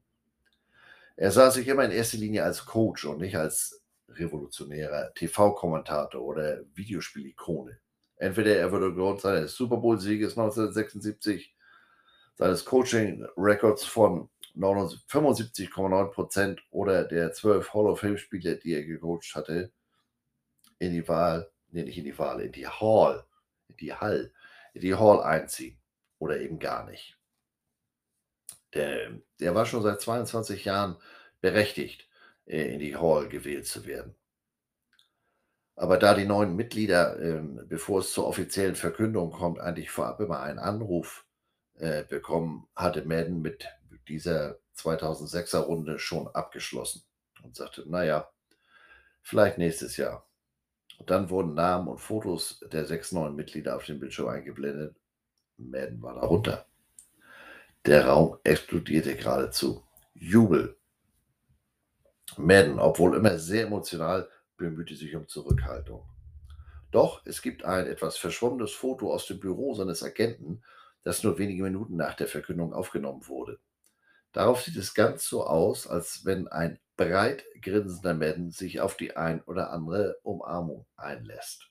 [1.15, 6.61] Er sah sich immer in erster Linie als Coach und nicht als revolutionärer TV-Kommentator oder
[6.73, 7.79] Videospiel-Ikone.
[8.17, 11.55] Entweder er würde Grund seines Super Bowl-Sieges 1976,
[12.35, 19.71] seines Coaching-Records von 75,9% oder der 12 Hall of Fame-Spieler, die er gecoacht hatte,
[20.79, 23.25] in die Wahl, nee, nicht in die Wahl, in die Hall,
[23.67, 24.31] in die Hall,
[24.73, 25.79] in die Hall einziehen
[26.19, 27.17] oder eben gar nicht.
[28.73, 30.97] Der, der war schon seit 22 Jahren
[31.41, 32.07] berechtigt,
[32.45, 34.15] äh, in die Hall gewählt zu werden.
[35.75, 40.41] Aber da die neuen Mitglieder, ähm, bevor es zur offiziellen Verkündung kommt, eigentlich vorab immer
[40.41, 41.25] einen Anruf
[41.79, 43.67] äh, bekommen, hatte Madden mit
[44.07, 47.03] dieser 2006er Runde schon abgeschlossen
[47.43, 48.29] und sagte, naja,
[49.21, 50.27] vielleicht nächstes Jahr.
[50.99, 54.95] Und dann wurden Namen und Fotos der sechs neuen Mitglieder auf dem Bildschirm eingeblendet.
[55.57, 56.65] Madden war darunter.
[57.85, 59.83] Der Raum explodierte geradezu.
[60.13, 60.77] Jubel.
[62.37, 64.29] Madden, obwohl immer sehr emotional,
[64.63, 66.05] bemühte sich um Zurückhaltung.
[66.91, 70.63] Doch es gibt ein etwas verschwommenes Foto aus dem Büro seines Agenten,
[71.03, 73.59] das nur wenige Minuten nach der Verkündung aufgenommen wurde.
[74.31, 79.17] Darauf sieht es ganz so aus, als wenn ein breit grinsender Madden sich auf die
[79.17, 81.69] ein oder andere Umarmung einlässt.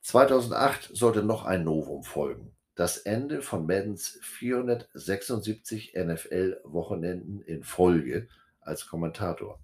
[0.00, 2.56] 2008 sollte noch ein Novum folgen.
[2.76, 8.28] Das Ende von Maddens 476 NFL-Wochenenden in Folge
[8.60, 9.60] als Kommentator.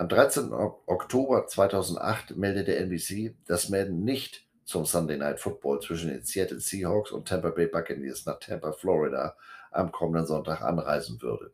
[0.00, 0.50] Am 13.
[0.86, 7.10] Oktober 2008 meldete NBC, dass Madden nicht zum Sunday Night Football zwischen den Seattle Seahawks
[7.10, 9.36] und Tampa Bay Buccaneers nach Tampa, Florida
[9.70, 11.52] am kommenden Sonntag anreisen würde.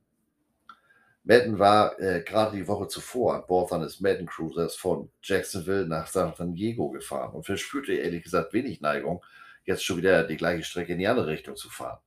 [1.25, 6.07] Madden war äh, gerade die Woche zuvor an Bord eines Madden Cruisers von Jacksonville nach
[6.07, 9.25] San Diego gefahren und verspürte ehrlich gesagt wenig Neigung,
[9.65, 11.99] jetzt schon wieder die gleiche Strecke in die andere Richtung zu fahren.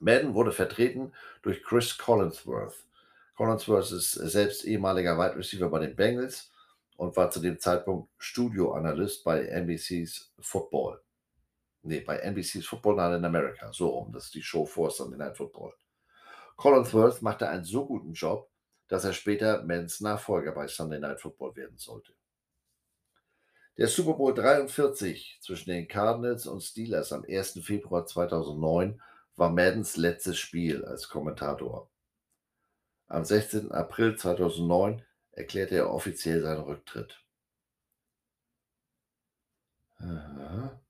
[0.00, 1.12] Madden wurde vertreten
[1.42, 2.85] durch Chris Collinsworth.
[3.36, 6.50] Collinsworth ist selbst ehemaliger Wide Receiver bei den Bengals
[6.96, 11.02] und war zu dem Zeitpunkt Studioanalyst bei NBC's Football.
[11.82, 13.70] Nee, bei NBC's Football Night in America.
[13.72, 14.12] So rum.
[14.12, 15.74] Das ist die Show vor Sunday Night Football.
[16.56, 18.48] Collinsworth machte einen so guten Job,
[18.88, 22.14] dass er später Mans Nachfolger bei Sunday Night Football werden sollte.
[23.76, 27.60] Der Super Bowl 43 zwischen den Cardinals und Steelers am 1.
[27.62, 29.02] Februar 2009
[29.36, 31.90] war Maddens letztes Spiel als Kommentator.
[33.08, 33.72] Am 16.
[33.72, 35.02] April 2009
[35.32, 37.22] erklärte er offiziell seinen Rücktritt.
[39.98, 40.80] Aha.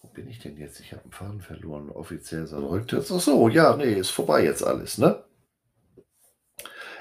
[0.00, 0.80] Wo bin ich denn jetzt?
[0.80, 1.90] Ich habe einen Faden verloren.
[1.90, 3.10] Offiziell sein Rücktritt.
[3.10, 5.24] Ach so, ja, nee, ist vorbei jetzt alles, ne?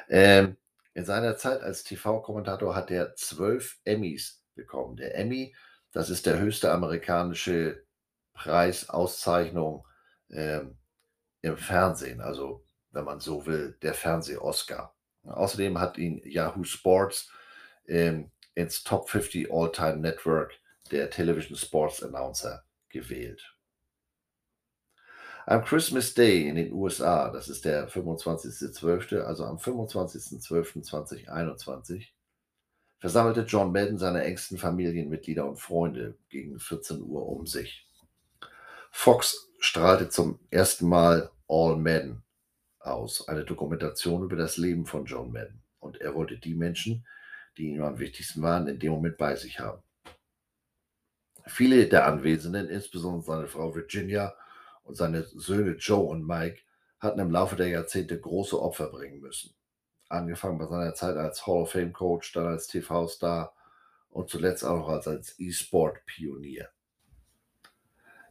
[0.10, 0.58] Ähm,
[0.94, 4.98] in seiner Zeit als TV-Kommentator hat er zwölf Emmys bekommen.
[4.98, 5.56] Der Emmy,
[5.92, 7.86] das ist der höchste amerikanische
[8.34, 9.88] Preis, Auszeichnung
[10.30, 10.78] ähm,
[11.42, 14.96] im Fernsehen, also wenn man so will, der Fernseh-Oscar.
[15.24, 17.30] Außerdem hat ihn Yahoo Sports
[17.88, 20.54] ähm, ins Top 50 All-Time Network
[20.92, 23.56] der Television Sports Announcer gewählt.
[25.46, 32.06] Am Christmas Day in den USA, das ist der 25.12., also am 25.12.2021,
[33.00, 37.88] versammelte John Madden seine engsten Familienmitglieder und Freunde gegen 14 Uhr um sich.
[38.92, 42.24] Fox strahlte zum ersten Mal All Madden
[42.80, 45.62] aus, eine Dokumentation über das Leben von John Madden.
[45.80, 47.06] Und er wollte die Menschen,
[47.58, 49.84] die ihm am wichtigsten waren, in dem Moment bei sich haben.
[51.46, 54.36] Viele der Anwesenden, insbesondere seine Frau Virginia
[54.84, 56.62] und seine Söhne Joe und Mike
[57.00, 59.54] hatten im Laufe der Jahrzehnte große Opfer bringen müssen.
[60.10, 63.56] Angefangen bei seiner Zeit als Hall of Fame Coach, dann als TV-Star
[64.10, 66.70] und zuletzt auch noch als E-Sport-Pionier.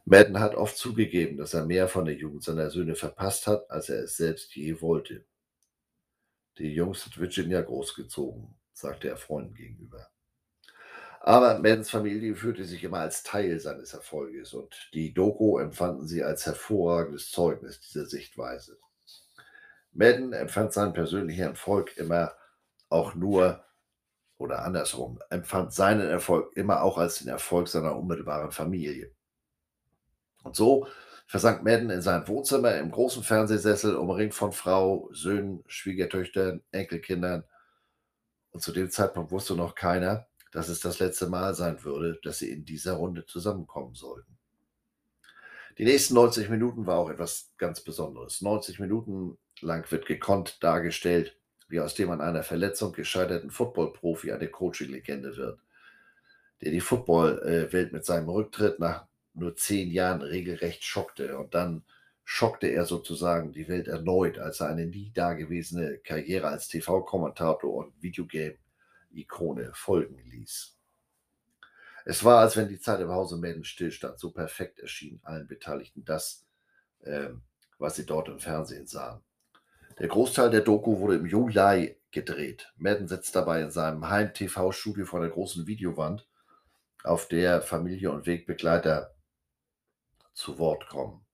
[0.05, 3.89] Madden hat oft zugegeben, dass er mehr von der Jugend seiner Söhne verpasst hat, als
[3.89, 5.25] er es selbst je wollte.
[6.57, 10.09] Die Jungs hat Virginia großgezogen, sagte er Freunden gegenüber.
[11.23, 16.23] Aber Maddens Familie fühlte sich immer als Teil seines Erfolges und die Doku empfanden sie
[16.23, 18.79] als hervorragendes Zeugnis dieser Sichtweise.
[19.91, 22.33] Madden empfand seinen persönlichen Erfolg immer
[22.89, 23.63] auch nur
[24.37, 29.11] oder andersrum, empfand seinen Erfolg immer auch als den Erfolg seiner unmittelbaren Familie.
[30.43, 30.87] Und so
[31.27, 37.43] versank Madden in sein Wohnzimmer im großen Fernsehsessel, umringt von Frau, Söhnen, Schwiegertöchtern, Enkelkindern.
[38.51, 42.39] Und zu dem Zeitpunkt wusste noch keiner, dass es das letzte Mal sein würde, dass
[42.39, 44.37] sie in dieser Runde zusammenkommen sollten.
[45.77, 48.41] Die nächsten 90 Minuten war auch etwas ganz Besonderes.
[48.41, 51.37] 90 Minuten lang wird gekonnt dargestellt,
[51.69, 55.61] wie aus dem an einer Verletzung gescheiterten Football-Profi eine Coaching-Legende wird,
[56.61, 61.37] der die Football-Welt mit seinem Rücktritt nach nur zehn Jahren regelrecht schockte.
[61.37, 61.83] Und dann
[62.23, 68.01] schockte er sozusagen die Welt erneut, als er eine nie dagewesene Karriere als TV-Kommentator und
[68.01, 68.57] Videogame
[69.13, 70.77] Ikone folgen ließ.
[72.05, 74.19] Es war, als wenn die Zeit im Hause Madden stillstand.
[74.19, 76.45] So perfekt erschien allen Beteiligten das,
[77.01, 77.29] äh,
[77.77, 79.21] was sie dort im Fernsehen sahen.
[79.99, 82.71] Der Großteil der Doku wurde im Juli gedreht.
[82.77, 86.27] Madden sitzt dabei in seinem Heim-TV-Studio vor der großen Videowand,
[87.03, 89.13] auf der Familie und Wegbegleiter
[90.33, 91.25] zu Wort kommen.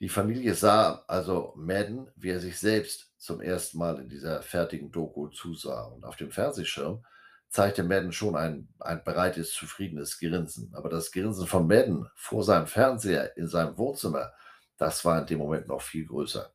[0.00, 4.90] Die Familie sah also Madden, wie er sich selbst zum ersten Mal in dieser fertigen
[4.90, 5.84] Doku zusah.
[5.84, 7.04] Und auf dem Fernsehschirm
[7.48, 10.74] zeigte Madden schon ein, ein breites, zufriedenes Grinsen.
[10.74, 14.32] Aber das Grinsen von Madden vor seinem Fernseher in seinem Wohnzimmer,
[14.76, 16.52] das war in dem Moment noch viel größer.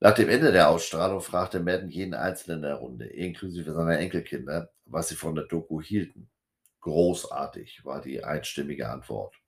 [0.00, 5.08] Nach dem Ende der Ausstrahlung fragte Madden jeden Einzelnen der Runde, inklusive seiner Enkelkinder, was
[5.08, 6.28] sie von der Doku hielten.
[6.80, 9.39] Großartig war die einstimmige Antwort.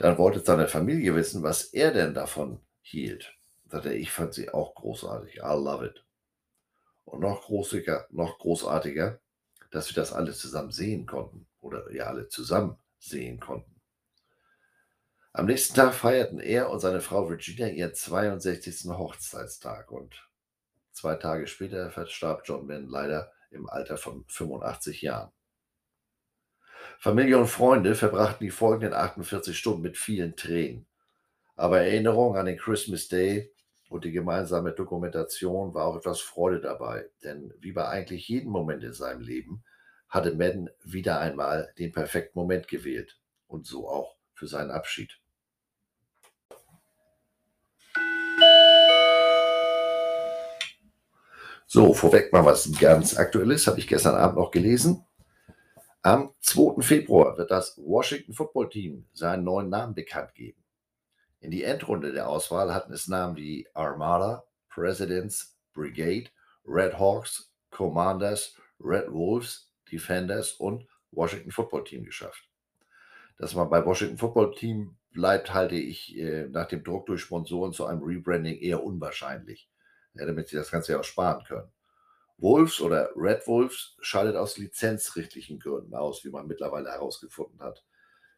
[0.00, 3.40] Dann wollte seine Familie wissen, was er denn davon hielt
[3.70, 5.36] sagte ich fand sie auch großartig.
[5.36, 6.04] I love it.
[7.04, 9.20] Und noch großartiger, noch großartiger,
[9.70, 13.80] dass wir das alle zusammen sehen konnten oder ja alle zusammen sehen konnten.
[15.32, 18.90] Am nächsten Tag feierten er und seine Frau Virginia ihren 62.
[18.90, 20.28] Hochzeitstag und
[20.92, 25.30] zwei Tage später verstarb John Mann leider im Alter von 85 Jahren.
[26.98, 30.86] Familie und Freunde verbrachten die folgenden 48 Stunden mit vielen Tränen.
[31.56, 33.52] Aber Erinnerung an den Christmas Day
[33.88, 38.84] und die gemeinsame Dokumentation war auch etwas Freude dabei, denn wie bei eigentlich jedem Moment
[38.84, 39.64] in seinem Leben
[40.08, 45.18] hatte Madden wieder einmal den perfekten Moment gewählt und so auch für seinen Abschied.
[51.66, 55.06] So, vorweg mal was ganz Aktuelles, habe ich gestern Abend noch gelesen.
[56.02, 56.80] Am 2.
[56.80, 60.64] Februar wird das Washington Football Team seinen neuen Namen bekannt geben.
[61.40, 66.30] In die Endrunde der Auswahl hatten es Namen wie Armada, Presidents, Brigade,
[66.66, 72.48] Red Hawks, Commanders, Red Wolves, Defenders und Washington Football Team geschafft.
[73.36, 77.74] Dass man bei Washington Football Team bleibt, halte ich äh, nach dem Druck durch Sponsoren
[77.74, 79.68] zu einem Rebranding eher unwahrscheinlich,
[80.14, 81.70] ja, damit sie das Ganze ja auch sparen können.
[82.40, 87.84] Wolves oder Red Wolves schaltet aus lizenzrechtlichen Gründen aus, wie man mittlerweile herausgefunden hat.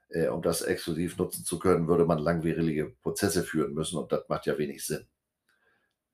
[0.09, 4.29] Äh, um das exklusiv nutzen zu können, würde man langwierige Prozesse führen müssen und das
[4.29, 5.07] macht ja wenig Sinn.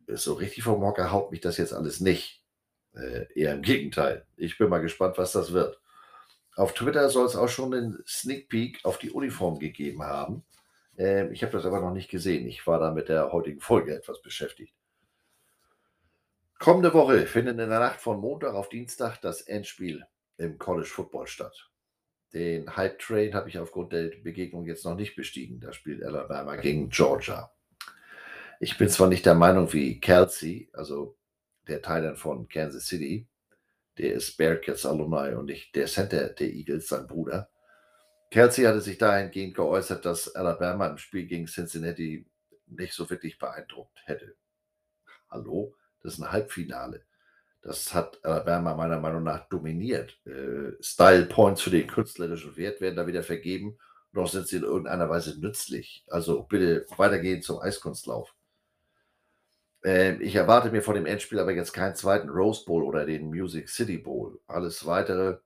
[0.06, 2.42] So richtig vom Hocker haut mich das jetzt alles nicht.
[2.94, 4.26] Äh, eher im Gegenteil.
[4.36, 5.80] Ich bin mal gespannt, was das wird.
[6.56, 10.44] Auf Twitter soll es auch schon einen Sneak Peek auf die Uniform gegeben haben.
[10.96, 12.46] Äh, ich habe das aber noch nicht gesehen.
[12.46, 14.74] Ich war da mit der heutigen Folge etwas beschäftigt.
[16.58, 20.04] Kommende Woche findet in der Nacht von Montag auf Dienstag das Endspiel
[20.38, 21.70] im College Football statt.
[22.32, 25.60] Den Hype Train habe ich aufgrund der Begegnung jetzt noch nicht bestiegen.
[25.60, 27.52] Da spielt Alabama gegen Georgia.
[28.58, 31.16] Ich bin zwar nicht der Meinung wie Kelsey, also
[31.68, 33.28] der Teil von Kansas City,
[33.96, 37.50] der ist Bearcats Alumni und nicht der Center der Eagles, sein Bruder.
[38.32, 42.26] Kelsey hatte sich dahingehend geäußert, dass Alabama im Spiel gegen Cincinnati
[42.66, 44.34] nicht so wirklich beeindruckt hätte.
[45.30, 47.04] Hallo, das ist ein Halbfinale.
[47.62, 50.18] Das hat Alabama meiner Meinung nach dominiert.
[50.24, 53.78] Äh, Style Points für den künstlerischen Wert werden da wieder vergeben,
[54.12, 56.04] noch sind sie in irgendeiner Weise nützlich.
[56.08, 58.34] Also bitte weitergehen zum Eiskunstlauf.
[59.84, 63.26] Äh, ich erwarte mir vor dem Endspiel aber jetzt keinen zweiten Rose Bowl oder den
[63.26, 64.40] Music City Bowl.
[64.46, 65.38] Alles weitere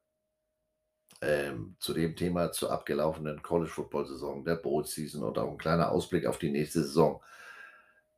[1.20, 5.58] ähm, zu dem Thema zur abgelaufenen College Football Saison, der Bowl Season und auch ein
[5.58, 7.22] kleiner Ausblick auf die nächste Saison.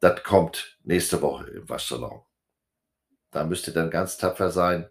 [0.04, 2.20] Das kommt nächste Woche im Waschsalon.
[3.30, 4.86] Da müsste dann ganz tapfer sein.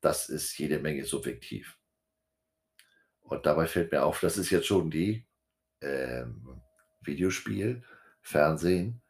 [0.00, 1.78] Das ist jede Menge subjektiv.
[3.20, 5.24] Und dabei fällt mir auf, das ist jetzt schon die
[5.80, 6.60] ähm,
[7.00, 7.84] Videospiel,
[8.22, 9.02] Fernsehen,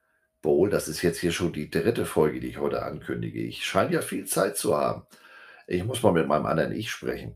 [0.43, 0.69] Bowl.
[0.69, 3.41] Das ist jetzt hier schon die dritte Folge, die ich heute ankündige.
[3.41, 5.07] Ich scheine ja viel Zeit zu haben.
[5.66, 7.35] Ich muss mal mit meinem anderen Ich sprechen.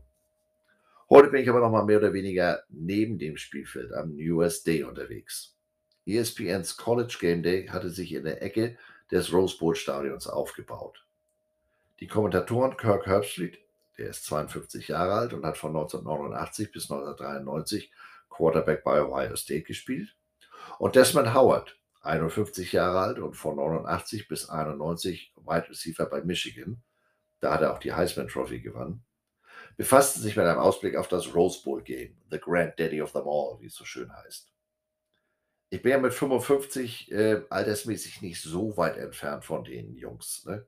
[1.09, 4.83] Heute bin ich aber noch mal mehr oder weniger neben dem Spielfeld am US Day
[4.83, 5.57] unterwegs.
[6.05, 8.77] ESPNs College Game Day hatte sich in der Ecke
[9.11, 11.05] des Rose Bowl Stadions aufgebaut.
[11.99, 13.59] Die Kommentatoren Kirk Herbstreit,
[13.97, 17.91] der ist 52 Jahre alt und hat von 1989 bis 1993
[18.29, 20.15] Quarterback bei Ohio State gespielt.
[20.79, 26.81] Und Desmond Howard, 51 Jahre alt und von 89 bis 91 Wide Receiver bei Michigan.
[27.39, 29.03] Da hat er auch die Heisman Trophy gewonnen.
[29.77, 33.27] Befassten sich mit einem Ausblick auf das Rose Bowl Game, The Grand Daddy of them
[33.27, 34.50] all, wie es so schön heißt.
[35.73, 40.43] Ich bin ja mit 55 äh, altersmäßig nicht so weit entfernt von den Jungs.
[40.45, 40.67] Ne?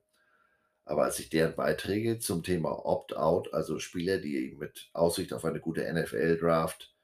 [0.86, 5.60] Aber als ich deren Beiträge zum Thema Opt-out, also Spieler, die mit Aussicht auf eine
[5.60, 6.94] gute NFL-Draft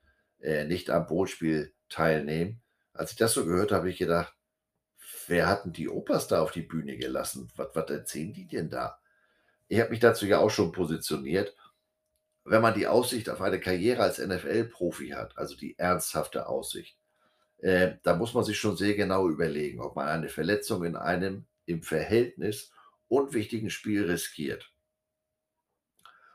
[0.41, 2.63] äh, nicht am Bootspiel teilnehmen,
[2.95, 4.35] als ich das so gehört habe, habe ich gedacht,
[5.27, 7.53] wer hat denn die Opas da auf die Bühne gelassen?
[7.57, 8.99] Was, was erzählen die denn da?
[9.69, 11.55] Ich habe mich dazu ja auch schon positioniert.
[12.45, 16.97] Wenn man die Aussicht auf eine Karriere als NFL-Profi hat, also die ernsthafte Aussicht,
[17.63, 21.47] äh, da muss man sich schon sehr genau überlegen, ob man eine Verletzung in einem
[21.67, 22.73] im Verhältnis
[23.09, 24.73] unwichtigen Spiel riskiert.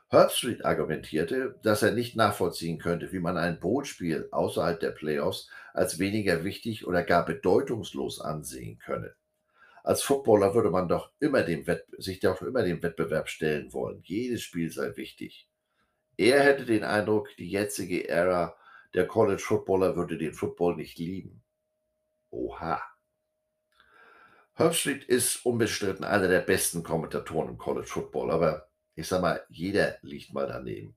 [0.08, 5.98] Herbstreit argumentierte, dass er nicht nachvollziehen könnte, wie man ein Bootspiel außerhalb der Playoffs als
[5.98, 9.14] weniger wichtig oder gar bedeutungslos ansehen könne.
[9.82, 11.64] Als Footballer würde man doch immer dem
[11.98, 14.00] sich doch immer dem Wettbewerb stellen wollen.
[14.04, 15.48] Jedes Spiel sei wichtig.
[16.16, 18.56] Er hätte den Eindruck, die jetzige Ära
[18.94, 21.42] der College Footballer würde den Football nicht lieben.
[22.30, 22.82] Oha.
[24.54, 29.98] Herbstreit ist unbestritten einer der besten Kommentatoren im College Football, aber ich sag mal, jeder
[30.00, 30.96] liegt mal daneben.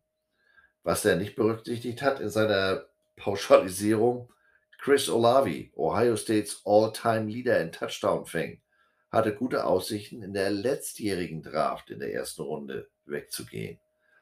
[0.83, 2.85] Was er nicht berücksichtigt hat in seiner
[3.17, 4.31] Pauschalisierung,
[4.79, 8.61] Chris Olavi, Ohio States All-Time Leader in Touchdown-Fang,
[9.11, 13.79] hatte gute Aussichten, in der letztjährigen Draft in der ersten Runde wegzugehen,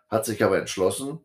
[0.10, 1.23] hat sich aber entschlossen,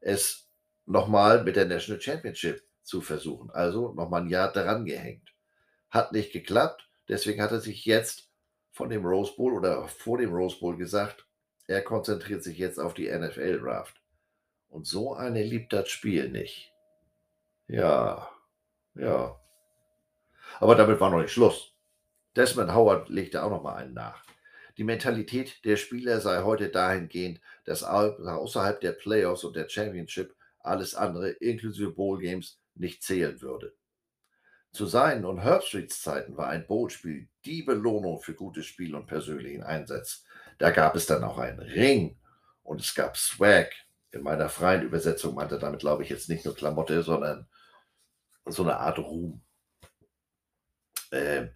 [0.00, 0.43] es
[0.86, 5.32] nochmal mit der National Championship zu versuchen, also nochmal ein Jahr dran gehängt.
[5.90, 8.30] Hat nicht geklappt, Deswegen hat er sich jetzt
[8.72, 11.26] von dem Rose Bowl oder vor dem Rose Bowl gesagt,
[11.66, 14.00] er konzentriert sich jetzt auf die NFL Draft.
[14.68, 16.72] Und so eine liebt das Spiel nicht.
[17.68, 18.28] Ja,
[18.94, 19.38] ja.
[20.58, 21.74] Aber damit war noch nicht Schluss.
[22.36, 24.24] Desmond Howard legte auch noch mal einen nach.
[24.76, 30.94] Die Mentalität der Spieler sei heute dahingehend, dass außerhalb der Playoffs und der Championship alles
[30.94, 33.74] andere, inklusive Bowl Games, nicht zählen würde.
[34.72, 39.62] Zu seinen und Herbstreets Zeiten war ein Bootspiel die Belohnung für gutes Spiel und persönlichen
[39.62, 40.24] Einsatz.
[40.58, 42.18] Da gab es dann auch einen Ring
[42.62, 43.72] und es gab Swag.
[44.10, 47.48] In meiner freien Übersetzung meinte damit, glaube ich, jetzt nicht nur Klamotte, sondern
[48.46, 49.42] so eine Art Ruhm.
[51.10, 51.48] Äh,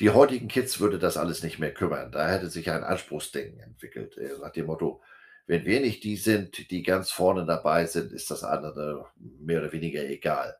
[0.00, 2.12] Die heutigen Kids würde das alles nicht mehr kümmern.
[2.12, 5.02] Da hätte sich ein Anspruchsdenken entwickelt, äh, nach dem Motto:
[5.46, 9.72] „Wenn wir nicht die sind, die ganz vorne dabei sind, ist das andere mehr oder
[9.72, 10.56] weniger egal.“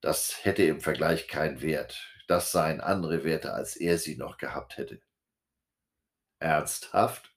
[0.00, 1.98] Das hätte im Vergleich keinen Wert.
[2.28, 5.00] Das seien andere Werte, als er sie noch gehabt hätte.
[6.38, 7.34] Ernsthaft?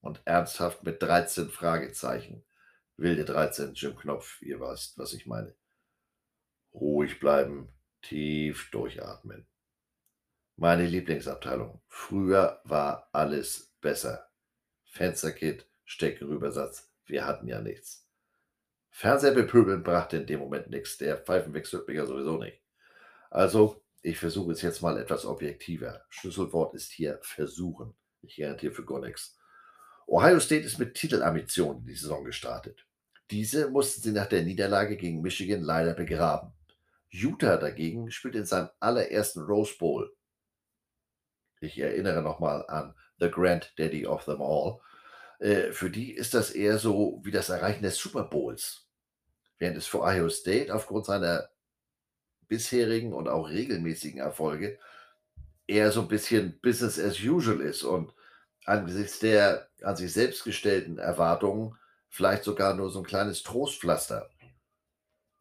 [0.00, 2.44] Und ernsthaft mit 13 Fragezeichen.
[2.96, 5.54] Wilde 13, Jim Knopf, ihr weißt, was ich meine.
[6.72, 7.72] Ruhig bleiben,
[8.02, 9.46] tief durchatmen.
[10.56, 11.80] Meine Lieblingsabteilung.
[11.88, 14.30] Früher war alles besser.
[14.84, 18.08] Fensterkit, Steckenrübersatz, wir hatten ja nichts.
[18.90, 20.98] Fernseher bepöbeln brachte in dem Moment nichts.
[20.98, 22.60] Der Pfeifenwechsel mich ja sowieso nicht.
[23.30, 26.04] Also, ich versuche es jetzt mal etwas objektiver.
[26.08, 27.94] Schlüsselwort ist hier versuchen.
[28.22, 29.38] Ich garantiere für gar nichts.
[30.06, 32.86] Ohio State ist mit Titelambitionen in die Saison gestartet.
[33.30, 36.52] Diese mussten sie nach der Niederlage gegen Michigan leider begraben.
[37.08, 40.12] Utah dagegen spielt in seinem allerersten Rose Bowl.
[41.60, 44.80] Ich erinnere nochmal an The Grand Daddy of them all.
[45.44, 48.88] Äh, für die ist das eher so wie das Erreichen des Super Bowls.
[49.58, 51.50] Während es für Ohio State aufgrund seiner
[52.48, 54.78] bisherigen und auch regelmäßigen Erfolge
[55.66, 58.14] eher so ein bisschen Business as usual ist und
[58.64, 61.76] angesichts der an sich selbst gestellten Erwartungen
[62.08, 64.30] vielleicht sogar nur so ein kleines Trostpflaster.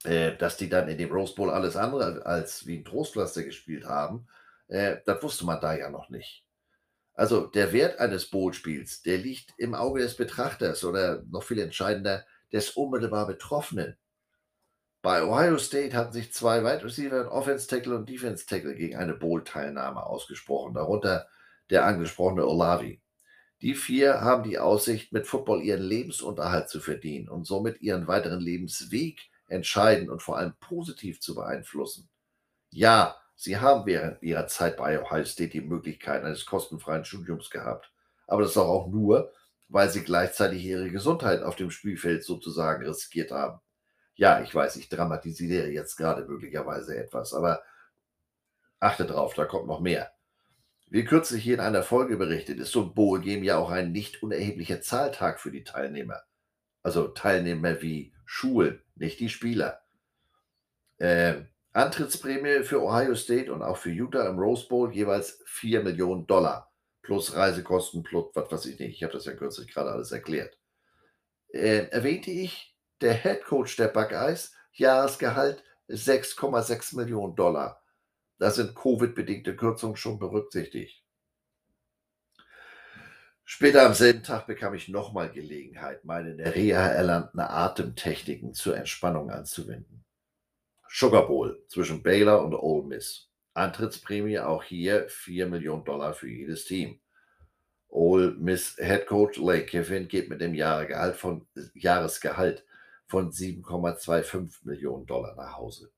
[0.04, 3.86] Äh, dass die dann in dem Rose Bowl alles andere als wie ein Trostpflaster gespielt
[3.86, 4.28] haben,
[4.68, 6.43] äh, das wusste man da ja noch nicht.
[7.14, 12.26] Also der Wert eines Bowl-Spiels, der liegt im Auge des Betrachters oder noch viel entscheidender,
[12.52, 13.98] des unmittelbar Betroffenen.
[15.02, 19.14] Bei Ohio State hatten sich zwei Wide Receiver, Offense Tackle und Defense Tackle gegen eine
[19.14, 21.28] Bowl-Teilnahme ausgesprochen, darunter
[21.70, 23.02] der angesprochene Olavi.
[23.62, 28.40] Die vier haben die Aussicht, mit Football ihren Lebensunterhalt zu verdienen und somit ihren weiteren
[28.40, 32.10] Lebensweg entscheiden und vor allem positiv zu beeinflussen.
[32.72, 37.92] Ja, sie haben während ihrer Zeit bei Ohio State die Möglichkeit eines kostenfreien Studiums gehabt.
[38.26, 39.34] Aber das auch, auch nur,
[39.68, 43.60] weil sie gleichzeitig ihre Gesundheit auf dem Spielfeld sozusagen riskiert haben.
[44.16, 47.62] Ja, ich weiß, ich dramatisiere jetzt gerade möglicherweise etwas, aber
[48.80, 50.14] achte drauf, da kommt noch mehr.
[50.88, 53.92] Wie kürzlich hier in einer Folge berichtet, ist so ein Bowl Game ja auch ein
[53.92, 56.22] nicht unerheblicher Zahltag für die Teilnehmer.
[56.82, 59.82] Also Teilnehmer wie Schulen, nicht die Spieler.
[60.98, 61.42] Äh,
[61.74, 66.72] Antrittsprämie für Ohio State und auch für Utah im Rose Bowl jeweils 4 Millionen Dollar.
[67.02, 68.96] Plus Reisekosten, plus was weiß ich nicht.
[68.96, 70.58] Ich habe das ja kürzlich gerade alles erklärt.
[71.50, 77.84] Äh, erwähnte ich, der Head Coach der Buckeyes, Jahresgehalt 6,6 Millionen Dollar.
[78.38, 81.04] Da sind Covid-bedingte Kürzungen schon berücksichtigt.
[83.46, 88.78] Später am selben Tag bekam ich nochmal Gelegenheit, meine in der Reha erlernten Atemtechniken zur
[88.78, 90.03] Entspannung anzuwenden.
[90.96, 93.28] Sugar Bowl zwischen Baylor und Ole Miss.
[93.56, 97.00] Antrittsprämie auch hier 4 Millionen Dollar für jedes Team.
[97.88, 102.64] Ole Miss Head Coach Lake Kiffin geht mit dem Jahresgehalt von, Jahresgehalt
[103.08, 105.92] von 7,25 Millionen Dollar nach Hause.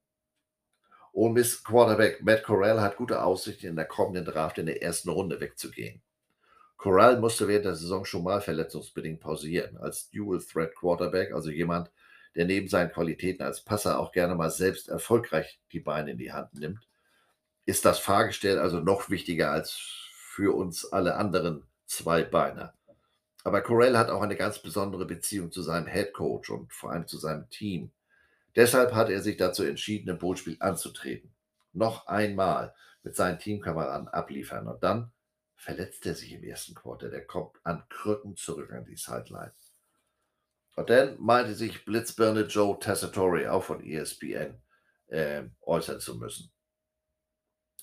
[1.12, 5.10] Ole Miss Quarterback Matt Corral hat gute Aussichten, in der kommenden Draft in der ersten
[5.10, 6.02] Runde wegzugehen.
[6.78, 9.76] Corral musste während der Saison schon mal verletzungsbedingt pausieren.
[9.76, 12.05] Als Dual Threat Quarterback, also jemand, der
[12.44, 16.54] neben seinen Qualitäten als Passer auch gerne mal selbst erfolgreich die Beine in die Hand
[16.54, 16.86] nimmt,
[17.66, 19.72] ist das Fahrgestell also noch wichtiger als
[20.36, 22.74] für uns alle anderen zwei Beine.
[23.46, 27.08] Aber Corell hat auch eine ganz besondere Beziehung zu seinem Head Coach und vor allem
[27.08, 27.92] zu seinem Team.
[28.56, 31.34] Deshalb hat er sich dazu entschieden, im Bootspiel anzutreten.
[31.72, 34.68] Noch einmal mit seinen Teamkameraden abliefern.
[34.68, 35.12] Und dann
[35.56, 37.10] verletzt er sich im ersten Quarter.
[37.10, 39.54] Der kommt an Krücken zurück an die Sideline.
[40.76, 44.62] Und dann meinte sich Blitzbirne Joe Tessitore, auch von ESPN,
[45.08, 46.52] äh, äußern zu müssen.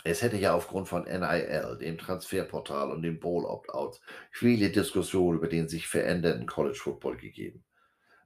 [0.05, 4.01] Es hätte ja aufgrund von NIL, dem Transferportal und dem Bowl-Opt-outs
[4.33, 7.65] viele Diskussionen über den sich verändernden College Football gegeben.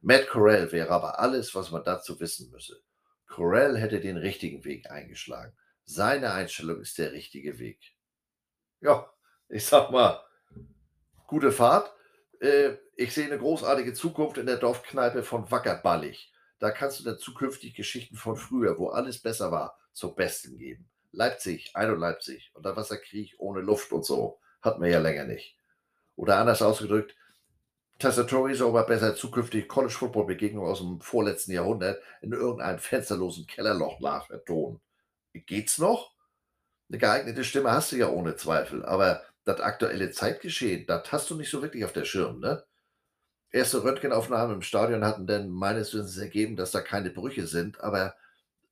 [0.00, 2.80] Matt Corral wäre aber alles, was man dazu wissen müsse.
[3.26, 5.54] Corral hätte den richtigen Weg eingeschlagen.
[5.84, 7.78] Seine Einstellung ist der richtige Weg.
[8.80, 9.10] Ja,
[9.48, 10.20] ich sag mal,
[11.26, 11.92] gute Fahrt.
[12.46, 16.32] Äh, ich sehe eine großartige Zukunft in der Dorfkneipe von Wackerballig.
[16.58, 20.88] Da kannst du dann zukünftig Geschichten von früher, wo alles besser war, zum Besten geben.
[21.12, 25.58] Leipzig, Ein- und Leipzig, Unterwasserkrieg ohne Luft und so, hatten wir ja länger nicht.
[26.14, 27.14] Oder anders ausgedrückt,
[27.98, 34.80] Testatori soll aber besser zukünftig College-Football-Begegnungen aus dem vorletzten Jahrhundert in irgendeinem fensterlosen Kellerloch nachvertonen.
[35.32, 36.12] Geht's noch?
[36.88, 41.36] Eine geeignete Stimme hast du ja ohne Zweifel, aber das aktuelle Zeitgeschehen, das hast du
[41.36, 42.64] nicht so wirklich auf der Schirm, ne?
[43.50, 48.16] Erste Röntgenaufnahmen im Stadion hatten dann meines Wissens ergeben, dass da keine Brüche sind, aber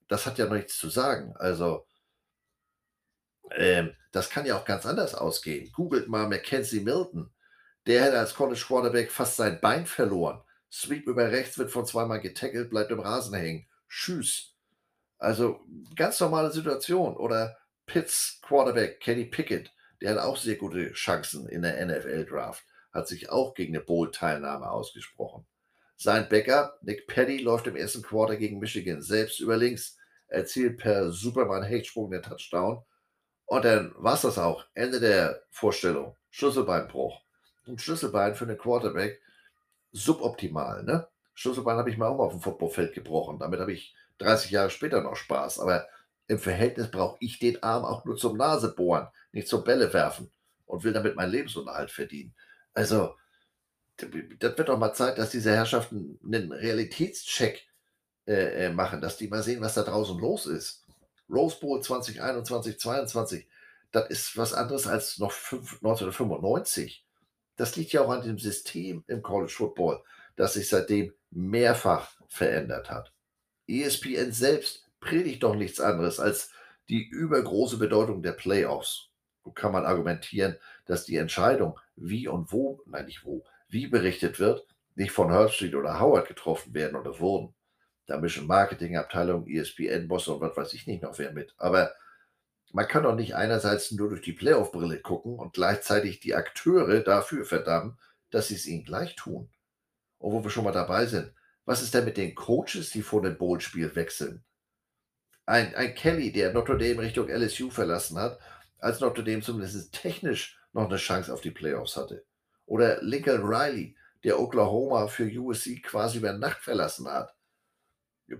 [0.08, 1.34] das hat ja noch nichts zu sagen.
[1.36, 1.86] Also,
[3.50, 5.70] Ähm, das kann ja auch ganz anders ausgehen.
[5.72, 7.32] Googelt mal Mackenzie Milton.
[7.86, 10.42] Der hätte als College Quarterback fast sein Bein verloren.
[10.72, 13.68] Sweep über rechts wird von zweimal getackelt, bleibt im Rasen hängen.
[13.88, 14.54] Tschüss.
[15.18, 15.60] Also
[15.96, 17.16] ganz normale Situation.
[17.16, 19.72] Oder Pitts Quarterback Kenny Pickett,
[20.04, 22.62] der hat auch sehr gute Chancen in der NFL Draft,
[22.92, 25.46] hat sich auch gegen eine Bowl-Teilnahme ausgesprochen.
[25.96, 29.96] Sein Backup, Nick Petty, läuft im ersten Quarter gegen Michigan selbst über links,
[30.28, 32.82] erzielt per Superman-Hechtsprung den Touchdown.
[33.46, 34.66] Und dann war es das auch.
[34.74, 36.14] Ende der Vorstellung.
[36.28, 37.22] Schlüsselbeinbruch.
[37.66, 39.22] Ein Schlüsselbein für einen Quarterback
[39.92, 40.82] suboptimal.
[40.82, 41.08] Ne?
[41.32, 43.38] Schlüsselbein habe ich mal auch mal auf dem Footballfeld gebrochen.
[43.38, 45.60] Damit habe ich 30 Jahre später noch Spaß.
[45.60, 45.86] Aber
[46.26, 50.30] im Verhältnis brauche ich den Arm auch nur zum Nasebohren, nicht zum Bälle werfen
[50.66, 52.34] und will damit meinen Lebensunterhalt verdienen.
[52.72, 53.14] Also,
[53.96, 57.66] das wird doch mal Zeit, dass diese Herrschaften einen Realitätscheck
[58.26, 60.84] äh, äh, machen, dass die mal sehen, was da draußen los ist.
[61.30, 63.46] Rose Bowl 2021, 2022,
[63.92, 67.06] das ist was anderes als noch 1995.
[67.56, 70.02] Das liegt ja auch an dem System im College Football,
[70.36, 73.12] das sich seitdem mehrfach verändert hat.
[73.68, 76.50] ESPN selbst predigt doch nichts anderes als
[76.88, 79.10] die übergroße Bedeutung der Playoffs.
[79.44, 80.56] So kann man argumentieren,
[80.86, 85.74] dass die Entscheidung, wie und wo, nein nicht wo, wie berichtet wird, nicht von Herbstreit
[85.74, 87.54] oder Howard getroffen werden oder wurden.
[88.06, 91.54] Da mischen Marketingabteilung, ESPN-Bosse und was weiß ich nicht noch wer mit.
[91.58, 91.92] Aber
[92.72, 97.44] man kann doch nicht einerseits nur durch die Playoff-Brille gucken und gleichzeitig die Akteure dafür
[97.44, 97.98] verdammen,
[98.30, 99.50] dass sie es ihnen gleich tun.
[100.18, 101.32] Und wo wir schon mal dabei sind,
[101.66, 104.44] was ist denn mit den Coaches, die vor dem Bowl-Spiel wechseln?
[105.46, 108.38] Ein, ein Kelly, der Notre Dame Richtung LSU verlassen hat,
[108.78, 112.24] als Notre Dame zumindest technisch noch eine Chance auf die Playoffs hatte.
[112.66, 117.34] Oder Lincoln Riley, der Oklahoma für USC quasi über Nacht verlassen hat.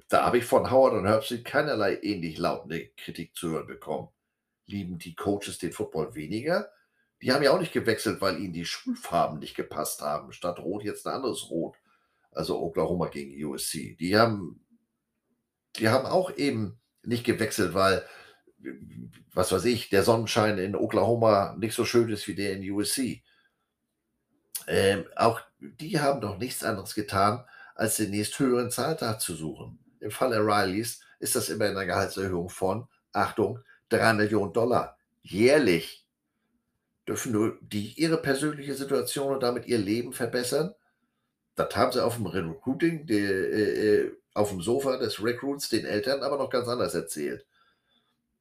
[0.09, 4.09] Da habe ich von Howard und Herbstreit keinerlei ähnlich lautende Kritik zu hören bekommen.
[4.67, 6.71] Lieben die Coaches den Football weniger?
[7.21, 10.33] Die haben ja auch nicht gewechselt, weil ihnen die Schulfarben nicht gepasst haben.
[10.33, 11.77] Statt Rot jetzt ein anderes Rot.
[12.31, 13.95] Also Oklahoma gegen USC.
[13.97, 14.65] Die haben,
[15.77, 18.05] die haben auch eben nicht gewechselt, weil,
[19.33, 23.23] was weiß ich, der Sonnenschein in Oklahoma nicht so schön ist wie der in USC.
[24.67, 27.45] Ähm, auch die haben doch nichts anderes getan,
[27.75, 29.79] als den nächsthöheren Zahltag zu suchen.
[30.01, 33.61] Im Fall der Rileys ist das immer eine Gehaltserhöhung von, Achtung,
[33.91, 36.07] 3 Millionen Dollar jährlich.
[37.07, 40.75] Dürfen nur die ihre persönliche Situation und damit ihr Leben verbessern?
[41.55, 45.86] Das haben sie auf dem Recruiting, die, äh, äh, auf dem Sofa des Recruits den
[45.86, 47.47] Eltern aber noch ganz anders erzählt.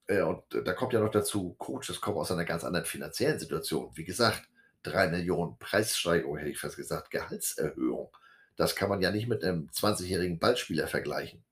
[0.08, 3.92] Äh, und da kommt ja noch dazu, Coaches kommen aus einer ganz anderen finanziellen Situation.
[3.96, 4.44] Wie gesagt,
[4.84, 8.16] 3 Millionen Preissteigerung, hätte ich fast gesagt, Gehaltserhöhung.
[8.56, 11.44] Das kann man ja nicht mit einem 20-jährigen Ballspieler vergleichen.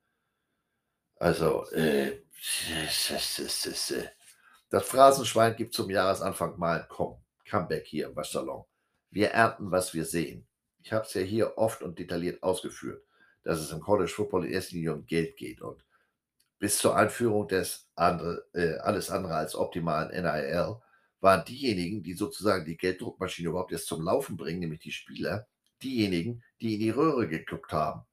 [1.15, 2.23] Also, äh,
[4.71, 8.65] das Phrasenschwein gibt zum Jahresanfang mal ein Comeback hier im Waschsalon.
[9.11, 10.47] Wir ernten, was wir sehen.
[10.81, 13.03] Ich habe es ja hier oft und detailliert ausgeführt,
[13.43, 15.83] dass es im College Football in erster Linie um Geld geht und
[16.59, 20.75] bis zur Einführung des andere, äh, alles andere als optimalen NIL
[21.19, 25.47] waren diejenigen, die sozusagen die Gelddruckmaschine überhaupt erst zum Laufen bringen, nämlich die Spieler,
[25.81, 28.05] diejenigen, die in die Röhre geguckt haben.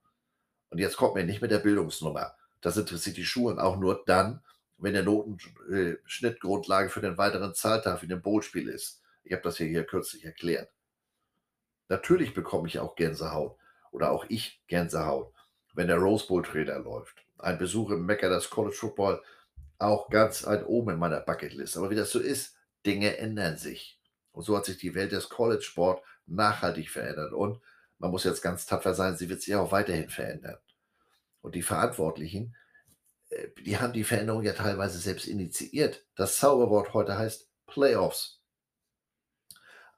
[0.70, 2.34] Und jetzt kommt mir nicht mit der Bildungsnummer.
[2.60, 4.42] Das interessiert die Schulen auch nur dann,
[4.78, 9.02] wenn der Notenschnitt Grundlage für den weiteren Zahltag in dem Bootspiel ist.
[9.24, 10.70] Ich habe das ja hier kürzlich erklärt.
[11.88, 13.59] Natürlich bekomme ich auch Gänsehaut
[13.99, 15.35] oder auch ich Gänsehaut,
[15.75, 17.16] wenn der Rose Bowl Trainer läuft.
[17.37, 19.20] Ein Besuch im Mecca des College Football
[19.79, 21.77] auch ganz weit oben in meiner Bucketlist.
[21.77, 22.55] Aber wie das so ist,
[22.87, 23.99] Dinge ändern sich.
[24.31, 27.33] Und so hat sich die Welt des College Sport nachhaltig verändert.
[27.33, 27.61] Und
[27.99, 30.59] man muss jetzt ganz tapfer sein, sie wird sich auch weiterhin verändern.
[31.41, 32.55] Und die Verantwortlichen,
[33.31, 36.05] äh, die haben die Veränderung ja teilweise selbst initiiert.
[36.15, 38.38] Das Zauberwort heute heißt Playoffs.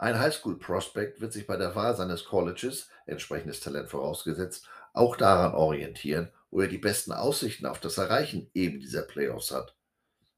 [0.01, 6.33] Ein Highschool-Prospect wird sich bei der Wahl seines Colleges, entsprechendes Talent vorausgesetzt, auch daran orientieren,
[6.51, 9.77] wo er die besten Aussichten auf das Erreichen eben dieser Playoffs hat.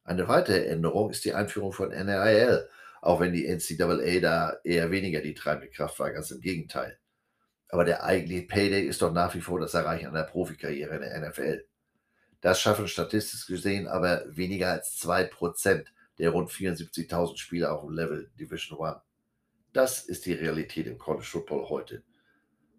[0.02, 2.68] Eine weitere Änderung ist die Einführung von NRIL,
[3.02, 6.98] auch wenn die NCAA da eher weniger die treibende Kraft war, ganz im Gegenteil.
[7.68, 11.28] Aber der eigentliche Payday ist doch nach wie vor das Erreichen einer Profikarriere in der
[11.28, 11.64] NFL.
[12.40, 15.86] Das schaffen statistisch gesehen aber weniger als 2%
[16.18, 19.00] der rund 74.000 Spieler auf dem Level Division One.
[19.72, 22.02] Das ist die Realität im College Football heute.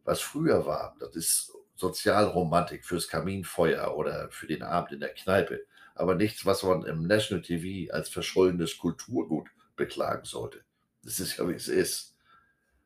[0.03, 5.65] Was früher war, das ist Sozialromantik fürs Kaminfeuer oder für den Abend in der Kneipe,
[5.95, 10.61] aber nichts, was man im National TV als verschollenes Kulturgut beklagen sollte.
[11.03, 12.15] Das ist ja, wie es ist.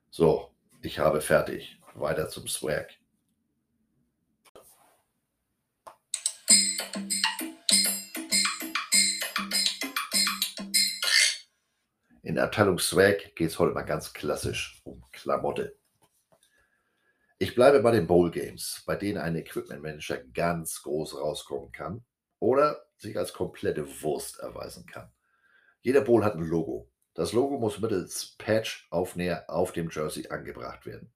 [0.10, 0.52] So,
[0.82, 1.80] ich habe fertig.
[1.96, 2.92] Weiter zum Swag.
[12.36, 15.78] Der Abteilung Swag geht es heute mal ganz klassisch um Klamotte.
[17.38, 22.04] Ich bleibe bei den Bowl Games, bei denen ein Equipment Manager ganz groß rauskommen kann
[22.40, 25.12] oder sich als komplette Wurst erweisen kann.
[25.82, 26.90] Jeder Bowl hat ein Logo.
[27.14, 31.14] Das Logo muss mittels Patch-Aufnäher auf dem Jersey angebracht werden.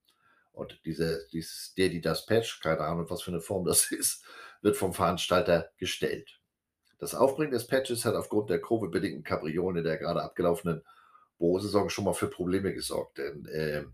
[0.52, 4.24] Und diese, dieses, der, die das Patch, keine Ahnung, was für eine Form das ist,
[4.62, 6.40] wird vom Veranstalter gestellt.
[6.98, 10.82] Das Aufbringen des Patches hat aufgrund der Covid-bedingten Kapriolen der gerade abgelaufenen
[11.38, 13.18] Bowl-Saison schon mal für Probleme gesorgt.
[13.18, 13.84] Denn äh,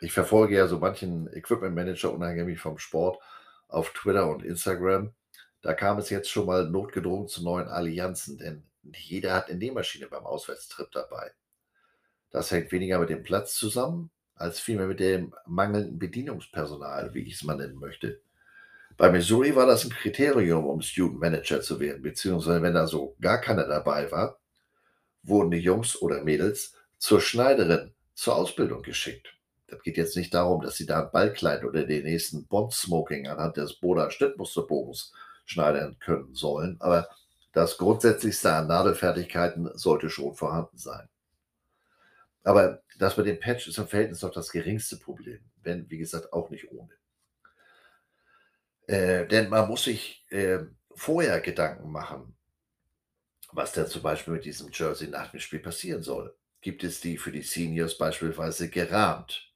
[0.00, 3.20] ich verfolge ja so manchen Equipment Manager unabhängig vom Sport
[3.68, 5.12] auf Twitter und Instagram.
[5.60, 8.64] Da kam es jetzt schon mal notgedrungen zu neuen Allianzen, denn
[8.94, 11.32] jeder hat eine Nähmaschine beim Auswärtstrip dabei.
[12.30, 17.34] Das hängt weniger mit dem Platz zusammen, als vielmehr mit dem mangelnden Bedienungspersonal, wie ich
[17.34, 18.20] es mal nennen möchte.
[18.96, 23.16] Bei Missouri war das ein Kriterium, um Student Manager zu werden, beziehungsweise wenn da so
[23.20, 24.38] gar keiner dabei war,
[25.28, 29.34] wurden die Jungs oder Mädels zur Schneiderin zur Ausbildung geschickt.
[29.68, 33.56] Das geht jetzt nicht darum, dass sie da ein Ballkleid oder den nächsten Bond-Smoking anhand
[33.56, 35.12] des Boda Schnittmusterbogens
[35.44, 37.08] schneidern können sollen, aber
[37.52, 41.08] das Grundsätzlichste an Nadelfertigkeiten sollte schon vorhanden sein.
[42.44, 46.32] Aber das mit dem Patch ist im Verhältnis noch das geringste Problem, wenn, wie gesagt,
[46.32, 46.92] auch nicht ohne.
[48.86, 50.60] Äh, denn man muss sich äh,
[50.94, 52.37] vorher Gedanken machen,
[53.58, 56.34] was denn zum Beispiel mit diesem Jersey nach dem Spiel passieren soll.
[56.60, 59.52] Gibt es die für die Seniors beispielsweise gerahmt?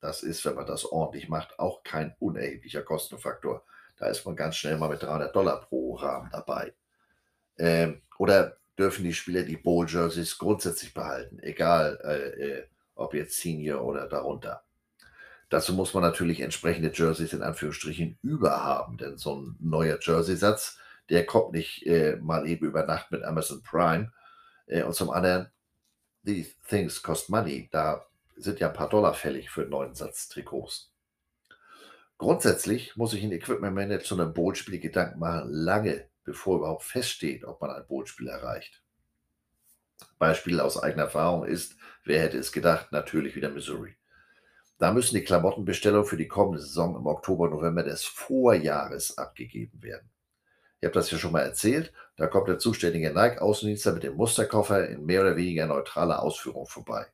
[0.00, 3.64] Das ist, wenn man das ordentlich macht, auch kein unerheblicher Kostenfaktor.
[3.96, 6.72] Da ist man ganz schnell mal mit 300 Dollar pro Rahmen dabei.
[7.58, 13.82] Ähm, oder dürfen die Spieler die Bowl-Jerseys grundsätzlich behalten, egal äh, äh, ob jetzt Senior
[13.82, 14.62] oder darunter.
[15.48, 20.78] Dazu muss man natürlich entsprechende Jerseys in Anführungsstrichen überhaben, denn so ein neuer Jersey-Satz,
[21.10, 24.12] der kommt nicht äh, mal eben über Nacht mit Amazon Prime.
[24.66, 25.50] Äh, und zum anderen,
[26.24, 27.68] these things cost money.
[27.70, 28.06] Da
[28.36, 30.92] sind ja ein paar Dollar fällig für einen neuen Satz Trikots.
[32.18, 37.44] Grundsätzlich muss sich ein Equipment Manager zu einem Bootspiel Gedanken machen, lange bevor überhaupt feststeht,
[37.44, 38.82] ob man ein Bootspiel erreicht.
[40.18, 43.96] Beispiel aus eigener Erfahrung ist, wer hätte es gedacht, natürlich wieder Missouri.
[44.78, 50.10] Da müssen die Klamottenbestellungen für die kommende Saison im Oktober, November des Vorjahres abgegeben werden.
[50.80, 51.92] Ich habe das ja schon mal erzählt.
[52.16, 57.06] Da kommt der zuständige Nike-Außendienstler mit dem Musterkoffer in mehr oder weniger neutraler Ausführung vorbei.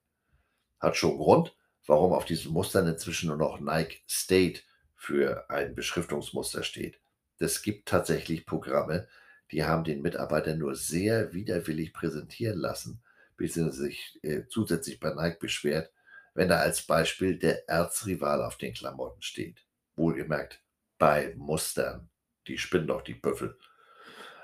[0.80, 1.56] Hat schon Grund,
[1.86, 4.60] warum auf diesen Mustern inzwischen nur noch Nike State
[4.96, 7.00] für ein Beschriftungsmuster steht.
[7.38, 9.08] Es gibt tatsächlich Programme,
[9.50, 13.02] die haben den Mitarbeiter nur sehr widerwillig präsentieren lassen,
[13.36, 15.92] bis er sich äh, zusätzlich bei Nike beschwert,
[16.34, 19.66] wenn da als Beispiel der Erzrival auf den Klamotten steht.
[19.96, 20.62] Wohlgemerkt,
[20.98, 22.08] bei Mustern.
[22.46, 23.56] Die spinnen doch die Büffel.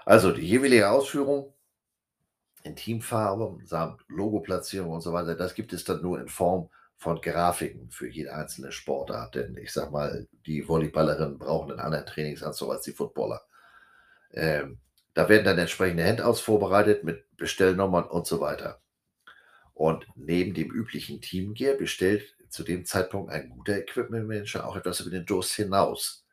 [0.04, 1.52] Also die jeweilige Ausführung
[2.62, 7.20] in Teamfarbe samt Logoplatzierung und so weiter, das gibt es dann nur in Form von
[7.20, 9.34] Grafiken für jede einzelne Sportart.
[9.34, 13.42] Denn ich sag mal, die Volleyballerinnen brauchen einen anderen Trainingsanzug als die Footballer.
[14.32, 14.78] Ähm,
[15.14, 18.80] da werden dann entsprechende Handouts vorbereitet mit Bestellnummern und so weiter.
[19.74, 25.00] Und neben dem üblichen Teamgear bestellt zu dem Zeitpunkt ein guter Equipment Manager auch etwas
[25.00, 26.24] über den Durst hinaus.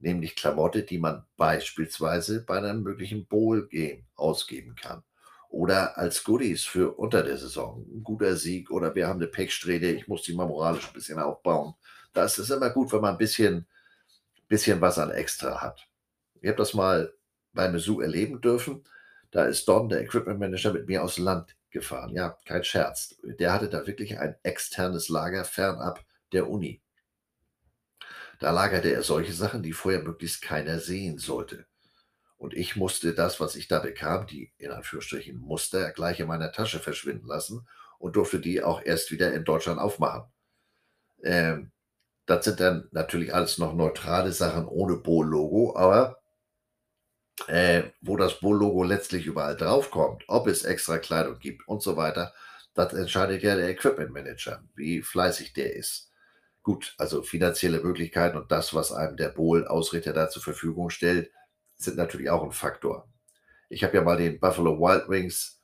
[0.00, 5.02] Nämlich Klamotte, die man beispielsweise bei einem möglichen Bowl-Game ausgeben kann
[5.48, 7.84] oder als Goodies für unter der Saison.
[7.90, 11.18] Ein guter Sieg oder wir haben eine Pechsträhne, ich muss die mal moralisch ein bisschen
[11.18, 11.74] aufbauen.
[12.12, 13.66] Da ist es immer gut, wenn man ein bisschen,
[14.48, 15.88] bisschen was an extra hat.
[16.40, 17.12] Ich habe das mal
[17.52, 18.84] bei Mizzou erleben dürfen.
[19.30, 22.14] Da ist Don, der Equipment Manager, mit mir aus Land gefahren.
[22.14, 23.16] Ja, kein Scherz.
[23.22, 26.82] Der hatte da wirklich ein externes Lager fernab der Uni.
[28.38, 31.66] Da lagerte er solche Sachen, die vorher möglichst keiner sehen sollte.
[32.36, 36.52] Und ich musste das, was ich da bekam, die in Anführungsstrichen Muster, gleich in meiner
[36.52, 37.66] Tasche verschwinden lassen
[37.98, 40.30] und durfte die auch erst wieder in Deutschland aufmachen.
[41.22, 41.72] Ähm,
[42.26, 46.18] das sind dann natürlich alles noch neutrale Sachen ohne Bohl-Logo, aber
[47.48, 52.34] äh, wo das Bohl-Logo letztlich überall draufkommt, ob es extra Kleidung gibt und so weiter,
[52.74, 56.07] das entscheidet ja der Equipment Manager, wie fleißig der ist.
[56.68, 61.32] Gut, also finanzielle Möglichkeiten und das, was einem der Bohl-Ausrichter da zur Verfügung stellt,
[61.78, 63.08] sind natürlich auch ein Faktor.
[63.70, 65.62] Ich habe ja mal den Buffalo Wild Wings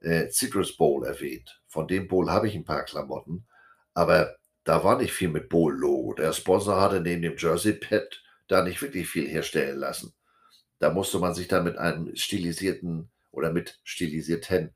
[0.00, 1.60] äh, Citrus Bowl erwähnt.
[1.66, 3.48] Von dem Bowl habe ich ein paar Klamotten,
[3.94, 6.14] aber da war nicht viel mit Bowl-Logo.
[6.14, 10.14] Der Sponsor hatte neben dem Jersey-Pad da nicht wirklich viel herstellen lassen.
[10.78, 14.72] Da musste man sich dann mit einem stilisierten oder mit stilisierten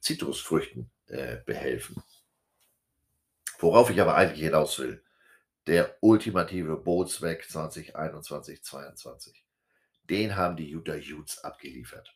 [0.00, 2.02] Zitrusfrüchten äh, behelfen.
[3.60, 5.04] Worauf ich aber eigentlich hinaus will,
[5.70, 9.32] der ultimative Bootsweg 2021-22
[10.10, 12.14] den haben die Utah Utes abgeliefert.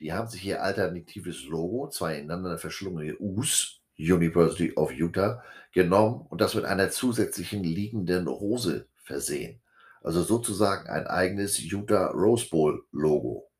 [0.00, 6.40] Die haben sich ihr alternatives Logo, zwei ineinander verschlungene U's, University of Utah, genommen und
[6.40, 9.60] das mit einer zusätzlichen liegenden Rose versehen.
[10.02, 13.50] Also sozusagen ein eigenes Utah Rose Bowl Logo.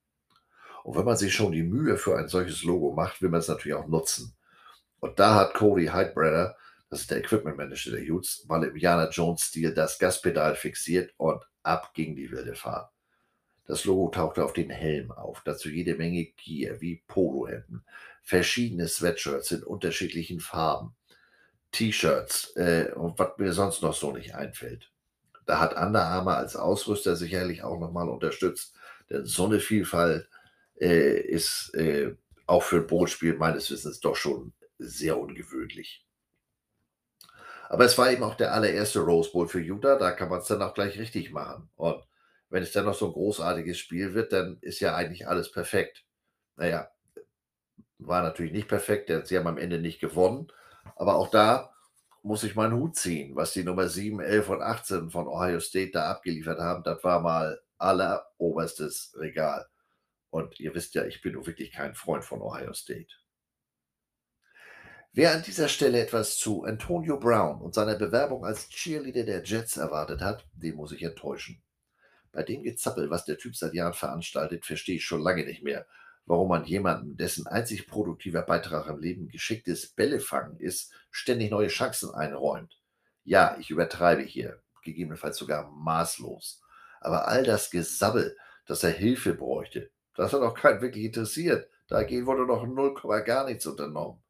[0.83, 3.49] Und wenn man sich schon die Mühe für ein solches Logo macht, will man es
[3.49, 4.35] natürlich auch nutzen.
[5.01, 6.57] Und da hat Cody Heidbreder,
[6.91, 11.43] das ist der Equipment Manager der Utes, mal im Jana Jones-Stil das Gaspedal fixiert und
[11.62, 12.91] ab ging die wilde Fahrt.
[13.67, 17.85] Das Logo tauchte auf den Helm auf, dazu jede Menge Gear wie Polohemden,
[18.23, 20.97] verschiedene Sweatshirts in unterschiedlichen Farben,
[21.71, 24.91] T-Shirts äh, und was mir sonst noch so nicht einfällt.
[25.47, 28.75] Da hat Under Armour als Ausrüster sicherlich auch nochmal unterstützt,
[29.09, 30.29] denn so eine Vielfalt
[30.81, 36.05] äh, ist äh, auch für ein Bootspiel meines Wissens doch schon sehr ungewöhnlich.
[37.71, 40.49] Aber es war eben auch der allererste Rose Bowl für Utah, da kann man es
[40.49, 41.71] dann auch gleich richtig machen.
[41.77, 42.03] Und
[42.49, 46.05] wenn es dann noch so ein großartiges Spiel wird, dann ist ja eigentlich alles perfekt.
[46.57, 46.91] Naja,
[47.99, 50.49] war natürlich nicht perfekt, denn sie haben am Ende nicht gewonnen.
[50.97, 51.73] Aber auch da
[52.25, 55.93] muss ich meinen Hut ziehen, was die Nummer 7, 11 und 18 von Ohio State
[55.93, 56.83] da abgeliefert haben.
[56.83, 59.65] Das war mal alleroberstes Regal.
[60.31, 63.20] Und ihr wisst ja, ich bin wirklich kein Freund von Ohio State.
[65.12, 69.77] Wer an dieser Stelle etwas zu Antonio Brown und seiner Bewerbung als Cheerleader der Jets
[69.77, 71.61] erwartet hat, den muss ich enttäuschen.
[72.31, 75.85] Bei dem Gezappel, was der Typ seit Jahren veranstaltet, verstehe ich schon lange nicht mehr,
[76.27, 82.15] warum man jemanden, dessen einzig produktiver Beitrag im Leben geschicktes Bällefangen ist, ständig neue Chancen
[82.15, 82.81] einräumt.
[83.24, 86.62] Ja, ich übertreibe hier, gegebenenfalls sogar maßlos.
[87.01, 91.69] Aber all das Gesabbel, dass er Hilfe bräuchte, das hat auch keinen wirklich interessiert.
[91.89, 94.23] Dagegen wurde noch 0, gar nichts unternommen.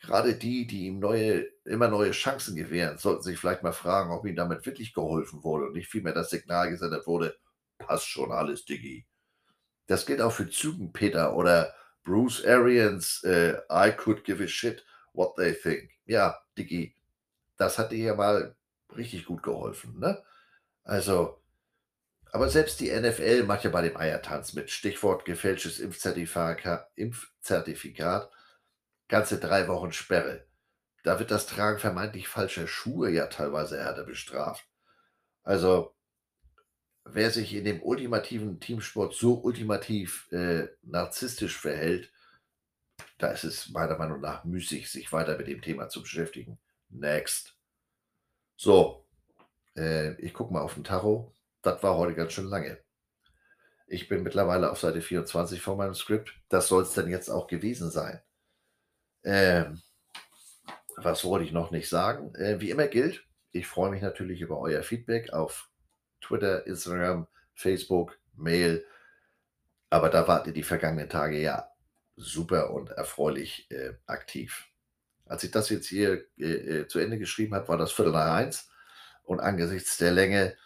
[0.00, 4.24] Gerade die, die ihm neue, immer neue Chancen gewähren, sollten sich vielleicht mal fragen, ob
[4.26, 7.36] ihm damit wirklich geholfen wurde und nicht vielmehr das Signal gesendet wurde,
[7.78, 9.06] passt schon alles, Diggi.
[9.86, 15.34] Das gilt auch für Zügenpeter oder Bruce Arians, äh, I could give a shit what
[15.36, 15.90] they think.
[16.06, 16.94] Ja, Diggi,
[17.56, 18.54] das hat dir ja mal
[18.96, 20.22] richtig gut geholfen, ne?
[20.84, 21.42] Also,
[22.32, 24.70] aber selbst die NFL macht ja bei dem Eiertanz mit.
[24.70, 28.30] Stichwort gefälschtes Impfzertifikat, Impfzertifikat
[29.08, 30.46] ganze drei Wochen Sperre.
[31.02, 34.68] Da wird das Tragen vermeintlich falscher Schuhe ja teilweise härter bestraft.
[35.42, 35.94] Also,
[37.04, 42.12] wer sich in dem ultimativen Teamsport so ultimativ äh, narzisstisch verhält,
[43.16, 46.58] da ist es meiner Meinung nach müßig, sich weiter mit dem Thema zu beschäftigen.
[46.90, 47.56] Next.
[48.56, 49.06] So,
[49.76, 51.32] äh, ich gucke mal auf den Tacho.
[51.62, 52.78] Das war heute ganz schön lange.
[53.86, 56.34] Ich bin mittlerweile auf Seite 24 von meinem Skript.
[56.48, 58.20] Das soll es dann jetzt auch gewesen sein.
[59.28, 59.82] Ähm,
[60.96, 62.34] was wollte ich noch nicht sagen?
[62.34, 63.22] Äh, wie immer gilt,
[63.52, 65.68] ich freue mich natürlich über euer Feedback auf
[66.22, 68.86] Twitter, Instagram, Facebook, Mail.
[69.90, 71.70] Aber da wart ihr die vergangenen Tage ja
[72.16, 74.66] super und erfreulich äh, aktiv.
[75.26, 78.34] Als ich das jetzt hier äh, äh zu Ende geschrieben habe, war das Viertel nach
[78.34, 78.70] eins.
[79.24, 80.56] Und angesichts der Länge,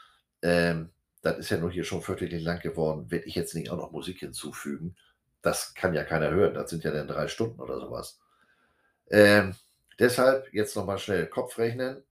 [0.40, 0.90] ähm,
[1.22, 3.90] das ist ja nur hier schon viertel lang geworden, werde ich jetzt nicht auch noch
[3.90, 4.96] Musik hinzufügen.
[5.42, 6.54] Das kann ja keiner hören.
[6.54, 8.21] Das sind ja dann drei Stunden oder sowas.
[9.12, 9.54] Ähm,
[9.98, 12.02] deshalb jetzt nochmal schnell Kopf rechnen.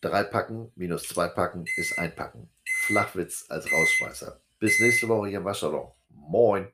[0.00, 2.48] Drei Packen minus zwei Packen ist ein Packen.
[2.86, 4.40] Flachwitz als Rausschmeißer.
[4.58, 5.92] Bis nächste Woche hier im Waschsalon.
[6.08, 6.72] Moin.